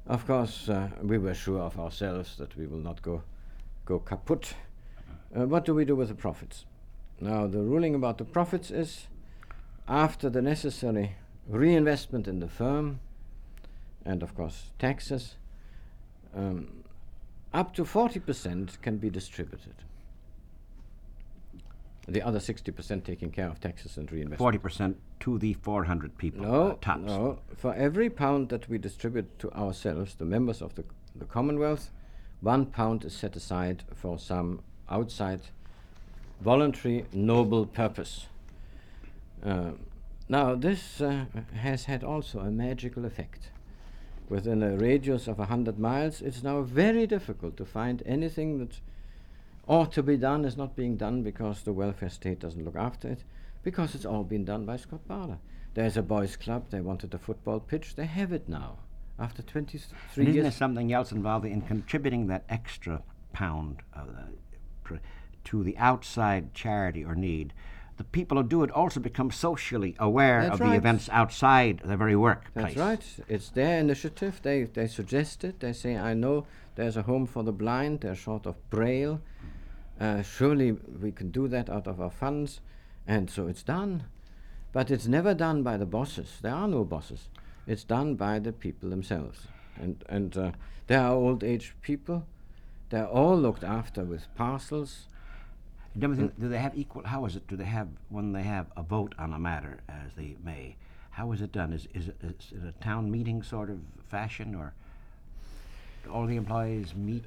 of 0.06 0.24
course, 0.24 0.68
uh, 0.68 0.90
we 1.02 1.18
were 1.18 1.34
sure 1.34 1.60
of 1.60 1.80
ourselves 1.80 2.36
that 2.36 2.56
we 2.56 2.68
will 2.68 2.78
not 2.78 3.02
go, 3.02 3.24
go 3.84 3.98
kaput. 3.98 4.54
Uh, 5.36 5.46
what 5.46 5.64
do 5.64 5.74
we 5.74 5.84
do 5.84 5.96
with 5.96 6.08
the 6.08 6.14
profits? 6.14 6.64
Now, 7.20 7.48
the 7.48 7.60
ruling 7.60 7.96
about 7.96 8.18
the 8.18 8.24
profits 8.24 8.70
is 8.70 9.08
after 9.88 10.30
the 10.30 10.42
necessary 10.42 11.16
reinvestment 11.48 12.28
in 12.28 12.38
the 12.38 12.48
firm 12.48 13.00
and, 14.06 14.22
of 14.22 14.34
course, 14.34 14.70
taxes, 14.78 15.36
um, 16.34 16.84
up 17.52 17.74
to 17.74 17.84
40% 17.84 18.80
can 18.82 18.98
be 18.98 19.10
distributed. 19.10 19.74
The 22.08 22.22
other 22.22 22.38
60% 22.38 23.04
taking 23.04 23.30
care 23.30 23.48
of 23.48 23.60
taxes 23.60 23.96
and 23.96 24.10
reinvestment. 24.12 24.38
Forty 24.38 24.58
percent 24.58 24.96
to 25.20 25.38
the 25.38 25.54
four 25.54 25.82
hundred 25.84 26.16
people. 26.18 26.42
No, 26.42 26.78
uh, 26.86 26.96
no. 26.96 27.40
For 27.56 27.74
every 27.74 28.08
pound 28.10 28.48
that 28.50 28.68
we 28.68 28.78
distribute 28.78 29.38
to 29.40 29.52
ourselves, 29.52 30.14
the 30.14 30.24
members 30.24 30.62
of 30.62 30.76
the, 30.76 30.84
the 31.16 31.24
Commonwealth, 31.24 31.90
one 32.42 32.66
pound 32.66 33.04
is 33.04 33.12
set 33.12 33.34
aside 33.34 33.82
for 33.92 34.20
some 34.20 34.60
outside 34.88 35.40
voluntary 36.40 37.06
noble 37.12 37.66
purpose. 37.66 38.26
Uh, 39.44 39.72
now, 40.28 40.54
this 40.54 41.00
uh, 41.00 41.24
has 41.54 41.84
had 41.84 42.04
also 42.04 42.40
a 42.40 42.50
magical 42.50 43.04
effect. 43.04 43.50
Within 44.28 44.62
a 44.62 44.76
radius 44.76 45.28
of 45.28 45.38
a 45.38 45.46
hundred 45.46 45.78
miles, 45.78 46.20
it's 46.20 46.42
now 46.42 46.62
very 46.62 47.06
difficult 47.06 47.56
to 47.58 47.64
find 47.64 48.02
anything 48.04 48.58
that 48.58 48.80
ought 49.68 49.92
to 49.92 50.02
be 50.02 50.16
done 50.16 50.44
is 50.44 50.56
not 50.56 50.74
being 50.76 50.96
done 50.96 51.22
because 51.22 51.62
the 51.62 51.72
welfare 51.72 52.10
state 52.10 52.40
doesn't 52.40 52.64
look 52.64 52.76
after 52.76 53.08
it, 53.08 53.24
because 53.62 53.94
it's 53.94 54.04
all 54.04 54.24
been 54.24 54.44
done 54.44 54.64
by 54.64 54.76
Scott 54.76 55.06
Bader. 55.06 55.38
There's 55.74 55.96
a 55.96 56.02
boys' 56.02 56.36
club, 56.36 56.70
they 56.70 56.80
wanted 56.80 57.14
a 57.14 57.18
football 57.18 57.60
pitch, 57.60 57.94
they 57.94 58.06
have 58.06 58.32
it 58.32 58.48
now. 58.48 58.78
After 59.18 59.42
23 59.42 59.96
And 60.16 60.28
isn't 60.28 60.34
there 60.34 60.42
years. 60.44 60.56
something 60.56 60.92
else 60.92 61.12
involved 61.12 61.46
in 61.46 61.62
contributing 61.62 62.26
that 62.26 62.44
extra 62.48 63.02
pound 63.32 63.78
uh, 63.94 64.02
to 65.44 65.62
the 65.62 65.78
outside 65.78 66.52
charity 66.52 67.04
or 67.04 67.14
need? 67.14 67.52
The 67.96 68.04
people 68.04 68.36
who 68.36 68.46
do 68.46 68.62
it 68.62 68.70
also 68.70 69.00
become 69.00 69.30
socially 69.30 69.96
aware 69.98 70.42
That's 70.42 70.60
of 70.60 70.66
the 70.66 70.74
events 70.74 71.08
outside 71.10 71.80
their 71.82 71.96
very 71.96 72.16
workplace. 72.16 72.74
That's 72.74 72.76
right. 72.76 73.24
It's 73.28 73.48
their 73.50 73.80
initiative. 73.80 74.40
They 74.42 74.64
they 74.64 74.86
suggest 74.86 75.44
it. 75.44 75.60
They 75.60 75.72
say, 75.72 75.96
"I 75.96 76.12
know 76.12 76.46
there's 76.74 76.96
a 76.96 77.02
home 77.02 77.26
for 77.26 77.42
the 77.42 77.52
blind. 77.52 78.00
They're 78.00 78.14
short 78.14 78.46
of 78.46 78.56
braille. 78.68 79.20
Uh, 79.98 80.20
surely 80.20 80.72
we 80.72 81.10
can 81.10 81.30
do 81.30 81.48
that 81.48 81.70
out 81.70 81.86
of 81.86 82.00
our 82.00 82.10
funds," 82.10 82.60
and 83.06 83.30
so 83.30 83.46
it's 83.46 83.62
done. 83.62 84.04
But 84.72 84.90
it's 84.90 85.06
never 85.06 85.32
done 85.32 85.62
by 85.62 85.78
the 85.78 85.86
bosses. 85.86 86.38
There 86.42 86.54
are 86.54 86.68
no 86.68 86.84
bosses. 86.84 87.30
It's 87.66 87.84
done 87.84 88.14
by 88.14 88.38
the 88.40 88.52
people 88.52 88.90
themselves, 88.90 89.48
and 89.74 90.04
and 90.06 90.36
uh, 90.36 90.52
there 90.86 91.00
are 91.00 91.14
old 91.14 91.42
age 91.42 91.74
people. 91.80 92.26
They're 92.90 93.08
all 93.08 93.38
looked 93.38 93.64
after 93.64 94.04
with 94.04 94.26
parcels. 94.34 95.08
Do, 95.98 96.14
they- 96.14 96.30
do 96.38 96.48
they 96.48 96.58
have 96.58 96.76
equal? 96.76 97.02
How 97.04 97.24
is 97.24 97.36
it? 97.36 97.46
Do 97.48 97.56
they 97.56 97.64
have 97.64 97.88
when 98.08 98.32
they 98.32 98.42
have 98.42 98.66
a 98.76 98.82
vote 98.82 99.14
on 99.18 99.32
a 99.32 99.38
matter, 99.38 99.80
as 99.88 100.12
they 100.16 100.36
may? 100.44 100.76
How 101.10 101.32
is 101.32 101.40
it 101.40 101.52
done? 101.52 101.72
Is 101.72 101.88
is 101.94 102.08
it, 102.08 102.16
is 102.22 102.62
it 102.64 102.74
a 102.78 102.84
town 102.84 103.10
meeting 103.10 103.42
sort 103.42 103.70
of 103.70 103.78
fashion, 104.08 104.54
or 104.54 104.74
do 106.04 106.10
all 106.12 106.26
the 106.26 106.36
employees 106.36 106.94
meet? 106.94 107.24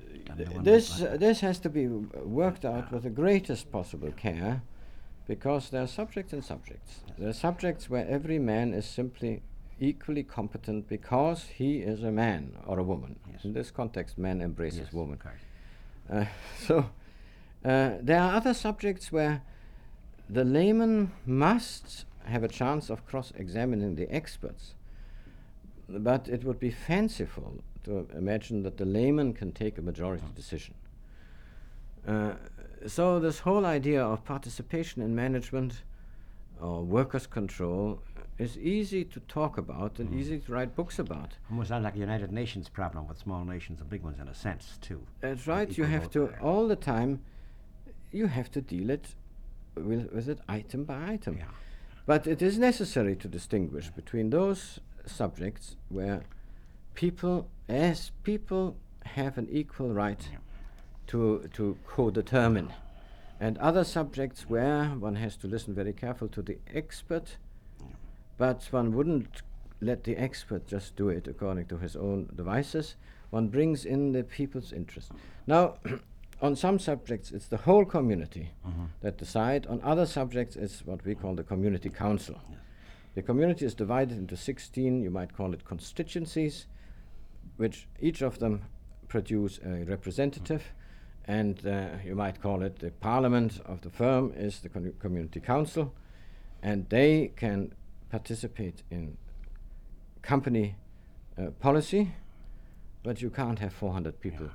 This, 0.63 1.01
uh, 1.01 1.17
this 1.17 1.39
has 1.41 1.59
to 1.59 1.69
be 1.69 1.87
worked 1.87 2.65
out 2.65 2.91
with 2.91 3.03
the 3.03 3.09
greatest 3.09 3.71
possible 3.71 4.11
care 4.11 4.61
because 5.27 5.69
there 5.69 5.83
are 5.83 5.87
subjects 5.87 6.33
and 6.33 6.43
subjects. 6.43 6.99
There 7.17 7.29
are 7.29 7.33
subjects 7.33 7.89
where 7.89 8.07
every 8.07 8.39
man 8.39 8.73
is 8.73 8.85
simply 8.85 9.41
equally 9.79 10.23
competent 10.23 10.87
because 10.87 11.45
he 11.55 11.79
is 11.79 12.03
a 12.03 12.11
man 12.11 12.57
or 12.65 12.79
a 12.79 12.83
woman. 12.83 13.17
Yes. 13.31 13.45
In 13.45 13.53
this 13.53 13.71
context, 13.71 14.17
man 14.17 14.41
embraces 14.41 14.79
Yes, 14.79 14.93
woman. 14.93 15.19
Uh, 16.11 16.25
so 16.59 16.89
uh, 17.63 17.91
there 18.01 18.19
are 18.19 18.33
other 18.35 18.53
subjects 18.53 19.11
where 19.11 19.41
the 20.29 20.43
layman 20.43 21.11
must 21.25 22.05
have 22.25 22.43
a 22.43 22.47
chance 22.47 22.89
of 22.89 23.05
cross-examining 23.05 23.95
the 23.95 24.09
experts, 24.13 24.75
but 25.87 26.27
it 26.27 26.43
would 26.43 26.59
be 26.59 26.69
fanciful 26.69 27.63
to 27.83 28.07
imagine 28.15 28.63
that 28.63 28.77
the 28.77 28.85
layman 28.85 29.33
can 29.33 29.51
take 29.51 29.77
a 29.77 29.81
majority 29.81 30.25
decision. 30.35 30.75
Uh, 32.07 32.33
so 32.87 33.19
this 33.19 33.39
whole 33.39 33.65
idea 33.65 34.01
of 34.01 34.23
participation 34.23 35.01
in 35.01 35.15
management 35.15 35.81
or 36.61 36.83
workers' 36.83 37.27
control 37.27 38.01
is 38.37 38.57
easy 38.57 39.03
to 39.03 39.19
talk 39.21 39.57
about 39.57 39.99
and 39.99 40.13
easy 40.13 40.39
to 40.39 40.51
write 40.51 40.75
books 40.75 40.97
about. 40.97 41.33
Almost 41.51 41.69
sounds 41.69 41.83
like 41.83 41.95
a 41.95 41.99
United 41.99 42.31
Nations 42.31 42.69
problem 42.69 43.07
with 43.07 43.17
small 43.17 43.43
nations 43.43 43.81
and 43.81 43.89
big 43.89 44.01
ones 44.01 44.17
in 44.19 44.27
a 44.29 44.33
sense 44.33 44.77
too. 44.81 45.01
That's 45.19 45.45
right. 45.45 45.77
You 45.77 45.83
have 45.83 46.09
to 46.11 46.27
there. 46.27 46.39
all 46.41 46.67
the 46.67 46.75
time. 46.75 47.21
You 48.11 48.27
have 48.27 48.51
to 48.51 48.61
deal 48.61 48.89
it 48.89 49.15
with, 49.75 50.11
with 50.11 50.27
it 50.29 50.39
item 50.47 50.83
by 50.83 51.11
item. 51.13 51.37
Yeah. 51.37 51.45
But 52.05 52.25
it 52.27 52.41
is 52.41 52.57
necessary 52.57 53.15
to 53.17 53.27
distinguish 53.27 53.89
between 53.89 54.29
those 54.31 54.79
subjects 55.05 55.75
where 55.89 56.23
people, 56.95 57.47
as 57.67 58.11
people, 58.23 58.75
have 59.05 59.37
an 59.37 59.47
equal 59.51 59.89
right 59.93 60.27
Yeah. 60.31 60.39
to 61.07 61.49
to 61.53 61.77
co-determine, 61.87 62.73
and 63.39 63.57
other 63.59 63.83
subjects 63.83 64.49
where 64.49 64.85
one 64.99 65.15
has 65.15 65.37
to 65.37 65.47
listen 65.47 65.73
very 65.73 65.93
careful 65.93 66.27
to 66.29 66.41
the 66.41 66.57
expert, 66.73 67.37
but 68.37 68.67
one 68.71 68.91
wouldn't 68.95 69.41
let 69.81 70.03
the 70.03 70.17
expert 70.17 70.67
just 70.67 70.95
do 70.95 71.09
it 71.09 71.27
according 71.27 71.65
to 71.67 71.77
his 71.77 71.95
own 71.95 72.29
devices. 72.35 72.95
One 73.31 73.47
brings 73.49 73.85
in 73.85 74.11
the 74.11 74.23
people's 74.23 74.73
interest. 74.73 75.11
Now, 75.47 75.75
on 76.41 76.55
some 76.55 76.79
subjects, 76.79 77.31
it's 77.31 77.47
the 77.47 77.57
whole 77.57 77.85
community 77.85 78.51
that 79.01 79.17
decide. 79.17 79.67
On 79.67 79.81
other 79.83 80.05
subjects, 80.05 80.55
it's 80.55 80.85
what 80.85 81.03
we 81.05 81.15
call 81.15 81.35
the 81.35 81.43
community 81.43 81.89
council. 81.89 82.39
The 83.15 83.21
community 83.21 83.65
is 83.65 83.73
divided 83.73 84.17
into 84.17 84.37
16, 84.37 85.01
you 85.01 85.09
might 85.09 85.35
call 85.35 85.53
it 85.53 85.65
constituencies, 85.65 86.67
which 87.57 87.87
each 87.99 88.21
of 88.21 88.39
them 88.39 88.61
produce 89.07 89.59
a 89.65 89.83
representative, 89.85 90.63
and 91.25 91.65
uh, 91.67 91.87
you 92.05 92.15
might 92.15 92.41
call 92.41 92.61
it 92.63 92.79
the 92.79 92.91
parliament 92.91 93.59
of 93.65 93.81
the 93.81 93.89
firm 93.89 94.31
is 94.35 94.59
the 94.61 94.69
con- 94.69 94.93
community 94.99 95.39
council, 95.39 95.93
and 96.63 96.87
they 96.89 97.31
can 97.35 97.73
participate 98.09 98.83
in 98.89 99.17
company 100.21 100.75
uh, 101.37 101.49
policy, 101.59 102.13
but 103.03 103.21
you 103.21 103.29
can't 103.29 103.59
have 103.59 103.73
400 103.73 104.19
people 104.21 104.49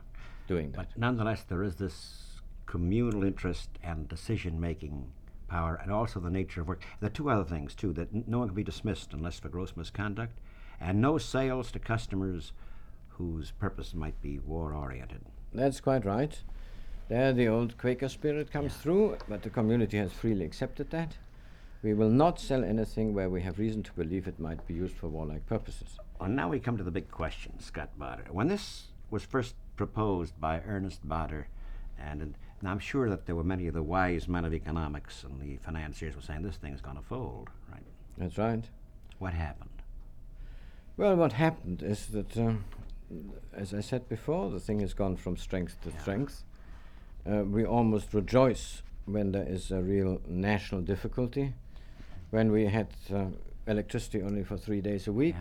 doing 0.47 0.73
that. 0.73 0.77
But 0.77 0.99
nonetheless, 0.99 1.43
there 1.43 1.63
is 1.63 1.77
this 1.77 2.41
communal 2.67 3.25
interest 3.25 3.71
and 3.83 4.09
decision-making 4.09 5.13
power, 5.49 5.79
and 5.83 5.93
also 5.93 6.21
the 6.21 6.31
nature 6.31 6.63
of 6.63 6.69
work. 6.69 6.83
There 7.01 7.09
are 7.09 7.13
two 7.13 7.31
other 7.31 7.45
things 7.45 7.75
too: 7.75 7.93
that 7.93 8.09
n- 8.15 8.25
no 8.27 8.39
one 8.39 8.49
can 8.49 8.55
be 8.55 8.65
dismissed 8.65 9.13
unless 9.13 9.39
for 9.39 9.49
gross 9.49 9.77
misconduct, 9.77 10.39
and 10.81 11.01
no 11.01 11.19
sales 11.19 11.71
to 11.73 11.79
customers 11.79 12.53
whose 13.09 13.53
purpose 13.53 13.95
might 13.95 14.21
be 14.21 14.39
war-oriented. 14.39 15.21
That's 15.53 15.81
quite 15.81 16.05
right. 16.05 16.37
There, 17.09 17.33
the 17.33 17.49
old 17.49 17.77
Quaker 17.79 18.09
spirit 18.09 18.51
comes 18.51 18.75
through, 18.75 19.19
but 19.29 19.43
the 19.43 19.51
community 19.51 19.99
has 19.99 20.13
freely 20.13 20.45
accepted 20.45 20.91
that. 20.91 21.17
We 21.83 21.93
will 21.93 22.11
not 22.11 22.41
sell 22.41 22.65
anything 22.65 23.13
where 23.13 23.29
we 23.29 23.43
have 23.43 23.59
reason 23.59 23.83
to 23.83 23.93
believe 23.93 24.27
it 24.27 24.41
might 24.41 24.67
be 24.67 24.75
used 24.75 24.97
for 24.97 25.09
warlike 25.09 25.47
purposes. 25.47 25.99
Well, 26.19 26.31
now 26.31 26.49
we 26.49 26.59
come 26.59 26.79
to 26.79 26.83
the 26.83 26.91
big 26.91 27.11
question, 27.11 27.61
Scott 27.61 27.91
Bader. 27.99 28.25
When 28.33 28.49
this 28.49 28.87
was 29.11 29.23
first 29.23 29.55
proposed 29.77 30.41
by 30.41 30.61
Ernest 30.61 31.07
Bader, 31.09 31.49
and, 31.99 32.21
and 32.21 32.69
I'm 32.69 32.79
sure 32.79 33.09
that 33.11 33.27
there 33.27 33.35
were 33.35 33.45
many 33.45 33.67
of 33.67 33.75
the 33.75 33.83
wise 33.83 34.29
men 34.29 34.45
of 34.45 34.55
economics 34.55 35.25
and 35.25 35.41
the 35.41 35.57
financiers 35.57 36.17
were 36.17 36.23
saying 36.23 36.43
this 36.43 36.57
thing's 36.57 36.81
going 36.81 36.97
to 36.97 37.03
fold, 37.03 37.51
right? 37.71 37.83
That's 38.17 38.39
right. 38.39 38.65
What 39.19 39.35
happened? 39.35 39.71
Well, 40.97 41.17
what 41.17 41.33
happened 41.33 41.83
is 41.83 42.07
that, 42.09 42.37
um, 42.37 42.65
as 43.53 43.75
I 43.75 43.81
said 43.81 44.09
before, 44.09 44.51
the 44.51 44.61
thing 44.61 44.81
has 44.81 44.95
gone 44.95 45.17
from 45.17 45.37
strength 45.37 45.77
to 45.83 46.01
strength. 46.01 46.45
Uh, 47.29 47.43
we 47.45 47.65
almost 47.65 48.15
rejoice 48.15 48.83
when 49.07 49.33
there 49.33 49.47
is 49.47 49.71
a 49.71 49.83
real 49.83 50.21
national 50.29 50.83
difficulty. 50.83 51.55
When 52.31 52.53
we 52.53 52.67
had 52.67 52.89
uh, 53.13 53.27
electricity 53.67 54.23
only 54.23 54.45
for 54.45 54.57
three 54.57 54.81
days 54.81 55.09
a 55.09 55.13
week, 55.13 55.37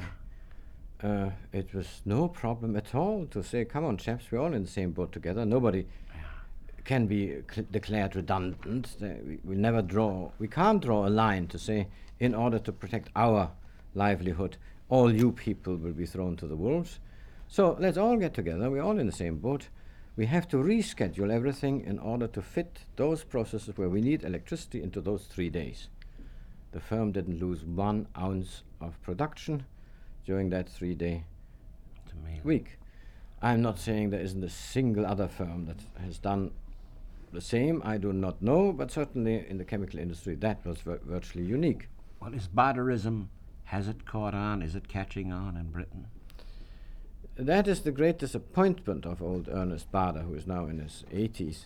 uh, 1.03 1.29
it 1.51 1.73
was 1.73 2.01
no 2.05 2.27
problem 2.27 2.75
at 2.75 2.95
all 2.95 3.25
to 3.27 3.43
say, 3.43 3.65
come 3.65 3.83
on, 3.83 3.97
chaps, 3.97 4.25
we're 4.31 4.39
all 4.39 4.53
in 4.53 4.63
the 4.63 4.69
same 4.69 4.91
boat 4.91 5.11
together. 5.11 5.45
Nobody 5.45 5.85
can 6.85 7.07
be 7.07 7.41
cl- 7.51 7.67
declared 7.71 8.15
redundant. 8.15 8.95
We, 9.01 9.39
we 9.43 9.55
never 9.55 9.81
draw, 9.81 10.31
we 10.39 10.47
can't 10.47 10.81
draw 10.81 11.05
a 11.05 11.09
line 11.09 11.47
to 11.47 11.59
say, 11.59 11.87
in 12.19 12.33
order 12.33 12.57
to 12.59 12.71
protect 12.71 13.09
our 13.15 13.51
livelihood, 13.95 14.57
all 14.87 15.13
you 15.13 15.31
people 15.31 15.75
will 15.75 15.91
be 15.91 16.05
thrown 16.05 16.37
to 16.37 16.47
the 16.47 16.55
wolves. 16.55 16.99
So 17.47 17.75
let's 17.79 17.97
all 17.97 18.17
get 18.17 18.33
together. 18.33 18.71
We're 18.71 18.81
all 18.81 18.99
in 18.99 19.07
the 19.07 19.11
same 19.11 19.37
boat. 19.37 19.67
We 20.15 20.27
have 20.27 20.47
to 20.49 20.57
reschedule 20.57 21.31
everything 21.31 21.81
in 21.81 21.99
order 21.99 22.27
to 22.27 22.41
fit 22.41 22.79
those 22.95 23.23
processes 23.23 23.75
where 23.75 23.89
we 23.89 23.99
need 23.99 24.23
electricity 24.23 24.81
into 24.81 25.01
those 25.01 25.25
three 25.25 25.49
days. 25.49 25.89
The 26.71 26.79
firm 26.79 27.11
didn't 27.11 27.39
lose 27.39 27.63
one 27.63 28.07
ounce 28.17 28.63
of 28.79 29.01
production 29.01 29.65
during 30.25 30.49
that 30.49 30.69
three 30.69 30.95
day 30.95 31.25
week. 32.43 32.77
I'm 33.41 33.61
not 33.61 33.79
saying 33.79 34.09
there 34.09 34.21
isn't 34.21 34.43
a 34.43 34.49
single 34.49 35.05
other 35.05 35.27
firm 35.27 35.65
that 35.65 35.79
has 36.03 36.17
done 36.17 36.51
the 37.31 37.41
same. 37.41 37.81
I 37.83 37.97
do 37.97 38.13
not 38.13 38.41
know, 38.41 38.71
but 38.71 38.91
certainly 38.91 39.45
in 39.47 39.57
the 39.57 39.65
chemical 39.65 39.99
industry, 39.99 40.35
that 40.35 40.65
was 40.65 40.79
vir- 40.79 41.01
virtually 41.03 41.45
unique. 41.45 41.87
Well, 42.19 42.33
is 42.33 42.47
Baderism, 42.47 43.27
has 43.65 43.87
it 43.87 44.05
caught 44.05 44.33
on? 44.33 44.61
Is 44.61 44.75
it 44.75 44.87
catching 44.87 45.33
on 45.33 45.57
in 45.57 45.71
Britain? 45.71 46.07
That 47.35 47.67
is 47.67 47.81
the 47.81 47.91
great 47.91 48.19
disappointment 48.19 49.05
of 49.05 49.21
old 49.21 49.49
Ernest 49.51 49.91
Bader, 49.91 50.21
who 50.21 50.35
is 50.35 50.47
now 50.47 50.67
in 50.67 50.79
his 50.79 51.03
80s. 51.11 51.65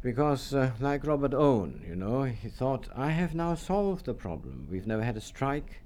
Because, 0.00 0.54
uh, 0.54 0.72
like 0.80 1.06
Robert 1.06 1.34
Owen, 1.34 1.82
you 1.86 1.96
know, 1.96 2.22
he 2.22 2.48
thought, 2.48 2.88
I 2.94 3.10
have 3.10 3.34
now 3.34 3.54
solved 3.54 4.04
the 4.04 4.14
problem. 4.14 4.68
We've 4.70 4.86
never 4.86 5.02
had 5.02 5.16
a 5.16 5.20
strike. 5.20 5.80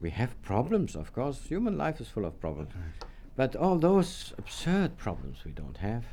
We 0.00 0.10
have 0.10 0.40
problems, 0.42 0.94
of 0.94 1.12
course. 1.12 1.42
Human 1.48 1.76
life 1.76 2.00
is 2.00 2.08
full 2.08 2.24
of 2.24 2.40
problems. 2.40 2.72
But 3.36 3.56
all 3.56 3.78
those 3.78 4.32
absurd 4.38 4.96
problems 4.96 5.38
we 5.44 5.52
don't 5.52 5.78
have. 5.78 6.04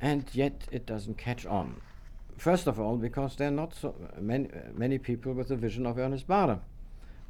And 0.00 0.24
yet 0.32 0.68
it 0.70 0.86
doesn't 0.86 1.18
catch 1.18 1.44
on. 1.46 1.80
First 2.36 2.68
of 2.68 2.78
all, 2.78 2.96
because 2.96 3.34
there 3.36 3.48
are 3.48 3.52
not 3.52 3.74
so 3.74 3.94
many, 4.20 4.48
many 4.74 4.98
people 4.98 5.32
with 5.32 5.48
the 5.48 5.56
vision 5.56 5.86
of 5.86 5.98
Ernest 5.98 6.28
Bader 6.28 6.60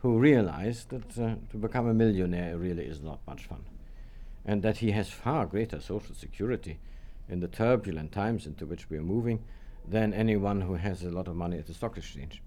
who 0.00 0.18
realize 0.18 0.84
that 0.86 1.18
uh, 1.18 1.34
to 1.50 1.56
become 1.56 1.88
a 1.88 1.94
millionaire 1.94 2.56
really 2.58 2.84
is 2.84 3.00
not 3.00 3.20
much 3.26 3.46
fun. 3.46 3.64
And 4.44 4.62
that 4.62 4.78
he 4.78 4.90
has 4.92 5.08
far 5.08 5.46
greater 5.46 5.80
social 5.80 6.14
security 6.14 6.78
in 7.28 7.40
the 7.40 7.48
turbulent 7.48 8.12
times 8.12 8.46
into 8.46 8.66
which 8.66 8.88
we 8.90 8.98
are 8.98 9.02
moving 9.02 9.42
than 9.86 10.12
anyone 10.12 10.60
who 10.60 10.74
has 10.74 11.02
a 11.02 11.10
lot 11.10 11.26
of 11.26 11.36
money 11.36 11.58
at 11.58 11.66
the 11.66 11.74
stock 11.74 11.96
exchange 11.96 12.42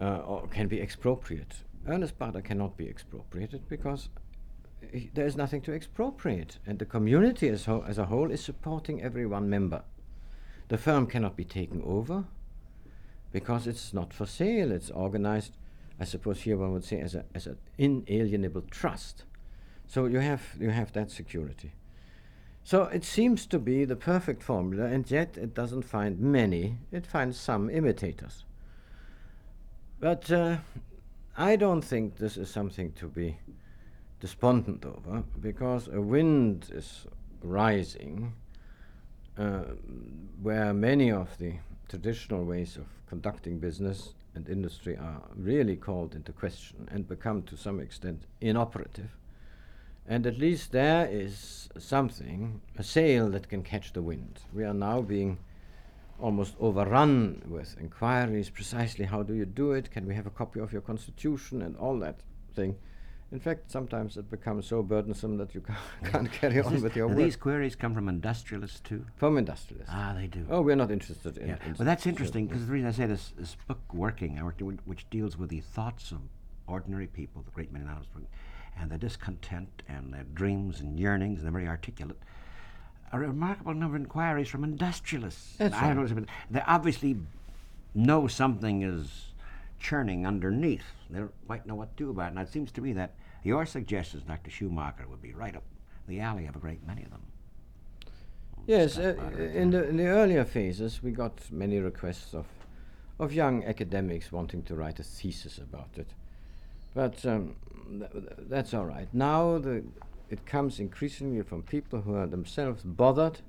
uh, 0.00 0.18
or 0.18 0.46
can 0.48 0.66
be 0.66 0.80
expropriate. 0.80 1.56
Ernest 1.86 2.18
Bader 2.18 2.40
cannot 2.40 2.76
be 2.76 2.88
expropriated 2.88 3.68
because 3.68 4.08
he- 4.92 5.10
there 5.14 5.26
is 5.26 5.36
nothing 5.36 5.60
to 5.62 5.72
expropriate, 5.72 6.58
and 6.66 6.78
the 6.78 6.84
community 6.84 7.48
as, 7.48 7.64
ho- 7.64 7.84
as 7.86 7.98
a 7.98 8.06
whole 8.06 8.30
is 8.30 8.42
supporting 8.42 9.02
every 9.02 9.26
one 9.26 9.48
member. 9.48 9.82
The 10.68 10.78
firm 10.78 11.06
cannot 11.06 11.36
be 11.36 11.44
taken 11.44 11.82
over 11.82 12.24
because 13.32 13.66
it's 13.66 13.92
not 13.92 14.12
for 14.12 14.26
sale. 14.26 14.70
It's 14.72 14.90
organized, 14.90 15.56
I 15.98 16.04
suppose 16.04 16.42
here 16.42 16.56
one 16.56 16.72
would 16.72 16.84
say, 16.84 17.00
as 17.00 17.14
a 17.14 17.24
as 17.34 17.46
an 17.46 17.58
inalienable 17.78 18.62
trust. 18.70 19.24
So 19.86 20.06
you 20.06 20.20
have 20.20 20.42
you 20.60 20.70
have 20.70 20.92
that 20.92 21.10
security. 21.10 21.72
So 22.62 22.84
it 22.84 23.04
seems 23.04 23.46
to 23.46 23.58
be 23.58 23.84
the 23.84 23.96
perfect 23.96 24.42
formula, 24.42 24.84
and 24.84 25.10
yet 25.10 25.36
it 25.36 25.54
doesn't 25.54 25.82
find 25.82 26.20
many. 26.20 26.76
It 26.92 27.06
finds 27.06 27.38
some 27.40 27.68
imitators. 27.70 28.44
But 29.98 30.30
uh, 30.30 30.58
I 31.36 31.56
don't 31.56 31.82
think 31.82 32.16
this 32.16 32.36
is 32.36 32.50
something 32.50 32.92
to 32.92 33.06
be 33.06 33.36
despondent 34.20 34.84
over, 34.84 35.22
because 35.40 35.88
a 35.88 36.00
wind 36.00 36.70
is 36.72 37.06
rising 37.42 38.34
uh, 39.38 39.62
where 40.42 40.74
many 40.74 41.10
of 41.10 41.38
the 41.38 41.54
traditional 41.88 42.44
ways 42.44 42.76
of 42.76 42.84
conducting 43.08 43.58
business 43.58 44.14
and 44.34 44.48
industry 44.48 44.96
are 44.96 45.22
really 45.34 45.76
called 45.76 46.14
into 46.14 46.32
question 46.32 46.86
and 46.92 47.08
become 47.08 47.42
to 47.42 47.56
some 47.56 47.80
extent 47.80 48.26
inoperative. 48.40 49.16
And 50.06 50.26
at 50.26 50.38
least 50.38 50.72
there 50.72 51.06
is 51.06 51.68
something, 51.78 52.60
a 52.76 52.82
sail 52.82 53.30
that 53.30 53.48
can 53.48 53.62
catch 53.62 53.92
the 53.92 54.02
wind. 54.02 54.40
We 54.52 54.64
are 54.64 54.74
now 54.74 55.00
being 55.00 55.38
almost 56.20 56.54
overrun 56.60 57.42
with 57.48 57.76
inquiries 57.80 58.50
precisely 58.50 59.04
how 59.04 59.22
do 59.22 59.34
you 59.34 59.46
do 59.46 59.72
it? 59.72 59.90
Can 59.90 60.06
we 60.06 60.14
have 60.14 60.26
a 60.26 60.30
copy 60.30 60.60
of 60.60 60.72
your 60.72 60.82
constitution 60.82 61.62
and 61.62 61.76
all 61.76 61.98
that 62.00 62.20
thing? 62.54 62.76
In 63.32 63.38
fact, 63.38 63.70
sometimes 63.70 64.16
it 64.16 64.28
becomes 64.28 64.66
so 64.66 64.82
burdensome 64.82 65.36
that 65.36 65.54
you 65.54 65.62
can't, 66.04 66.30
carry 66.32 66.60
on 66.60 66.82
with 66.82 66.96
your 66.96 67.06
work. 67.06 67.16
These 67.16 67.36
queries 67.36 67.76
come 67.76 67.94
from 67.94 68.08
industrialists 68.08 68.80
too. 68.80 69.06
From 69.16 69.38
industrialists. 69.38 69.92
Ah, 69.94 70.14
they 70.16 70.26
do. 70.26 70.44
Oh, 70.50 70.62
we're 70.62 70.74
not 70.74 70.90
interested 70.90 71.38
in. 71.38 71.48
Yeah, 71.48 71.56
in 71.64 71.74
well, 71.78 71.86
that's 71.86 72.06
interesting 72.06 72.48
because 72.48 72.66
the 72.66 72.72
reason 72.72 72.88
I 72.88 72.92
say 72.92 73.06
this, 73.06 73.32
this 73.38 73.56
book, 73.68 73.80
Working, 73.94 74.38
I 74.38 74.42
worked 74.42 74.62
which 74.62 75.08
deals 75.10 75.38
with 75.38 75.50
the 75.50 75.60
thoughts 75.60 76.10
of 76.10 76.18
ordinary 76.66 77.06
people, 77.06 77.42
the 77.42 77.52
great 77.52 77.72
many 77.72 77.84
novels, 77.84 78.06
and 78.76 78.90
their 78.90 78.98
discontent 78.98 79.82
and 79.88 80.12
their 80.12 80.24
dreams 80.24 80.80
and 80.80 80.98
yearnings, 80.98 81.38
and 81.38 81.46
they're 81.46 81.52
very 81.52 81.68
articulate. 81.68 82.18
A 83.12 83.18
remarkable 83.18 83.74
number 83.74 83.96
of 83.96 84.02
inquiries 84.02 84.48
from 84.48 84.62
industrialists. 84.62 85.56
That's 85.56 85.74
I 85.74 85.92
don't 85.92 86.04
right. 86.04 86.16
know, 86.16 86.24
they 86.50 86.62
obviously 86.66 87.16
know 87.94 88.28
something 88.28 88.82
is 88.82 89.32
churning 89.80 90.26
underneath. 90.26 90.84
They 91.08 91.18
don't 91.18 91.46
quite 91.46 91.66
know 91.66 91.74
what 91.74 91.96
to 91.96 92.04
do 92.04 92.10
about 92.10 92.26
it. 92.28 92.36
And 92.36 92.38
it 92.38 92.52
seems 92.52 92.70
to 92.72 92.80
me 92.80 92.92
that 92.92 93.14
your 93.42 93.66
suggestions, 93.66 94.22
Dr. 94.24 94.50
Schumacher, 94.50 95.06
would 95.08 95.22
be 95.22 95.32
right 95.32 95.56
up 95.56 95.64
the 96.06 96.20
alley 96.20 96.46
of 96.46 96.54
a 96.56 96.58
great 96.58 96.86
many 96.86 97.02
of 97.02 97.10
them. 97.10 97.22
Yes, 98.66 98.98
uh, 98.98 99.16
in 99.54 99.70
the 99.70 99.88
in 99.88 99.96
the 99.96 100.06
earlier 100.06 100.44
phases, 100.44 101.02
we 101.02 101.12
got 101.12 101.50
many 101.50 101.78
requests 101.78 102.34
of 102.34 102.46
of 103.18 103.32
young 103.32 103.64
academics 103.64 104.30
wanting 104.30 104.62
to 104.64 104.74
write 104.74 104.98
a 104.98 105.02
thesis 105.02 105.58
about 105.58 105.90
it, 105.96 106.08
but 106.94 107.24
um, 107.26 107.56
th- 107.98 108.10
that's 108.48 108.74
all 108.74 108.84
right. 108.84 109.08
Now 109.12 109.58
the 109.58 109.82
it 110.30 110.46
comes 110.46 110.80
increasingly 110.80 111.42
from 111.42 111.62
people 111.62 112.00
who 112.02 112.14
are 112.14 112.26
themselves 112.26 112.82
bothered, 112.84 113.40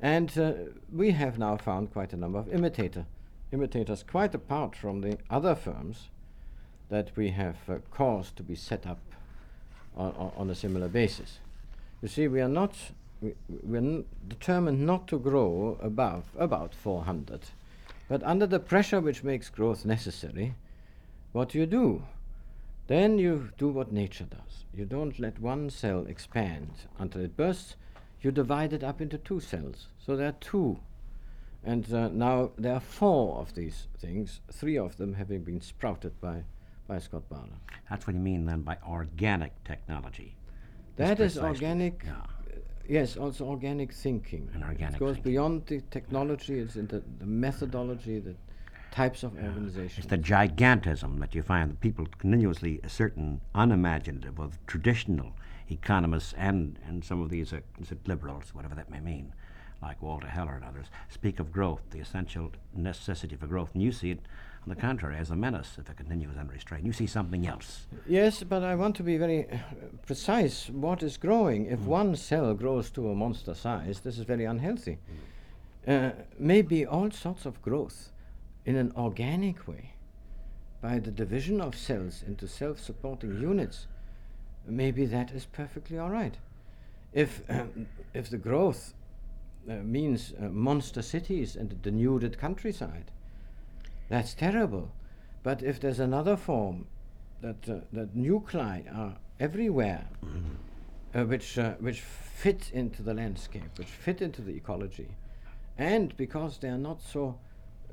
and 0.00 0.36
uh, 0.38 0.52
we 0.92 1.12
have 1.12 1.38
now 1.38 1.56
found 1.56 1.92
quite 1.92 2.12
a 2.12 2.16
number 2.16 2.38
of 2.38 2.52
imitator 2.52 3.06
imitators, 3.52 4.04
quite 4.08 4.34
apart 4.34 4.76
from 4.76 5.00
the 5.00 5.18
other 5.28 5.54
firms 5.54 6.08
that 6.88 7.10
we 7.16 7.30
have 7.30 7.56
uh, 7.68 7.76
caused 7.90 8.36
to 8.36 8.42
be 8.42 8.54
set 8.54 8.86
up 8.86 9.00
on, 9.96 10.32
on, 10.36 10.50
a 10.50 10.54
similar 10.54 10.88
basis. 10.88 11.38
You 12.00 12.08
see, 12.08 12.28
we 12.28 12.40
are 12.40 12.48
not 12.48 12.74
we, 13.20 13.34
we're 13.62 13.78
n- 13.78 14.04
determined 14.28 14.86
not 14.86 15.08
to 15.08 15.18
grow 15.18 15.78
above 15.82 16.24
about 16.38 16.74
400, 16.74 17.40
but 18.08 18.22
under 18.22 18.46
the 18.46 18.60
pressure 18.60 19.00
which 19.00 19.22
makes 19.24 19.48
growth 19.50 19.84
necessary, 19.84 20.54
what 21.32 21.50
do 21.50 21.58
you 21.58 21.66
do? 21.66 22.02
Then 22.90 23.18
you 23.18 23.50
do 23.56 23.68
what 23.68 23.92
nature 23.92 24.24
does. 24.24 24.64
You 24.74 24.84
don't 24.84 25.20
let 25.20 25.38
one 25.38 25.70
cell 25.70 26.06
expand 26.08 26.70
until 26.98 27.22
it 27.22 27.36
bursts. 27.36 27.76
You 28.20 28.32
divide 28.32 28.72
it 28.72 28.82
up 28.82 29.00
into 29.00 29.16
two 29.16 29.38
cells. 29.38 29.86
So 30.04 30.16
there 30.16 30.26
are 30.26 30.40
two. 30.40 30.80
And 31.62 31.84
uh, 31.94 32.08
now 32.08 32.50
there 32.58 32.74
are 32.74 32.80
four 32.80 33.38
of 33.38 33.54
these 33.54 33.86
things, 34.00 34.40
three 34.52 34.76
of 34.76 34.96
them 34.96 35.14
having 35.14 35.44
been 35.44 35.60
sprouted 35.60 36.20
by, 36.20 36.42
by 36.88 36.98
Scott 36.98 37.28
Bader. 37.30 37.60
That's 37.88 38.08
what 38.08 38.16
you 38.16 38.22
mean 38.22 38.44
then 38.46 38.62
by 38.62 38.76
organic 38.84 39.52
technology. 39.62 40.34
That 40.96 41.20
is 41.20 41.38
organic. 41.38 42.02
Yeah. 42.04 42.14
uh, 42.14 42.56
Yes, 42.88 43.16
also 43.16 43.44
organic 43.44 43.92
thinking. 43.92 44.50
And 44.52 44.64
organic 44.64 44.96
it 44.96 44.98
goes 44.98 45.14
thinking. 45.14 45.32
beyond 45.32 45.66
the 45.66 45.80
technology. 45.92 46.58
It's 46.58 46.74
into 46.74 47.04
the 47.20 47.26
methodology, 47.26 48.18
the 48.18 48.34
types 48.90 49.22
of 49.22 49.36
organization. 49.36 50.02
It's 50.02 50.10
the 50.10 50.18
gigantism 50.18 51.20
that 51.20 51.34
you 51.34 51.42
find 51.42 51.80
people 51.80 52.06
continuously 52.18 52.80
a 52.82 52.88
certain 52.88 53.40
unimaginative 53.54 54.38
of 54.38 54.58
traditional 54.66 55.32
economists 55.70 56.34
and, 56.36 56.78
and 56.86 57.04
some 57.04 57.22
of 57.22 57.30
these 57.30 57.52
uh, 57.52 57.60
liberals, 58.06 58.54
whatever 58.54 58.74
that 58.74 58.90
may 58.90 59.00
mean, 59.00 59.32
like 59.82 60.02
Walter 60.02 60.26
Heller 60.26 60.54
and 60.54 60.64
others, 60.64 60.86
speak 61.08 61.40
of 61.40 61.52
growth, 61.52 61.82
the 61.90 62.00
essential 62.00 62.52
necessity 62.74 63.36
for 63.36 63.46
growth. 63.46 63.70
And 63.74 63.82
you 63.82 63.92
see 63.92 64.10
it, 64.10 64.20
on 64.62 64.68
the 64.68 64.80
contrary, 64.80 65.16
as 65.16 65.30
a 65.30 65.36
menace 65.36 65.76
if 65.78 65.88
it 65.88 65.96
continues 65.96 66.36
unrestrained. 66.36 66.86
You 66.86 66.92
see 66.92 67.06
something 67.06 67.46
else. 67.46 67.86
Yes, 68.06 68.42
but 68.42 68.62
I 68.62 68.74
want 68.74 68.96
to 68.96 69.02
be 69.02 69.16
very 69.16 69.48
uh, 69.50 69.56
precise. 70.04 70.68
What 70.68 71.02
is 71.02 71.16
growing? 71.16 71.66
If 71.66 71.80
one 71.80 72.16
cell 72.16 72.52
grows 72.54 72.90
to 72.90 73.08
a 73.10 73.14
monster 73.14 73.54
size, 73.54 74.00
this 74.00 74.18
is 74.18 74.24
very 74.24 74.44
unhealthy. 74.44 74.98
Uh, 75.86 76.10
maybe 76.38 76.84
all 76.84 77.10
sorts 77.10 77.46
of 77.46 77.62
growth 77.62 78.10
in 78.70 78.76
an 78.76 78.92
organic 78.96 79.66
way, 79.66 79.94
by 80.80 81.00
the 81.00 81.10
division 81.10 81.60
of 81.60 81.74
cells 81.74 82.22
into 82.24 82.46
self 82.46 82.78
supporting 82.78 83.40
units, 83.40 83.88
maybe 84.64 85.04
that 85.06 85.32
is 85.32 85.44
perfectly 85.44 85.98
all 85.98 86.10
right. 86.10 86.36
If, 87.12 87.42
um, 87.50 87.88
if 88.14 88.30
the 88.30 88.38
growth 88.38 88.94
uh, 89.68 89.74
means 89.82 90.32
uh, 90.40 90.44
monster 90.50 91.02
cities 91.02 91.56
and 91.56 91.72
a 91.72 91.74
denuded 91.74 92.38
countryside, 92.38 93.10
that's 94.08 94.34
terrible. 94.34 94.92
But 95.42 95.64
if 95.64 95.80
there's 95.80 95.98
another 95.98 96.36
form 96.36 96.86
that 97.40 97.68
uh, 97.68 97.80
that 97.92 98.14
nuclei 98.14 98.82
are 98.92 99.16
everywhere, 99.40 100.06
uh, 101.12 101.24
which 101.24 101.58
uh, 101.58 101.74
which 101.80 102.02
fit 102.02 102.70
into 102.72 103.02
the 103.02 103.14
landscape, 103.14 103.78
which 103.78 103.88
fit 103.88 104.22
into 104.22 104.42
the 104.42 104.54
ecology, 104.54 105.08
and 105.76 106.16
because 106.16 106.58
they 106.58 106.68
are 106.68 106.78
not 106.78 107.02
so 107.02 107.40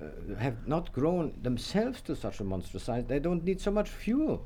uh, 0.02 0.36
have 0.36 0.68
not 0.68 0.92
grown 0.94 1.34
themselves 1.42 2.02
to 2.02 2.16
such 2.16 2.40
a 2.40 2.44
monstrous 2.44 2.84
size, 2.84 3.06
they 3.06 3.20
don't 3.20 3.44
need 3.44 3.60
so 3.62 3.72
much 3.72 3.90
fuel. 3.90 4.46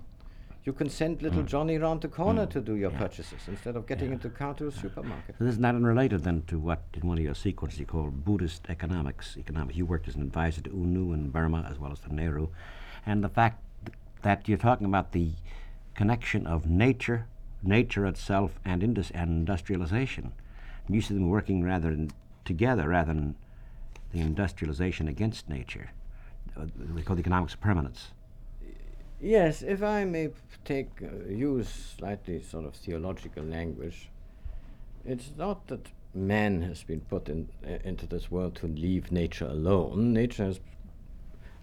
You 0.63 0.73
can 0.73 0.89
send 0.89 1.23
little 1.23 1.41
Johnny 1.41 1.79
round 1.79 2.01
the 2.01 2.07
corner 2.07 2.45
to 2.45 2.61
do 2.61 2.75
your 2.75 2.91
purchases 2.91 3.39
instead 3.47 3.75
of 3.75 3.87
getting 3.87 4.11
into 4.11 4.29
the 4.29 4.35
car 4.35 4.53
to 4.55 4.67
a 4.67 4.71
supermarket. 4.71 5.35
So 5.39 5.45
isn't 5.45 5.65
unrelated 5.65 6.23
then 6.23 6.43
to 6.47 6.59
what 6.59 6.83
in 6.93 7.07
one 7.07 7.17
of 7.17 7.23
your 7.23 7.33
sequences 7.33 7.79
you 7.79 7.87
call 7.87 8.11
Buddhist 8.11 8.67
economics? 8.69 9.37
Economics. 9.37 9.75
You 9.75 9.87
worked 9.87 10.07
as 10.07 10.15
an 10.15 10.21
advisor 10.21 10.61
to 10.61 10.69
U 10.69 10.85
Nu 10.85 11.13
in 11.13 11.31
Burma 11.31 11.65
as 11.67 11.79
well 11.79 11.91
as 11.91 11.99
to 12.01 12.13
Nehru, 12.13 12.49
and 13.07 13.23
the 13.23 13.29
fact 13.29 13.63
th- 13.83 13.97
that 14.21 14.47
you're 14.47 14.59
talking 14.59 14.85
about 14.85 15.13
the 15.13 15.31
connection 15.95 16.45
of 16.45 16.69
nature, 16.69 17.25
nature 17.63 18.05
itself, 18.05 18.59
and, 18.63 18.83
indus- 18.83 19.11
and 19.11 19.31
industrialization. 19.31 20.31
And 20.85 20.95
you 20.95 21.01
see 21.01 21.15
them 21.15 21.27
working 21.27 21.63
rather 21.63 21.89
in, 21.89 22.11
together 22.45 22.89
rather 22.89 23.13
than 23.13 23.35
the 24.11 24.19
industrialization 24.19 25.07
against 25.07 25.49
nature. 25.49 25.91
Uh, 26.57 26.65
we 26.93 27.01
call 27.01 27.15
the 27.15 27.21
economics 27.21 27.53
of 27.53 27.61
permanence. 27.61 28.11
Yes, 29.21 29.61
if 29.61 29.83
I 29.83 30.03
may 30.03 30.29
take 30.65 30.89
uh, 31.01 31.29
use 31.29 31.69
slightly 31.97 32.41
sort 32.41 32.65
of 32.65 32.73
theological 32.73 33.43
language, 33.43 34.09
it's 35.05 35.31
not 35.37 35.67
that 35.67 35.87
man 36.13 36.61
has 36.63 36.83
been 36.83 37.01
put 37.01 37.29
in, 37.29 37.47
uh, 37.65 37.77
into 37.83 38.05
this 38.07 38.31
world 38.31 38.55
to 38.55 38.67
leave 38.67 39.11
nature 39.11 39.45
alone. 39.45 40.13
Nature 40.13 40.45
has, 40.45 40.59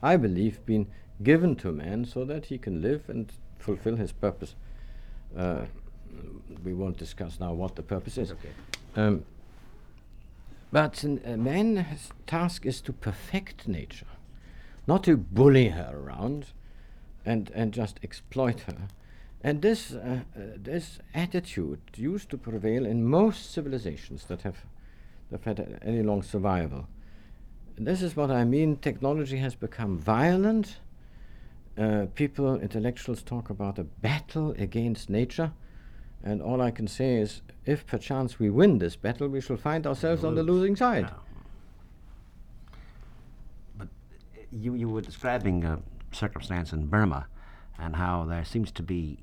I 0.03 0.17
believe, 0.17 0.65
been 0.65 0.87
given 1.23 1.57
to 1.57 1.73
man 1.73 2.05
so 2.05 2.25
that 2.25 2.47
he 2.47 2.59
can 2.59 2.81
live 2.81 3.09
and 3.09 3.31
fulfill 3.59 3.97
his 3.97 4.13
purpose. 4.13 4.55
Uh, 5.37 5.63
we 6.65 6.73
won't 6.73 6.97
discuss 6.97 7.41
now 7.41 7.53
what 7.53 7.77
the 7.77 7.83
purpose 7.83 8.17
is. 8.19 8.33
Um, 8.97 9.25
but 10.71 11.03
a 11.05 11.37
man's 11.37 12.11
task 12.27 12.67
is 12.67 12.81
to 12.83 12.93
perfect 12.93 13.67
nature, 13.67 14.07
not 14.87 15.05
to 15.05 15.17
bully 15.17 15.69
her 15.69 15.93
around 15.95 16.47
and, 17.25 17.51
and 17.55 17.73
just 17.73 17.99
exploit 18.03 18.61
her. 18.61 18.89
And 19.43 19.63
this, 19.63 19.93
uh, 19.93 20.21
uh, 20.37 20.41
this 20.57 20.99
attitude 21.15 21.81
used 21.97 22.29
to 22.31 22.39
prevail 22.39 22.85
in 22.85 23.05
most 23.05 23.53
civilizations 23.53 24.25
that 24.25 24.43
have, 24.43 24.65
that 25.31 25.45
have 25.45 25.59
had 25.59 25.81
any 25.83 26.03
long 26.03 26.23
survival. 26.23 26.89
This 27.77 28.03
is 28.03 28.17
what 28.17 28.31
I 28.31 28.45
mean. 28.45 28.77
Technology 28.77 29.37
has 29.37 29.55
become 29.55 29.99
violent. 29.99 30.79
Uh, 31.77 32.07
people, 32.15 32.59
intellectuals, 32.61 33.23
talk 33.23 33.51
about 33.51 33.79
a 33.79 33.85
battle 33.85 34.51
against 34.59 35.09
nature. 35.09 35.53
And 36.23 36.43
all 36.43 36.61
I 36.61 36.71
can 36.71 36.89
say 36.89 37.17
is 37.17 37.43
if 37.65 37.87
perchance 37.87 38.39
we 38.39 38.51
win 38.51 38.79
this 38.79 38.97
battle, 38.97 39.29
we 39.29 39.41
shall 39.41 39.57
find 39.57 39.87
ourselves 39.87 40.25
on 40.25 40.35
the 40.35 40.43
losing 40.43 40.75
side. 40.75 41.05
Yeah. 41.05 42.75
But 43.77 43.89
uh, 43.89 44.41
you, 44.51 44.75
you 44.75 44.89
were 44.89 45.01
describing 45.01 45.65
a 45.65 45.81
circumstance 46.13 46.73
in 46.73 46.87
Burma 46.87 47.27
and 47.79 47.97
how 47.97 48.25
there 48.25 48.45
seems 48.45 48.73
to 48.73 48.83
be 48.83 49.19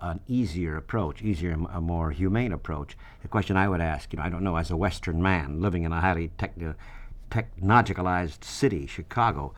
an 0.00 0.20
easier 0.26 0.76
approach, 0.76 1.22
easier, 1.22 1.52
a 1.72 1.80
more 1.80 2.10
humane 2.10 2.52
approach. 2.52 2.96
The 3.22 3.28
question 3.28 3.56
I 3.56 3.68
would 3.68 3.80
ask, 3.80 4.12
you 4.12 4.18
know, 4.18 4.24
I 4.24 4.28
don't 4.28 4.44
know, 4.44 4.56
as 4.56 4.70
a 4.70 4.76
Western 4.76 5.20
man 5.20 5.60
living 5.60 5.82
in 5.82 5.92
a 5.92 6.00
highly 6.00 6.30
techno- 6.38 6.76
technologicalized 7.30 8.44
city, 8.44 8.86
Chicago, 8.86 9.54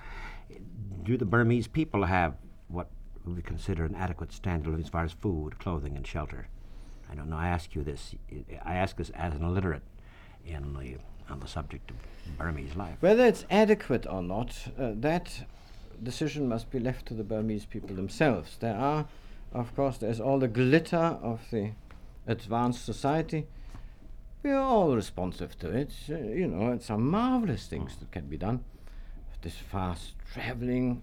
do 1.04 1.16
the 1.16 1.26
Burmese 1.26 1.66
people 1.66 2.04
have 2.04 2.34
what 2.68 2.88
we 3.24 3.42
consider 3.42 3.84
an 3.84 3.94
adequate 3.94 4.32
standard 4.32 4.80
as 4.80 4.88
far 4.88 5.04
as 5.04 5.12
food, 5.12 5.58
clothing, 5.58 5.94
and 5.96 6.06
shelter? 6.06 6.48
I 7.10 7.14
don't 7.14 7.28
know. 7.28 7.36
I 7.36 7.48
ask 7.48 7.74
you 7.74 7.82
this. 7.82 8.14
I 8.64 8.74
ask 8.76 8.96
this 8.96 9.10
as 9.10 9.34
an 9.34 9.42
illiterate 9.42 9.82
in 10.46 10.74
the 10.74 10.96
on 11.28 11.40
the 11.40 11.48
subject 11.48 11.90
of 11.90 11.96
Burmese 12.38 12.76
life. 12.76 12.96
Whether 13.00 13.24
it's 13.26 13.44
adequate 13.50 14.06
or 14.06 14.22
not, 14.22 14.68
uh, 14.78 14.92
that 14.96 15.44
decision 16.02 16.48
must 16.48 16.70
be 16.70 16.78
left 16.78 17.06
to 17.06 17.14
the 17.14 17.22
Burmese 17.22 17.66
people 17.66 17.94
themselves. 17.94 18.56
There 18.58 18.74
are, 18.76 19.06
of 19.52 19.74
course, 19.76 19.98
there's 19.98 20.20
all 20.20 20.38
the 20.38 20.48
glitter 20.48 20.96
of 20.96 21.40
the 21.50 21.72
advanced 22.26 22.84
society. 22.84 23.46
We 24.42 24.50
are 24.50 24.62
all 24.62 24.96
responsive 24.96 25.58
to 25.60 25.70
it. 25.70 25.92
Uh, 26.08 26.16
you 26.16 26.46
know, 26.48 26.72
it's 26.72 26.86
some 26.86 27.08
marvelous 27.08 27.66
things 27.66 27.96
that 27.96 28.10
can 28.10 28.26
be 28.26 28.36
done. 28.36 28.64
This 29.42 29.56
fast 29.56 30.12
traveling, 30.34 31.02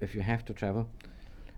if 0.00 0.14
you 0.14 0.22
have 0.22 0.44
to 0.46 0.54
travel. 0.54 0.88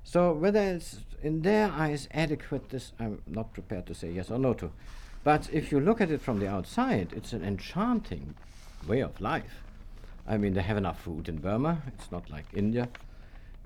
So 0.08 0.32
whether 0.32 0.60
it's 0.60 1.00
in 1.22 1.42
their 1.42 1.70
eyes 1.70 2.08
adequate, 2.12 2.70
this 2.70 2.92
I'm 2.98 3.20
not 3.26 3.52
prepared 3.52 3.84
to 3.88 3.94
say 3.94 4.10
yes 4.10 4.30
or 4.30 4.38
no 4.38 4.54
to. 4.54 4.72
But 5.22 5.50
if 5.52 5.70
you 5.70 5.80
look 5.80 6.00
at 6.00 6.10
it 6.10 6.22
from 6.22 6.38
the 6.38 6.48
outside, 6.48 7.12
it's 7.14 7.34
an 7.34 7.44
enchanting 7.44 8.34
way 8.86 9.00
of 9.00 9.20
life. 9.20 9.62
I 10.26 10.38
mean, 10.38 10.54
they 10.54 10.62
have 10.62 10.78
enough 10.78 10.98
food 10.98 11.28
in 11.28 11.36
Burma. 11.36 11.82
It's 11.88 12.10
not 12.10 12.30
like 12.30 12.46
India. 12.54 12.88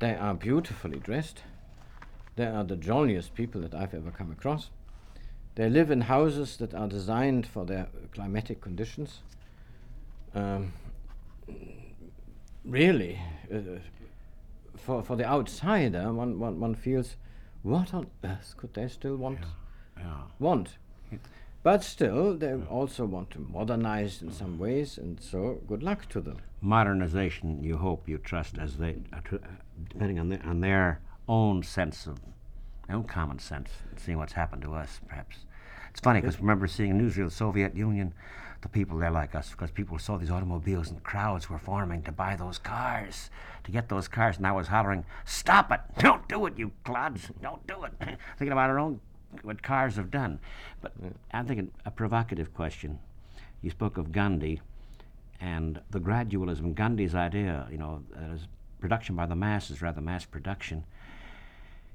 They 0.00 0.16
are 0.16 0.34
beautifully 0.34 0.98
dressed. 0.98 1.44
They 2.34 2.46
are 2.46 2.64
the 2.64 2.74
jolliest 2.74 3.36
people 3.36 3.60
that 3.60 3.72
I've 3.72 3.94
ever 3.94 4.10
come 4.10 4.32
across. 4.32 4.70
They 5.54 5.70
live 5.70 5.92
in 5.92 6.00
houses 6.00 6.56
that 6.56 6.74
are 6.74 6.88
designed 6.88 7.46
for 7.46 7.64
their 7.64 7.86
climatic 8.12 8.60
conditions. 8.60 9.20
Um, 10.34 10.72
really, 12.64 13.20
uh, 13.54 13.78
for, 14.82 15.02
for 15.02 15.16
the 15.16 15.24
outsider, 15.24 16.12
one, 16.12 16.38
one, 16.38 16.60
one 16.60 16.74
feels, 16.74 17.16
what 17.62 17.94
on 17.94 18.08
earth 18.24 18.54
could 18.56 18.74
they 18.74 18.88
still 18.88 19.16
want? 19.16 19.38
Yeah. 19.96 20.04
want? 20.38 20.76
But 21.62 21.84
still, 21.84 22.34
they 22.36 22.54
also 22.54 23.04
want 23.04 23.30
to 23.30 23.38
modernize 23.38 24.20
in 24.20 24.32
some 24.32 24.58
ways, 24.58 24.98
and 24.98 25.20
so 25.20 25.60
good 25.68 25.82
luck 25.82 26.08
to 26.08 26.20
them. 26.20 26.38
Modernization, 26.60 27.62
you 27.62 27.76
hope, 27.76 28.08
you 28.08 28.18
trust, 28.18 28.58
as 28.58 28.78
they, 28.78 28.96
uh, 29.12 29.18
uh, 29.32 29.38
depending 29.88 30.18
on, 30.18 30.28
the, 30.28 30.40
on 30.40 30.60
their 30.60 31.00
own 31.28 31.62
sense 31.62 32.06
of, 32.06 32.18
their 32.88 32.96
own 32.96 33.04
common 33.04 33.38
sense, 33.38 33.70
seeing 33.96 34.18
what's 34.18 34.32
happened 34.32 34.62
to 34.62 34.74
us, 34.74 35.00
perhaps. 35.06 35.36
It's 35.90 36.00
funny 36.00 36.20
because 36.20 36.40
remember 36.40 36.66
seeing 36.66 36.90
in 36.90 37.00
newsreel 37.00 37.26
the 37.26 37.30
Soviet 37.30 37.76
Union, 37.76 38.12
the 38.62 38.68
people 38.68 38.98
there 38.98 39.10
like 39.10 39.34
us, 39.34 39.50
because 39.50 39.70
people 39.70 39.98
saw 39.98 40.16
these 40.16 40.30
automobiles 40.30 40.90
and 40.90 41.02
crowds 41.02 41.50
were 41.50 41.58
forming 41.58 42.02
to 42.02 42.12
buy 42.12 42.36
those 42.36 42.58
cars, 42.58 43.28
to 43.64 43.70
get 43.70 43.88
those 43.88 44.08
cars, 44.08 44.36
and 44.36 44.46
I 44.46 44.52
was 44.52 44.68
hollering, 44.68 45.04
"Stop 45.24 45.72
it! 45.72 45.80
Don't 45.98 46.26
do 46.28 46.46
it, 46.46 46.56
you 46.56 46.72
clods! 46.84 47.30
Don't 47.42 47.66
do 47.66 47.84
it!" 47.84 47.92
Thinking 48.38 48.52
about 48.52 48.70
our 48.70 48.78
own, 48.78 49.00
what 49.42 49.62
cars 49.62 49.96
have 49.96 50.10
done. 50.10 50.38
But 50.80 50.92
I'm 51.32 51.46
thinking 51.46 51.72
a 51.84 51.90
provocative 51.90 52.54
question. 52.54 52.98
You 53.60 53.70
spoke 53.70 53.98
of 53.98 54.12
Gandhi 54.12 54.60
and 55.40 55.80
the 55.90 56.00
gradualism, 56.00 56.74
Gandhi's 56.74 57.14
idea, 57.14 57.66
you 57.70 57.78
know, 57.78 58.02
as 58.16 58.46
production 58.80 59.16
by 59.16 59.26
the 59.26 59.36
masses 59.36 59.82
rather 59.82 60.00
mass 60.00 60.24
production. 60.24 60.84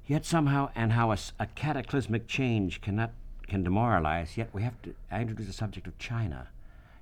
Yet 0.05 0.25
somehow, 0.25 0.69
and 0.75 0.93
how 0.93 1.11
a 1.11 1.45
cataclysmic 1.55 2.27
change 2.27 2.81
cannot 2.81 3.11
can 3.47 3.63
demoralize. 3.63 4.35
Yet 4.35 4.49
we 4.53 4.61
have 4.63 4.81
to 4.81 4.93
I 5.09 5.21
introduce 5.21 5.47
the 5.47 5.53
subject 5.53 5.87
of 5.87 5.97
China. 5.97 6.49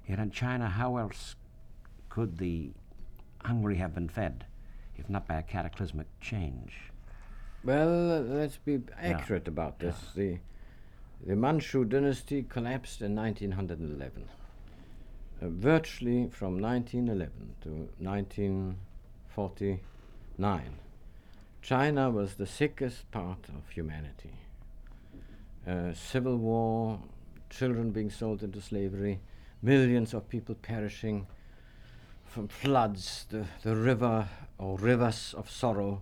Yet 0.07 0.19
in 0.19 0.29
China, 0.31 0.69
how 0.69 0.97
else 0.97 1.35
could 2.09 2.37
the 2.37 2.71
hungry 3.43 3.77
have 3.77 3.95
been 3.95 4.09
fed, 4.09 4.45
if 4.97 5.09
not 5.09 5.27
by 5.27 5.35
a 5.35 5.43
cataclysmic 5.43 6.07
change? 6.19 6.91
Well, 7.63 8.21
let's 8.21 8.57
be 8.57 8.81
accurate 8.99 9.47
about 9.47 9.79
this. 9.79 9.95
The, 10.15 10.39
the 11.25 11.35
Manchu 11.35 11.85
dynasty 11.85 12.43
collapsed 12.43 13.01
in 13.01 13.15
1911. 13.15 14.27
Uh, 15.41 15.47
virtually 15.49 16.29
from 16.29 16.61
1911 16.61 17.55
to 17.63 17.89
1949, 17.97 20.79
China 21.61 22.09
was 22.11 22.35
the 22.35 22.45
sickest 22.45 23.09
part 23.09 23.49
of 23.49 23.67
humanity. 23.69 24.35
Uh, 25.67 25.93
civil 25.93 26.37
war, 26.37 26.99
children 27.49 27.89
being 27.91 28.11
sold 28.11 28.43
into 28.43 28.61
slavery, 28.61 29.19
millions 29.61 30.13
of 30.13 30.29
people 30.29 30.55
perishing 30.55 31.27
from 32.25 32.47
floods, 32.47 33.25
the, 33.29 33.45
the 33.63 33.75
river 33.75 34.27
or 34.57 34.77
rivers 34.77 35.33
of 35.37 35.49
sorrow. 35.49 36.01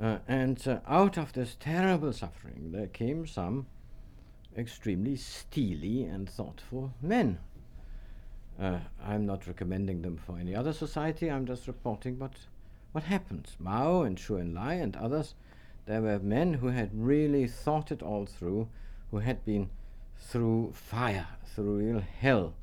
Uh, 0.00 0.18
and 0.28 0.66
uh, 0.66 0.80
out 0.86 1.16
of 1.16 1.32
this 1.32 1.56
terrible 1.58 2.12
suffering, 2.12 2.72
there 2.72 2.88
came 2.88 3.26
some 3.26 3.66
extremely 4.56 5.16
steely 5.16 6.04
and 6.04 6.28
thoughtful 6.28 6.92
men. 7.00 7.38
Uh, 8.60 8.78
I'm 9.02 9.24
not 9.24 9.46
recommending 9.46 10.02
them 10.02 10.18
for 10.18 10.38
any 10.38 10.54
other 10.54 10.72
society, 10.72 11.30
I'm 11.30 11.46
just 11.46 11.66
reporting 11.66 12.18
what, 12.18 12.34
what 12.92 13.04
happened. 13.04 13.48
Mao 13.58 14.02
and 14.02 14.18
Zhou 14.18 14.42
Enlai 14.42 14.82
and 14.82 14.94
others, 14.96 15.34
there 15.86 16.02
were 16.02 16.18
men 16.18 16.54
who 16.54 16.68
had 16.68 16.90
really 16.92 17.46
thought 17.46 17.90
it 17.90 18.02
all 18.02 18.26
through, 18.26 18.68
who 19.10 19.18
had 19.18 19.44
been 19.44 19.70
through 20.22 20.72
fire, 20.72 21.26
through 21.54 21.78
real 21.78 22.00
hell, 22.00 22.54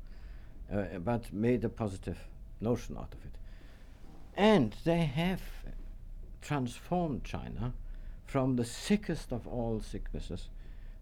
uh, 0.72 0.98
but 0.98 1.32
made 1.32 1.64
a 1.64 1.68
positive 1.68 2.18
notion 2.60 2.96
out 2.96 3.12
of 3.12 3.24
it. 3.24 3.36
And 4.36 4.74
they 4.84 5.04
have 5.04 5.42
transformed 6.40 7.24
China 7.24 7.74
from 8.24 8.56
the 8.56 8.64
sickest 8.64 9.32
of 9.32 9.46
all 9.46 9.80
sicknesses 9.80 10.48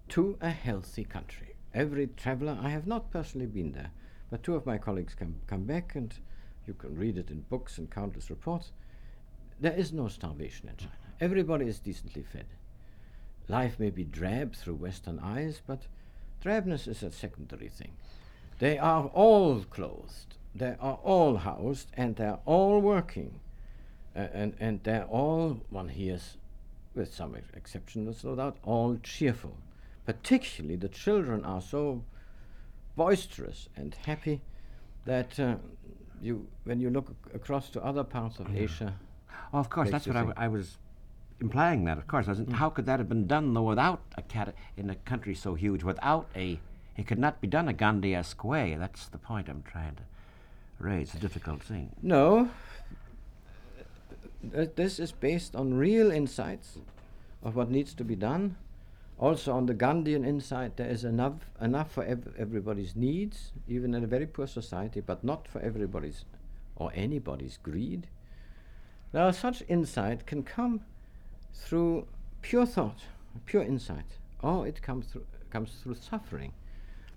to 0.09 0.37
a 0.41 0.51
healthy 0.51 1.05
country. 1.05 1.55
Every 1.75 2.07
traveler, 2.07 2.59
I 2.61 2.71
have 2.71 2.87
not 2.87 3.11
personally 3.11 3.47
been 3.47 3.73
there, 3.73 3.91
but 4.31 4.43
two 4.43 4.55
of 4.55 4.67
my 4.67 4.79
colleagues 4.79 5.15
come, 5.15 5.37
come 5.47 5.65
back 5.65 5.95
and 5.95 6.13
you 6.67 6.75
can 6.75 6.97
read 6.97 7.17
it 7.17 7.31
in 7.31 7.41
books 7.43 7.79
and 7.79 7.91
countless 7.91 8.31
reports. 8.31 8.73
There 9.61 9.73
is 9.73 9.93
no 9.93 10.09
starvation 10.09 10.69
in 10.69 10.77
China. 10.77 10.93
Everybody 11.21 11.67
is 11.67 11.79
decently 11.79 12.23
fed. 12.23 12.47
Life 13.49 13.79
may 13.79 13.91
be 13.91 14.05
drab 14.05 14.55
through 14.55 14.75
Western 14.75 15.19
eyes, 15.19 15.61
but 15.67 15.87
drabness 16.45 16.87
is 16.89 17.03
a 17.03 17.11
secondary 17.11 17.69
thing. 17.69 17.93
They 18.59 18.79
are 18.79 19.05
all 19.15 19.61
clothed, 19.71 20.37
they 20.55 20.75
are 20.81 20.99
all 21.05 21.37
housed, 21.39 21.89
and 21.95 22.17
they're 22.17 22.39
all 22.45 22.81
working. 22.81 23.41
Uh, 24.17 24.27
and, 24.33 24.55
and 24.59 24.81
they're 24.83 25.05
all, 25.05 25.61
one 25.71 25.89
hears, 25.91 26.37
with 26.95 27.15
some 27.15 27.37
ex- 27.37 27.51
exceptions, 27.55 28.25
no 28.25 28.35
doubt, 28.35 28.57
all 28.65 28.97
cheerful. 29.03 29.57
Particularly 30.07 30.75
the 30.77 30.89
children 30.89 31.45
are 31.45 31.61
so 31.61 32.03
boisterous 32.97 33.69
and 33.77 33.95
happy 34.07 34.41
that 35.05 35.39
uh, 35.39 35.57
you, 36.21 36.47
when 36.65 36.81
you 36.81 36.91
look 36.91 37.07
ac- 37.11 37.37
across 37.37 37.69
to 37.71 37.85
other 37.85 38.03
parts 38.05 38.39
of 38.41 38.55
Asia, 38.57 38.95
Oh, 39.53 39.59
of 39.59 39.71
course, 39.71 39.89
that's 39.91 40.07
what 40.07 40.17
I, 40.17 40.21
w- 40.21 40.35
I 40.45 40.49
was 40.49 40.77
implying. 41.41 41.85
That, 41.85 41.99
of 41.99 42.07
course, 42.07 42.27
was, 42.27 42.41
mm. 42.41 42.53
how 42.53 42.71
could 42.71 42.87
that 42.87 42.99
have 42.99 43.09
been 43.09 43.27
done 43.27 43.55
though 43.55 43.63
without 43.63 44.01
a 44.17 44.23
cat 44.23 44.55
in 44.77 44.91
a 44.91 44.95
country 44.95 45.35
so 45.35 45.55
huge, 45.55 45.83
without 45.83 46.29
a? 46.35 46.61
It 46.97 47.07
could 47.07 47.19
not 47.19 47.41
be 47.41 47.47
done 47.47 47.69
a 47.69 47.73
Gandhi-esque 47.73 48.43
way. 48.43 48.77
That's 48.79 49.07
the 49.07 49.19
point 49.19 49.49
I'm 49.49 49.63
trying 49.63 49.95
to 49.97 50.03
raise. 50.81 51.09
It's 51.09 51.15
A 51.15 51.21
difficult 51.21 51.63
thing. 51.63 51.91
No. 52.03 52.51
Uh, 53.79 54.53
th- 54.53 54.71
This 54.75 54.99
is 54.99 55.13
based 55.13 55.55
on 55.55 55.75
real 55.75 56.11
insights 56.11 56.79
of 57.43 57.55
what 57.55 57.71
needs 57.71 57.95
to 57.95 58.05
be 58.05 58.17
done. 58.17 58.57
Also, 59.19 59.53
on 59.53 59.67
the 59.67 59.75
Gandhian 59.75 60.25
insight, 60.27 60.77
there 60.77 60.89
is 60.89 61.05
enough 61.05 61.35
enough 61.61 61.93
for 61.93 62.05
ev- 62.05 62.35
everybody's 62.39 62.95
needs, 62.95 63.53
even 63.69 63.95
in 63.95 64.05
a 64.05 64.07
very 64.07 64.27
poor 64.27 64.47
society, 64.47 65.01
but 65.01 65.23
not 65.25 65.49
for 65.49 65.61
everybody's 65.61 66.25
or 66.77 66.93
anybody's 66.95 67.59
greed. 67.63 68.07
Now, 69.13 69.31
such 69.33 69.63
insight 69.69 70.27
can 70.27 70.43
come 70.43 70.83
through 71.59 72.07
pure 72.43 72.67
thought, 72.67 73.03
pure 73.47 73.63
insight, 73.63 74.19
or 74.43 74.67
it 74.67 74.81
comes 74.81 75.07
through 75.07 75.27
comes 75.51 75.73
through 75.83 75.95
suffering. 75.95 76.53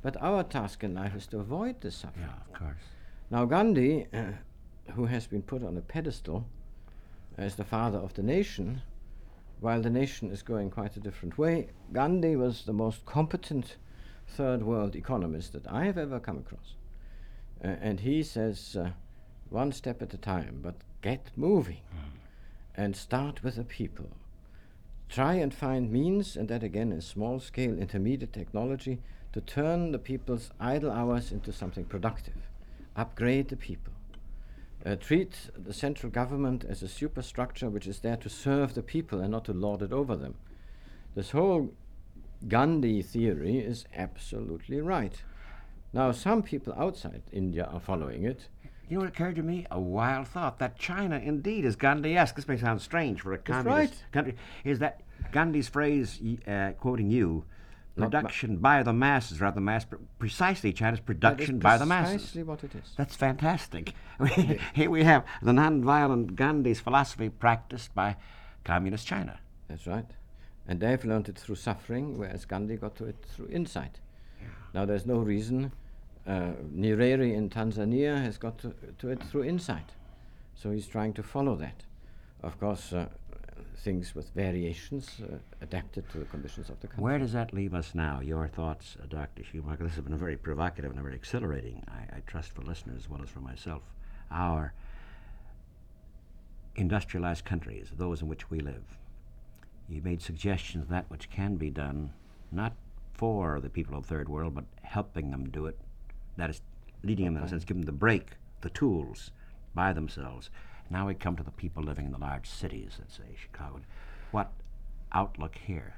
But 0.01 0.17
our 0.21 0.43
task 0.43 0.83
in 0.83 0.95
life 0.95 1.15
is 1.15 1.27
to 1.27 1.39
avoid 1.39 1.81
the 1.81 1.91
suffering. 1.91 2.27
Yeah, 2.27 2.53
of 2.53 2.59
course. 2.59 2.83
Now, 3.29 3.45
Gandhi, 3.45 4.07
uh, 4.13 4.31
who 4.93 5.05
has 5.05 5.27
been 5.27 5.41
put 5.41 5.63
on 5.63 5.77
a 5.77 5.81
pedestal 5.81 6.45
as 7.37 7.55
the 7.55 7.63
father 7.63 7.99
of 7.99 8.13
the 8.13 8.23
nation, 8.23 8.81
while 9.59 9.81
the 9.81 9.89
nation 9.89 10.31
is 10.31 10.41
going 10.41 10.71
quite 10.71 10.97
a 10.97 10.99
different 10.99 11.37
way, 11.37 11.67
Gandhi 11.93 12.35
was 12.35 12.63
the 12.63 12.73
most 12.73 13.05
competent 13.05 13.77
third 14.27 14.63
world 14.63 14.95
economist 14.95 15.53
that 15.53 15.67
I 15.67 15.85
have 15.85 15.97
ever 15.97 16.19
come 16.19 16.39
across. 16.39 16.75
Uh, 17.63 17.75
and 17.79 17.99
he 17.99 18.23
says, 18.23 18.75
uh, 18.79 18.89
one 19.49 19.71
step 19.71 20.01
at 20.01 20.13
a 20.13 20.17
time, 20.17 20.59
but 20.63 20.75
get 21.01 21.29
moving 21.35 21.81
and 22.75 22.95
start 22.95 23.43
with 23.43 23.55
the 23.55 23.63
people. 23.63 24.09
Try 25.11 25.33
and 25.33 25.53
find 25.53 25.91
means, 25.91 26.37
and 26.37 26.47
that 26.47 26.63
again 26.63 26.93
is 26.93 27.05
small 27.05 27.41
scale 27.41 27.77
intermediate 27.77 28.31
technology, 28.31 29.01
to 29.33 29.41
turn 29.41 29.91
the 29.91 29.99
people's 29.99 30.51
idle 30.57 30.89
hours 30.89 31.33
into 31.33 31.51
something 31.51 31.83
productive. 31.83 32.47
Upgrade 32.95 33.49
the 33.49 33.57
people. 33.57 33.91
Uh, 34.85 34.95
treat 34.95 35.49
the 35.53 35.73
central 35.73 36.09
government 36.09 36.63
as 36.63 36.81
a 36.81 36.87
superstructure 36.87 37.69
which 37.69 37.87
is 37.87 37.99
there 37.99 38.15
to 38.15 38.29
serve 38.29 38.73
the 38.73 38.81
people 38.81 39.19
and 39.19 39.31
not 39.31 39.43
to 39.45 39.53
lord 39.53 39.81
it 39.81 39.91
over 39.91 40.15
them. 40.15 40.35
This 41.13 41.31
whole 41.31 41.73
Gandhi 42.47 43.01
theory 43.01 43.59
is 43.59 43.83
absolutely 43.93 44.79
right. 44.79 45.21
Now, 45.91 46.13
some 46.13 46.41
people 46.41 46.73
outside 46.77 47.23
India 47.33 47.65
are 47.65 47.81
following 47.81 48.23
it. 48.23 48.47
You 48.91 48.97
know 48.97 49.05
what 49.05 49.13
occurred 49.13 49.37
to 49.37 49.41
me? 49.41 49.65
A 49.71 49.79
wild 49.79 50.27
thought 50.27 50.59
that 50.59 50.77
China 50.77 51.15
indeed 51.17 51.63
is 51.63 51.77
Gandhi-esque. 51.77 52.35
This 52.35 52.45
may 52.45 52.57
sound 52.57 52.81
strange 52.81 53.21
for 53.21 53.31
a 53.31 53.37
communist 53.37 53.93
right. 53.93 54.11
country. 54.11 54.35
Is 54.65 54.79
that 54.79 54.99
Gandhi's 55.31 55.69
phrase, 55.69 56.19
uh, 56.45 56.71
quoting 56.77 57.09
you, 57.09 57.45
Not 57.95 58.11
ma- 58.11 58.19
production 58.19 58.57
by 58.57 58.83
the 58.83 58.91
masses 58.91 59.39
rather 59.39 59.55
than 59.55 59.63
mass, 59.63 59.85
pr- 59.85 59.95
precisely 60.19 60.73
China's 60.73 60.99
production 60.99 61.57
by 61.57 61.77
the 61.77 61.85
masses. 61.85 62.15
Precisely 62.15 62.43
what 62.43 62.65
it 62.65 62.75
is. 62.75 62.91
That's 62.97 63.15
fantastic. 63.15 63.93
Here 64.73 64.89
we 64.89 65.05
have 65.05 65.23
the 65.41 65.53
non-violent 65.53 66.35
Gandhi's 66.35 66.81
philosophy 66.81 67.29
practiced 67.29 67.95
by 67.95 68.17
communist 68.65 69.07
China. 69.07 69.39
That's 69.69 69.87
right. 69.87 70.11
And 70.67 70.81
they've 70.81 71.05
learned 71.05 71.29
it 71.29 71.37
through 71.37 71.55
suffering, 71.55 72.17
whereas 72.17 72.43
Gandhi 72.43 72.75
got 72.75 72.97
to 72.97 73.05
it 73.05 73.23
through 73.25 73.47
insight. 73.47 74.01
Now, 74.73 74.83
there's 74.83 75.05
no 75.05 75.19
reason. 75.19 75.71
Uh, 76.27 76.51
Nyerere 76.75 77.33
in 77.33 77.49
Tanzania 77.49 78.21
has 78.21 78.37
got 78.37 78.57
to, 78.59 78.73
to 78.99 79.09
it 79.09 79.23
through 79.23 79.43
insight. 79.43 79.91
So 80.55 80.71
he's 80.71 80.87
trying 80.87 81.13
to 81.13 81.23
follow 81.23 81.55
that. 81.55 81.83
Of 82.43 82.59
course, 82.59 82.93
uh, 82.93 83.07
things 83.77 84.13
with 84.13 84.29
variations 84.35 85.09
uh, 85.23 85.37
adapted 85.61 86.09
to 86.11 86.19
the 86.19 86.25
conditions 86.25 86.69
of 86.69 86.79
the 86.79 86.87
country. 86.87 87.03
Where 87.03 87.17
does 87.17 87.33
that 87.33 87.53
leave 87.53 87.73
us 87.73 87.95
now? 87.95 88.19
Your 88.21 88.47
thoughts, 88.47 88.95
uh, 89.01 89.05
Dr. 89.07 89.43
Schumacher? 89.43 89.83
This 89.83 89.95
has 89.95 90.03
been 90.03 90.17
very 90.17 90.37
provocative 90.37 90.91
and 90.91 91.01
very 91.01 91.15
exhilarating, 91.15 91.83
I, 91.87 92.17
I 92.17 92.19
trust, 92.27 92.53
for 92.53 92.61
listeners 92.61 93.03
as 93.03 93.09
well 93.09 93.23
as 93.23 93.29
for 93.29 93.39
myself. 93.39 93.81
Our 94.29 94.73
industrialized 96.75 97.45
countries, 97.45 97.89
those 97.97 98.21
in 98.21 98.27
which 98.27 98.49
we 98.49 98.59
live, 98.59 98.99
you 99.89 100.01
made 100.01 100.21
suggestions 100.21 100.83
of 100.83 100.89
that 100.89 101.09
which 101.09 101.29
can 101.29 101.55
be 101.55 101.69
done, 101.69 102.13
not 102.51 102.73
for 103.13 103.59
the 103.59 103.69
people 103.69 103.97
of 103.97 104.03
the 104.03 104.09
third 104.09 104.29
world, 104.29 104.55
but 104.55 104.65
helping 104.83 105.31
them 105.31 105.49
do 105.49 105.65
it. 105.65 105.77
That 106.41 106.49
is, 106.49 106.61
leading 107.03 107.25
them 107.25 107.37
in 107.37 107.43
a 107.43 107.47
sense, 107.47 107.63
giving 107.63 107.81
them 107.81 107.85
the 107.85 107.99
break, 107.99 108.29
the 108.61 108.71
tools 108.71 109.29
by 109.75 109.93
themselves. 109.93 110.49
Now 110.89 111.05
we 111.05 111.13
come 111.13 111.35
to 111.35 111.43
the 111.43 111.51
people 111.51 111.83
living 111.83 112.07
in 112.07 112.11
the 112.11 112.17
large 112.17 112.49
cities, 112.49 112.93
let's 112.97 113.15
say 113.15 113.35
Chicago. 113.39 113.81
What 114.31 114.51
outlook 115.11 115.53
here? 115.67 115.97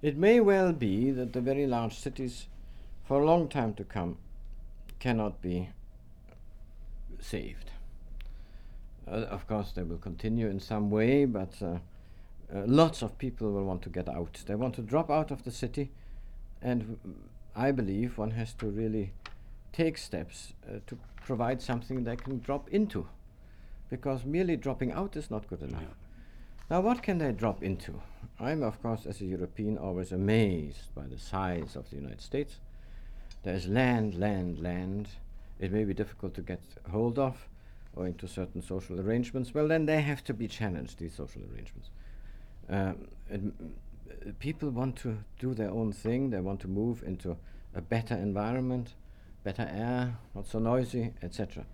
It 0.00 0.16
may 0.16 0.38
well 0.38 0.72
be 0.72 1.10
that 1.10 1.32
the 1.32 1.40
very 1.40 1.66
large 1.66 1.98
cities, 1.98 2.46
for 3.04 3.20
a 3.20 3.26
long 3.26 3.48
time 3.48 3.74
to 3.74 3.82
come, 3.82 4.18
cannot 5.00 5.42
be 5.42 5.70
saved. 7.18 7.72
Uh, 9.08 9.26
of 9.26 9.48
course, 9.48 9.72
they 9.72 9.82
will 9.82 9.98
continue 9.98 10.46
in 10.46 10.60
some 10.60 10.88
way, 10.88 11.24
but 11.24 11.60
uh, 11.60 11.78
uh, 12.54 12.62
lots 12.64 13.02
of 13.02 13.18
people 13.18 13.50
will 13.50 13.64
want 13.64 13.82
to 13.82 13.88
get 13.88 14.08
out. 14.08 14.44
They 14.46 14.54
want 14.54 14.76
to 14.76 14.82
drop 14.82 15.10
out 15.10 15.32
of 15.32 15.42
the 15.42 15.50
city, 15.50 15.90
and 16.62 16.96
I 17.56 17.70
believe 17.70 18.18
one 18.18 18.32
has 18.32 18.52
to 18.54 18.66
really 18.66 19.12
take 19.72 19.98
steps 19.98 20.54
uh, 20.68 20.78
to 20.86 20.98
provide 21.24 21.62
something 21.62 22.04
they 22.04 22.16
can 22.16 22.40
drop 22.40 22.68
into, 22.70 23.06
because 23.90 24.24
merely 24.24 24.56
dropping 24.56 24.92
out 24.92 25.16
is 25.16 25.30
not 25.30 25.48
good 25.48 25.62
enough. 25.62 25.82
Now, 26.70 26.80
what 26.80 27.02
can 27.02 27.18
they 27.18 27.32
drop 27.32 27.62
into? 27.62 28.00
I'm, 28.40 28.62
of 28.62 28.82
course, 28.82 29.06
as 29.06 29.20
a 29.20 29.26
European, 29.26 29.78
always 29.78 30.12
amazed 30.12 30.94
by 30.94 31.06
the 31.06 31.18
size 31.18 31.76
of 31.76 31.88
the 31.90 31.96
United 31.96 32.20
States. 32.20 32.56
There's 33.42 33.68
land, 33.68 34.14
land, 34.14 34.60
land. 34.60 35.08
It 35.60 35.72
may 35.72 35.84
be 35.84 35.94
difficult 35.94 36.34
to 36.34 36.40
get 36.40 36.60
hold 36.90 37.18
of 37.18 37.48
owing 37.96 38.14
to 38.14 38.26
certain 38.26 38.62
social 38.62 38.98
arrangements. 38.98 39.54
Well, 39.54 39.68
then 39.68 39.86
they 39.86 40.00
have 40.00 40.24
to 40.24 40.34
be 40.34 40.48
challenged, 40.48 40.98
these 40.98 41.14
social 41.14 41.42
arrangements. 41.42 41.90
Um, 42.68 43.52
people 44.38 44.70
want 44.70 44.96
to 44.96 45.18
do 45.38 45.54
their 45.54 45.70
own 45.70 45.92
thing, 45.92 46.30
they 46.30 46.40
want 46.40 46.60
to 46.60 46.68
move 46.68 47.02
into 47.02 47.36
a 47.74 47.80
better 47.80 48.14
environment, 48.14 48.94
better 49.42 49.68
air, 49.70 50.16
not 50.34 50.46
so 50.46 50.58
noisy, 50.58 51.12
etc. 51.22 51.66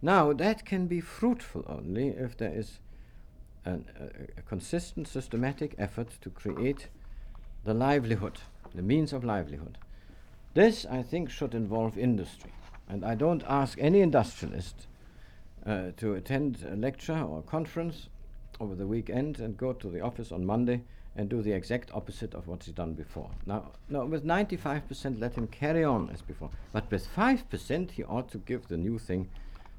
Now, 0.00 0.32
that 0.32 0.64
can 0.64 0.86
be 0.86 1.00
fruitful 1.00 1.64
only 1.68 2.08
if 2.08 2.36
there 2.36 2.52
is 2.52 2.80
an, 3.64 3.86
a, 3.98 4.40
a 4.40 4.42
consistent, 4.42 5.06
systematic 5.06 5.74
effort 5.78 6.08
to 6.22 6.30
create 6.30 6.88
the 7.64 7.74
livelihood, 7.74 8.40
the 8.74 8.82
means 8.82 9.12
of 9.12 9.22
livelihood. 9.22 9.78
This, 10.54 10.84
I 10.84 11.02
think, 11.02 11.30
should 11.30 11.54
involve 11.54 11.96
industry. 11.96 12.52
And 12.88 13.04
I 13.04 13.14
don't 13.14 13.44
ask 13.46 13.78
any 13.80 14.00
industrialist 14.00 14.86
uh, 15.64 15.92
to 15.96 16.14
attend 16.14 16.66
a 16.68 16.74
lecture 16.74 17.18
or 17.18 17.38
a 17.38 17.42
conference 17.42 18.08
over 18.60 18.74
the 18.74 18.86
weekend 18.86 19.38
and 19.38 19.56
go 19.56 19.72
to 19.72 19.88
the 19.88 20.00
office 20.00 20.32
on 20.32 20.44
Monday 20.44 20.82
and 21.16 21.28
do 21.28 21.42
the 21.42 21.52
exact 21.52 21.90
opposite 21.92 22.34
of 22.34 22.48
what 22.48 22.64
he's 22.64 22.74
done 22.74 22.94
before. 22.94 23.30
Now, 23.44 23.72
no, 23.88 24.06
with 24.06 24.24
95%, 24.24 25.20
let 25.20 25.34
him 25.34 25.46
carry 25.48 25.84
on 25.84 26.08
as 26.10 26.22
before. 26.22 26.50
But 26.72 26.90
with 26.90 27.06
5%, 27.14 27.90
he 27.90 28.04
ought 28.04 28.30
to 28.30 28.38
give 28.38 28.68
the 28.68 28.78
new 28.78 28.98
thing 28.98 29.28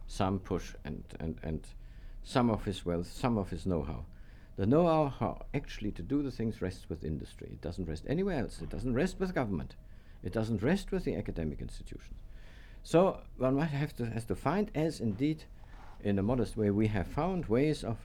some 0.07 0.39
push 0.39 0.75
and, 0.85 1.03
and, 1.19 1.37
and 1.41 1.65
some 2.23 2.49
of 2.49 2.65
his 2.65 2.85
wealth, 2.85 3.11
some 3.11 3.37
of 3.37 3.49
his 3.49 3.65
know-how. 3.65 4.05
The 4.55 4.67
know-how 4.67 5.13
how 5.19 5.45
actually 5.53 5.91
to 5.93 6.03
do 6.03 6.21
the 6.21 6.29
things 6.29 6.61
rests 6.61 6.87
with 6.87 7.03
industry. 7.03 7.49
It 7.53 7.61
doesn't 7.61 7.89
rest 7.89 8.03
anywhere 8.07 8.39
else. 8.39 8.61
It 8.61 8.69
doesn't 8.69 8.93
rest 8.93 9.19
with 9.19 9.33
government. 9.33 9.75
It 10.23 10.31
doesn't 10.31 10.61
rest 10.61 10.91
with 10.91 11.03
the 11.03 11.15
academic 11.15 11.61
institutions. 11.61 12.19
So 12.83 13.21
one 13.37 13.55
might 13.55 13.71
have 13.71 13.95
to 13.95 14.05
has 14.05 14.25
to 14.25 14.35
find, 14.35 14.69
as 14.75 14.99
indeed, 14.99 15.45
in 16.03 16.19
a 16.19 16.23
modest 16.23 16.55
way, 16.55 16.69
we 16.69 16.87
have 16.87 17.07
found 17.07 17.45
ways 17.45 17.83
of 17.83 17.97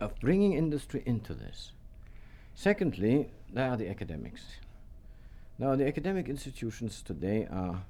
of 0.00 0.18
bringing 0.20 0.52
industry 0.52 1.02
into 1.06 1.32
this. 1.32 1.72
Secondly, 2.56 3.28
there 3.52 3.70
are 3.70 3.76
the 3.76 3.88
academics. 3.88 4.42
Now, 5.58 5.76
the 5.76 5.86
academic 5.86 6.28
institutions 6.28 7.02
today 7.02 7.46
are, 7.50 7.84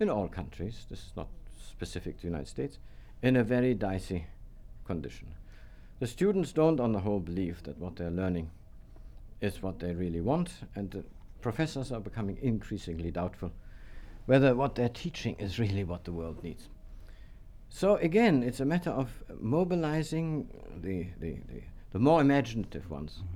in 0.00 0.10
all 0.10 0.26
countries, 0.26 0.86
this 0.90 1.00
is 1.00 1.12
not 1.16 1.28
specific 1.54 2.16
to 2.16 2.22
the 2.22 2.28
United 2.28 2.48
States, 2.48 2.78
in 3.22 3.36
a 3.36 3.44
very 3.44 3.74
dicey 3.74 4.26
condition. 4.86 5.28
The 6.00 6.06
students 6.06 6.52
don't, 6.52 6.80
on 6.80 6.92
the 6.92 7.00
whole, 7.00 7.20
believe 7.20 7.62
that 7.64 7.78
what 7.78 7.96
they're 7.96 8.10
learning 8.10 8.50
is 9.42 9.62
what 9.62 9.78
they 9.78 9.94
really 9.94 10.22
want, 10.22 10.50
and 10.74 10.90
the 10.90 11.04
professors 11.42 11.92
are 11.92 12.00
becoming 12.00 12.38
increasingly 12.40 13.10
doubtful 13.10 13.52
whether 14.24 14.54
what 14.54 14.74
they're 14.74 14.88
teaching 14.88 15.36
is 15.38 15.58
really 15.58 15.84
what 15.84 16.04
the 16.04 16.12
world 16.12 16.42
needs. 16.42 16.68
So 17.68 17.96
again, 17.96 18.42
it's 18.42 18.60
a 18.60 18.64
matter 18.64 18.90
of 18.90 19.10
mobilizing 19.40 20.48
the, 20.82 21.06
the, 21.20 21.38
the, 21.48 21.62
the 21.92 21.98
more 21.98 22.20
imaginative 22.20 22.90
ones, 22.90 23.18
mm-hmm. 23.18 23.35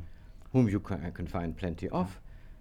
Whom 0.52 0.68
you 0.68 0.80
ca- 0.80 1.10
can 1.14 1.26
find 1.26 1.56
plenty 1.56 1.88
of, 1.90 2.18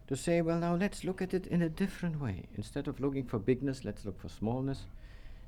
to 0.08 0.16
say, 0.16 0.42
well, 0.42 0.60
now 0.60 0.76
let's 0.76 1.04
look 1.04 1.22
at 1.22 1.34
it 1.34 1.48
in 1.48 1.62
a 1.62 1.70
different 1.70 2.20
way. 2.20 2.44
Instead 2.58 2.88
of 2.88 3.00
looking 3.00 3.26
for 3.26 3.40
bigness, 3.40 3.86
let's 3.86 4.06
look 4.06 4.20
for 4.20 4.30
smallness. 4.30 4.86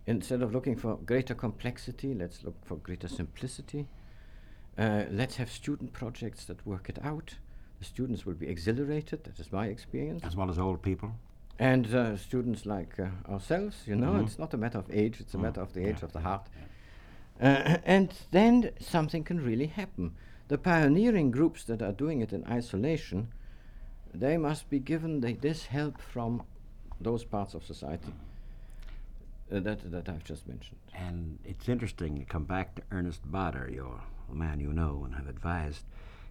Instead 0.08 0.42
of 0.42 0.52
looking 0.54 0.76
for 0.76 0.98
greater 0.98 1.36
complexity, 1.36 2.14
let's 2.14 2.44
look 2.44 2.56
for 2.66 2.76
greater 2.78 3.08
simplicity. 3.08 3.88
Uh, 4.78 5.04
let's 5.12 5.36
have 5.36 5.52
student 5.52 5.94
projects 5.94 6.46
that 6.46 6.66
work 6.66 6.90
it 6.90 6.98
out. 7.04 7.36
The 7.80 7.86
students 7.86 8.26
will 8.26 8.34
be 8.36 8.48
exhilarated, 8.48 9.24
that 9.24 9.40
is 9.40 9.52
my 9.52 9.68
experience. 9.68 10.24
As 10.24 10.36
well 10.36 10.50
as 10.50 10.58
old 10.58 10.82
people? 10.82 11.12
And 11.60 11.94
uh, 11.94 12.18
students 12.18 12.66
like 12.66 13.00
uh, 13.00 13.10
ourselves, 13.32 13.84
you 13.86 13.96
know, 13.96 14.14
Mhm. 14.14 14.24
it's 14.26 14.40
not 14.40 14.54
a 14.54 14.58
matter 14.58 14.80
of 14.80 14.90
age, 14.92 15.20
it's 15.20 15.34
a 15.34 15.38
Mm. 15.38 15.42
matter 15.42 15.62
of 15.62 15.74
the 15.74 15.82
age 15.82 15.98
Yeah, 16.00 16.06
of 16.06 16.14
the 16.14 16.20
yeah, 16.20 16.28
heart. 16.28 16.50
Uh, 17.40 17.78
and 17.86 18.14
then 18.32 18.72
something 18.80 19.24
can 19.24 19.40
really 19.44 19.68
happen. 19.68 20.14
The 20.52 20.58
pioneering 20.58 21.32
groups 21.32 21.64
that 21.64 21.82
are 21.82 21.94
doing 21.94 22.20
it 22.20 22.34
in 22.34 22.44
isolation, 22.44 23.30
they 24.14 24.36
must 24.36 24.70
be 24.70 24.80
given 24.80 25.22
the, 25.22 25.32
this 25.32 25.68
help 25.68 26.02
from 26.02 26.44
those 27.00 27.24
parts 27.24 27.54
of 27.54 27.64
society 27.64 28.12
uh, 29.50 29.62
that, 29.62 29.90
that 29.90 30.10
I've 30.10 30.26
just 30.26 30.50
mentioned. 30.50 30.82
And 30.94 31.40
it's 31.46 31.70
interesting 31.70 32.18
to 32.18 32.26
come 32.26 32.44
back 32.44 32.76
to 32.76 32.82
Ernest 32.92 33.22
Bader, 33.32 33.70
your 33.72 34.02
man 34.30 34.60
you 34.60 34.74
know 34.74 35.04
and 35.06 35.16
have 35.16 35.30
advised. 35.30 35.86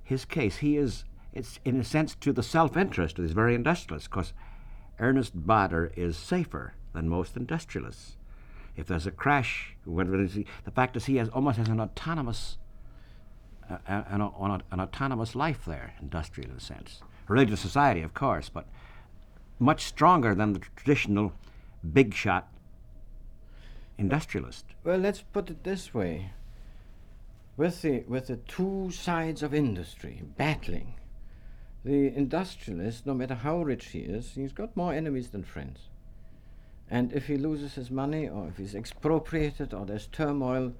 His 0.05 0.27
case, 0.27 0.59
he 0.59 0.77
is, 0.77 1.05
it's 1.33 1.59
in 1.64 1.81
a 1.81 1.85
sense 1.85 2.14
to 2.16 2.31
the 2.35 2.43
self-interest 2.43 3.18
of 3.18 3.25
these 3.25 3.33
very 3.33 3.55
industrialists, 3.55 4.09
because 4.09 4.35
Ernest 4.99 5.47
Bader 5.47 5.93
is 5.97 6.18
safer 6.18 6.75
than 6.93 7.09
most 7.09 7.39
industrialists. 7.39 8.18
If 8.77 8.87
there's 8.87 9.07
a 9.07 9.12
crash, 9.12 9.77
the 9.87 10.45
fact 10.75 10.95
is 10.99 11.07
he 11.07 11.16
has 11.16 11.31
almost 11.31 11.57
has 11.57 11.68
an 11.68 11.81
autonomous, 11.81 12.59
an, 13.87 14.21
an, 14.21 14.81
autonomous 14.81 15.35
life 15.35 15.64
there, 15.64 15.95
industrial 16.01 16.51
in 16.51 16.57
a 16.57 16.61
sense. 16.61 17.01
To 17.29 17.57
society, 17.57 18.03
of 18.03 18.12
course, 18.12 18.49
but 18.49 18.66
much 19.61 19.85
stronger 19.85 20.35
than 20.35 20.53
the 20.53 20.61
traditional 20.75 21.33
big 21.93 22.12
shot 22.12 22.49
industrialist. 23.99 24.64
Well, 24.83 24.99
let's 24.99 25.21
put 25.21 25.51
it 25.51 25.62
this 25.62 25.95
way. 25.95 26.33
With 27.57 27.83
the, 27.83 28.05
with 28.09 28.29
the 28.29 28.37
two 28.37 28.91
sides 28.91 29.43
of 29.43 29.55
industry 29.55 30.23
battling, 30.37 30.95
the 31.85 32.09
industrialist, 32.14 33.07
no 33.07 33.14
matter 33.14 33.35
how 33.35 33.62
rich 33.62 33.89
he 33.89 34.01
is, 34.01 34.33
he's 34.35 34.53
got 34.53 34.77
more 34.77 34.93
enemies 34.93 35.29
than 35.29 35.45
friends. 35.45 35.89
And 36.91 37.12
if 37.12 37.27
he 37.27 37.37
loses 37.37 37.75
his 37.75 37.91
money, 37.91 38.29
or 38.29 38.49
if 38.49 38.57
he's 38.57 38.75
expropriated, 38.75 39.73
or 39.73 39.87
there's 39.87 40.07
turmoil, 40.07 40.73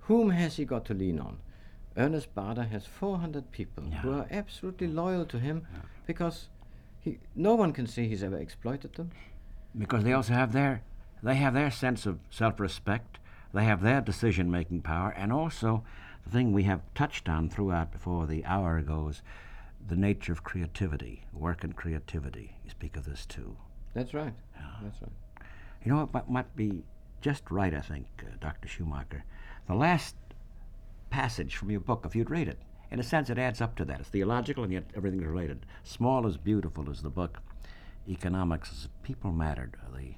whom 0.00 0.30
has 0.30 0.56
he 0.56 0.64
got 0.64 0.84
to 0.86 0.94
lean 0.94 1.18
on? 1.18 1.38
Ernest 1.96 2.34
Bader 2.34 2.64
has 2.64 2.86
400 2.86 3.50
people 3.52 3.84
who 3.84 4.12
are 4.12 4.26
absolutely 4.30 4.86
loyal 4.88 5.24
to 5.26 5.38
him 5.38 5.66
because 6.06 6.48
He, 7.00 7.18
no 7.34 7.54
one 7.54 7.72
can 7.72 7.86
say 7.86 8.06
he's 8.08 8.22
ever 8.22 8.36
exploited 8.38 8.94
them. 8.94 9.10
because 9.76 10.04
they 10.04 10.12
also 10.12 10.32
have 10.34 10.52
their 10.52 10.82
they 11.22 11.34
have 11.36 11.54
their 11.54 11.70
sense 11.70 12.04
of 12.06 12.18
self-respect 12.30 13.18
they 13.54 13.64
have 13.64 13.82
their 13.82 14.00
decision-making 14.00 14.80
power 14.82 15.10
and 15.16 15.32
also 15.32 15.84
the 16.24 16.30
thing 16.30 16.52
we 16.52 16.62
have 16.64 16.80
touched 16.94 17.28
on 17.28 17.48
throughout 17.48 17.92
before 17.92 18.26
the 18.26 18.44
hour 18.44 18.80
goes 18.82 19.22
the 19.88 19.96
nature 19.96 20.32
of 20.32 20.42
creativity 20.44 21.24
work 21.32 21.62
and 21.64 21.74
creativity 21.76 22.54
you 22.64 22.70
speak 22.70 22.96
of 22.96 23.04
this 23.04 23.26
too 23.26 23.56
That's 23.94 24.14
right. 24.14 24.34
That's 24.82 25.00
right. 25.02 25.12
you 25.84 25.92
know 25.92 26.06
what 26.12 26.30
might 26.30 26.54
be 26.56 26.84
just 27.20 27.50
right 27.50 27.74
i 27.74 27.80
think 27.80 28.06
uh, 28.20 28.26
dr 28.40 28.66
schumacher 28.68 29.24
the 29.68 29.74
last 29.74 30.14
passage 31.12 31.56
from 31.56 31.70
your 31.70 31.80
book 31.80 32.04
if 32.06 32.16
you'd 32.16 32.30
read 32.30 32.48
it. 32.48 32.58
In 32.90 32.98
a 32.98 33.02
sense 33.02 33.28
it 33.28 33.38
adds 33.38 33.60
up 33.60 33.76
to 33.76 33.84
that. 33.84 34.00
It's 34.00 34.08
theological 34.08 34.64
and 34.64 34.72
yet 34.72 34.84
everything's 34.96 35.26
related. 35.26 35.66
Small 35.84 36.26
is 36.26 36.38
beautiful 36.38 36.90
is 36.90 37.02
the 37.02 37.10
book. 37.10 37.38
Economics 38.08 38.72
is 38.72 38.88
people 39.02 39.30
mattered 39.30 39.76
the 39.94 40.14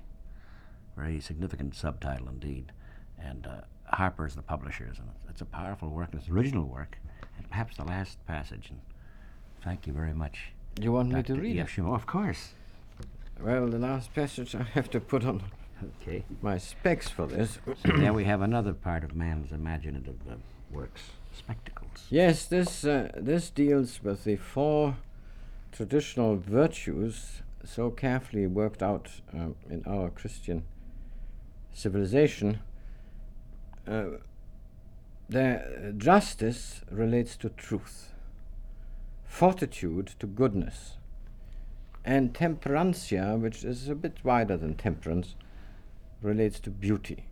very 0.97 1.21
significant 1.21 1.75
subtitle 1.75 2.29
indeed. 2.29 2.71
And 3.19 3.47
uh, 3.47 3.63
harper's 3.87 4.37
the 4.37 4.43
publishers 4.43 4.99
and 4.99 5.09
it's, 5.29 5.41
a 5.41 5.45
powerful 5.45 5.89
work 5.89 6.11
and 6.13 6.21
it's 6.21 6.31
original 6.31 6.67
work. 6.67 6.97
And 7.37 7.51
perhaps 7.51 7.77
the 7.77 7.85
last 7.85 8.25
passage 8.27 8.71
and 8.71 8.81
thank 9.65 9.89
you 9.89 9.93
very 9.93 10.15
much 10.15 10.53
You 10.81 10.93
want 10.93 11.11
me 11.11 11.23
to 11.25 11.35
read 11.35 11.57
E.F. 11.57 11.77
it? 11.77 11.85
Of 11.85 12.07
course. 12.07 12.51
Well, 13.41 13.67
the 13.67 13.81
last 13.81 14.15
passage 14.15 14.55
I 14.55 14.63
have 14.63 14.89
to 14.91 15.01
put 15.01 15.25
on 15.25 15.43
okay. 16.01 16.25
my 16.41 16.59
specs 16.59 17.09
for 17.09 17.27
this. 17.27 17.59
so 17.85 17.97
there 17.97 18.13
we 18.13 18.25
have 18.25 18.43
another 18.43 18.73
part 18.73 19.03
of 19.03 19.17
man's 19.17 19.51
imaginative 19.51 20.21
uh, 20.31 20.35
works. 20.75 21.03
Spectacles. 21.33 22.07
Yes, 22.11 22.47
this 22.47 22.85
uh, 22.85 23.11
this 23.17 23.51
deals 23.51 24.03
with 24.03 24.25
the 24.25 24.37
four 24.37 24.97
traditional 25.73 26.37
virtues 26.37 27.43
so 27.65 27.91
carefully 27.91 28.47
worked 28.47 28.83
out 28.83 29.09
um, 29.33 29.57
in 29.71 29.83
our 29.87 30.11
Christian 30.11 30.65
civilization. 31.73 32.61
Uh, 33.87 34.19
the 35.29 35.95
justice 35.97 36.83
relates 36.91 37.37
to 37.39 37.49
truth, 37.49 38.13
fortitude 39.25 40.15
to 40.19 40.27
goodness, 40.27 40.99
and 42.05 42.35
temperantia, 42.35 43.39
which 43.39 43.65
is 43.65 43.89
a 43.89 43.95
bit 43.95 44.19
wider 44.23 44.57
than 44.57 44.75
temperance, 44.75 45.35
relates 46.23 46.61
to 46.61 46.71
beauty 46.71 47.25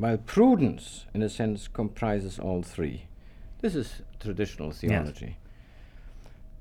while 0.00 0.16
prudence, 0.16 1.06
in 1.12 1.22
a 1.22 1.28
sense, 1.28 1.68
comprises 1.68 2.38
all 2.38 2.62
three. 2.62 3.04
This 3.60 3.74
is 3.74 4.02
traditional 4.18 4.70
theology. 4.70 5.36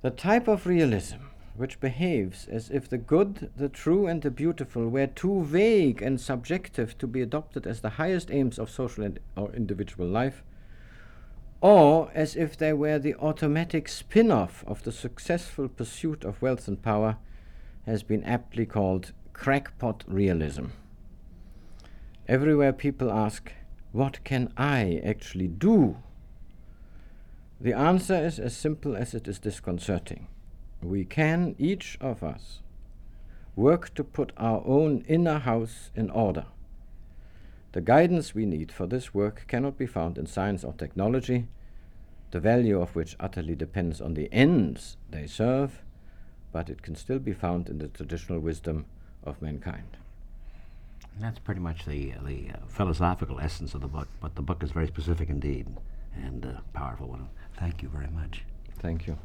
The 0.01 0.09
type 0.09 0.47
of 0.47 0.67
realism 0.67 1.19
which 1.55 1.79
behaves 1.81 2.47
as 2.47 2.69
if 2.69 2.87
the 2.87 2.97
good, 2.97 3.51
the 3.55 3.67
true, 3.67 4.07
and 4.07 4.21
the 4.21 4.31
beautiful 4.31 4.87
were 4.87 5.07
too 5.07 5.43
vague 5.43 6.01
and 6.01 6.19
subjective 6.19 6.97
to 6.97 7.05
be 7.05 7.21
adopted 7.21 7.67
as 7.67 7.81
the 7.81 7.89
highest 7.91 8.31
aims 8.31 8.57
of 8.57 8.69
social 8.69 9.03
and 9.03 9.19
or 9.35 9.51
individual 9.51 10.07
life, 10.07 10.41
or 11.59 12.09
as 12.13 12.37
if 12.37 12.55
they 12.55 12.71
were 12.71 12.97
the 12.97 13.15
automatic 13.15 13.89
spin 13.89 14.31
off 14.31 14.63
of 14.67 14.83
the 14.83 14.91
successful 14.91 15.67
pursuit 15.67 16.23
of 16.23 16.41
wealth 16.41 16.67
and 16.69 16.81
power, 16.81 17.17
has 17.85 18.03
been 18.03 18.23
aptly 18.23 18.65
called 18.65 19.11
crackpot 19.33 20.05
realism. 20.07 20.67
Everywhere 22.29 22.73
people 22.73 23.11
ask, 23.11 23.51
What 23.91 24.23
can 24.23 24.53
I 24.55 25.01
actually 25.03 25.47
do? 25.47 25.97
The 27.59 27.73
answer 27.73 28.13
is 28.13 28.37
as 28.37 28.55
simple 28.55 28.95
as 28.95 29.15
it 29.15 29.27
is 29.27 29.39
disconcerting. 29.39 30.27
We 30.83 31.05
can, 31.05 31.55
each 31.57 31.97
of 31.99 32.21
us, 32.21 32.59
work 33.55 33.95
to 33.95 34.03
put 34.03 34.31
our 34.37 34.61
own 34.63 35.03
inner 35.07 35.39
house 35.39 35.89
in 35.95 36.11
order. 36.11 36.45
The 37.71 37.81
guidance 37.81 38.35
we 38.35 38.45
need 38.45 38.71
for 38.71 38.85
this 38.85 39.11
work 39.11 39.45
cannot 39.47 39.79
be 39.79 39.87
found 39.87 40.19
in 40.19 40.27
science 40.27 40.63
or 40.63 40.73
technology, 40.73 41.47
the 42.29 42.39
value 42.39 42.79
of 42.79 42.95
which 42.95 43.15
utterly 43.19 43.55
depends 43.55 43.99
on 43.99 44.13
the 44.13 44.31
ends 44.31 44.97
they 45.09 45.25
serve, 45.25 45.81
but 46.51 46.69
it 46.69 46.83
can 46.83 46.93
still 46.93 47.17
be 47.17 47.33
found 47.33 47.69
in 47.69 47.79
the 47.79 47.87
traditional 47.87 48.37
wisdom 48.37 48.85
of 49.23 49.41
mankind. 49.41 49.97
And 51.19 51.27
that's 51.27 51.39
pretty 51.39 51.59
much 51.59 51.83
the 51.83 52.13
the 52.23 52.51
uh, 52.53 52.65
philosophical 52.69 53.41
essence 53.41 53.73
of 53.73 53.81
the 53.81 53.89
book. 53.89 54.07
But 54.21 54.35
the 54.35 54.41
book 54.41 54.63
is 54.63 54.71
very 54.71 54.87
specific 54.87 55.27
indeed, 55.29 55.67
and 56.15 56.45
a 56.45 56.63
powerful 56.71 57.09
one. 57.09 57.27
Thank 57.57 57.83
you 57.83 57.89
very 57.89 58.07
much. 58.07 58.45
Thank 58.79 59.05
you. 59.05 59.17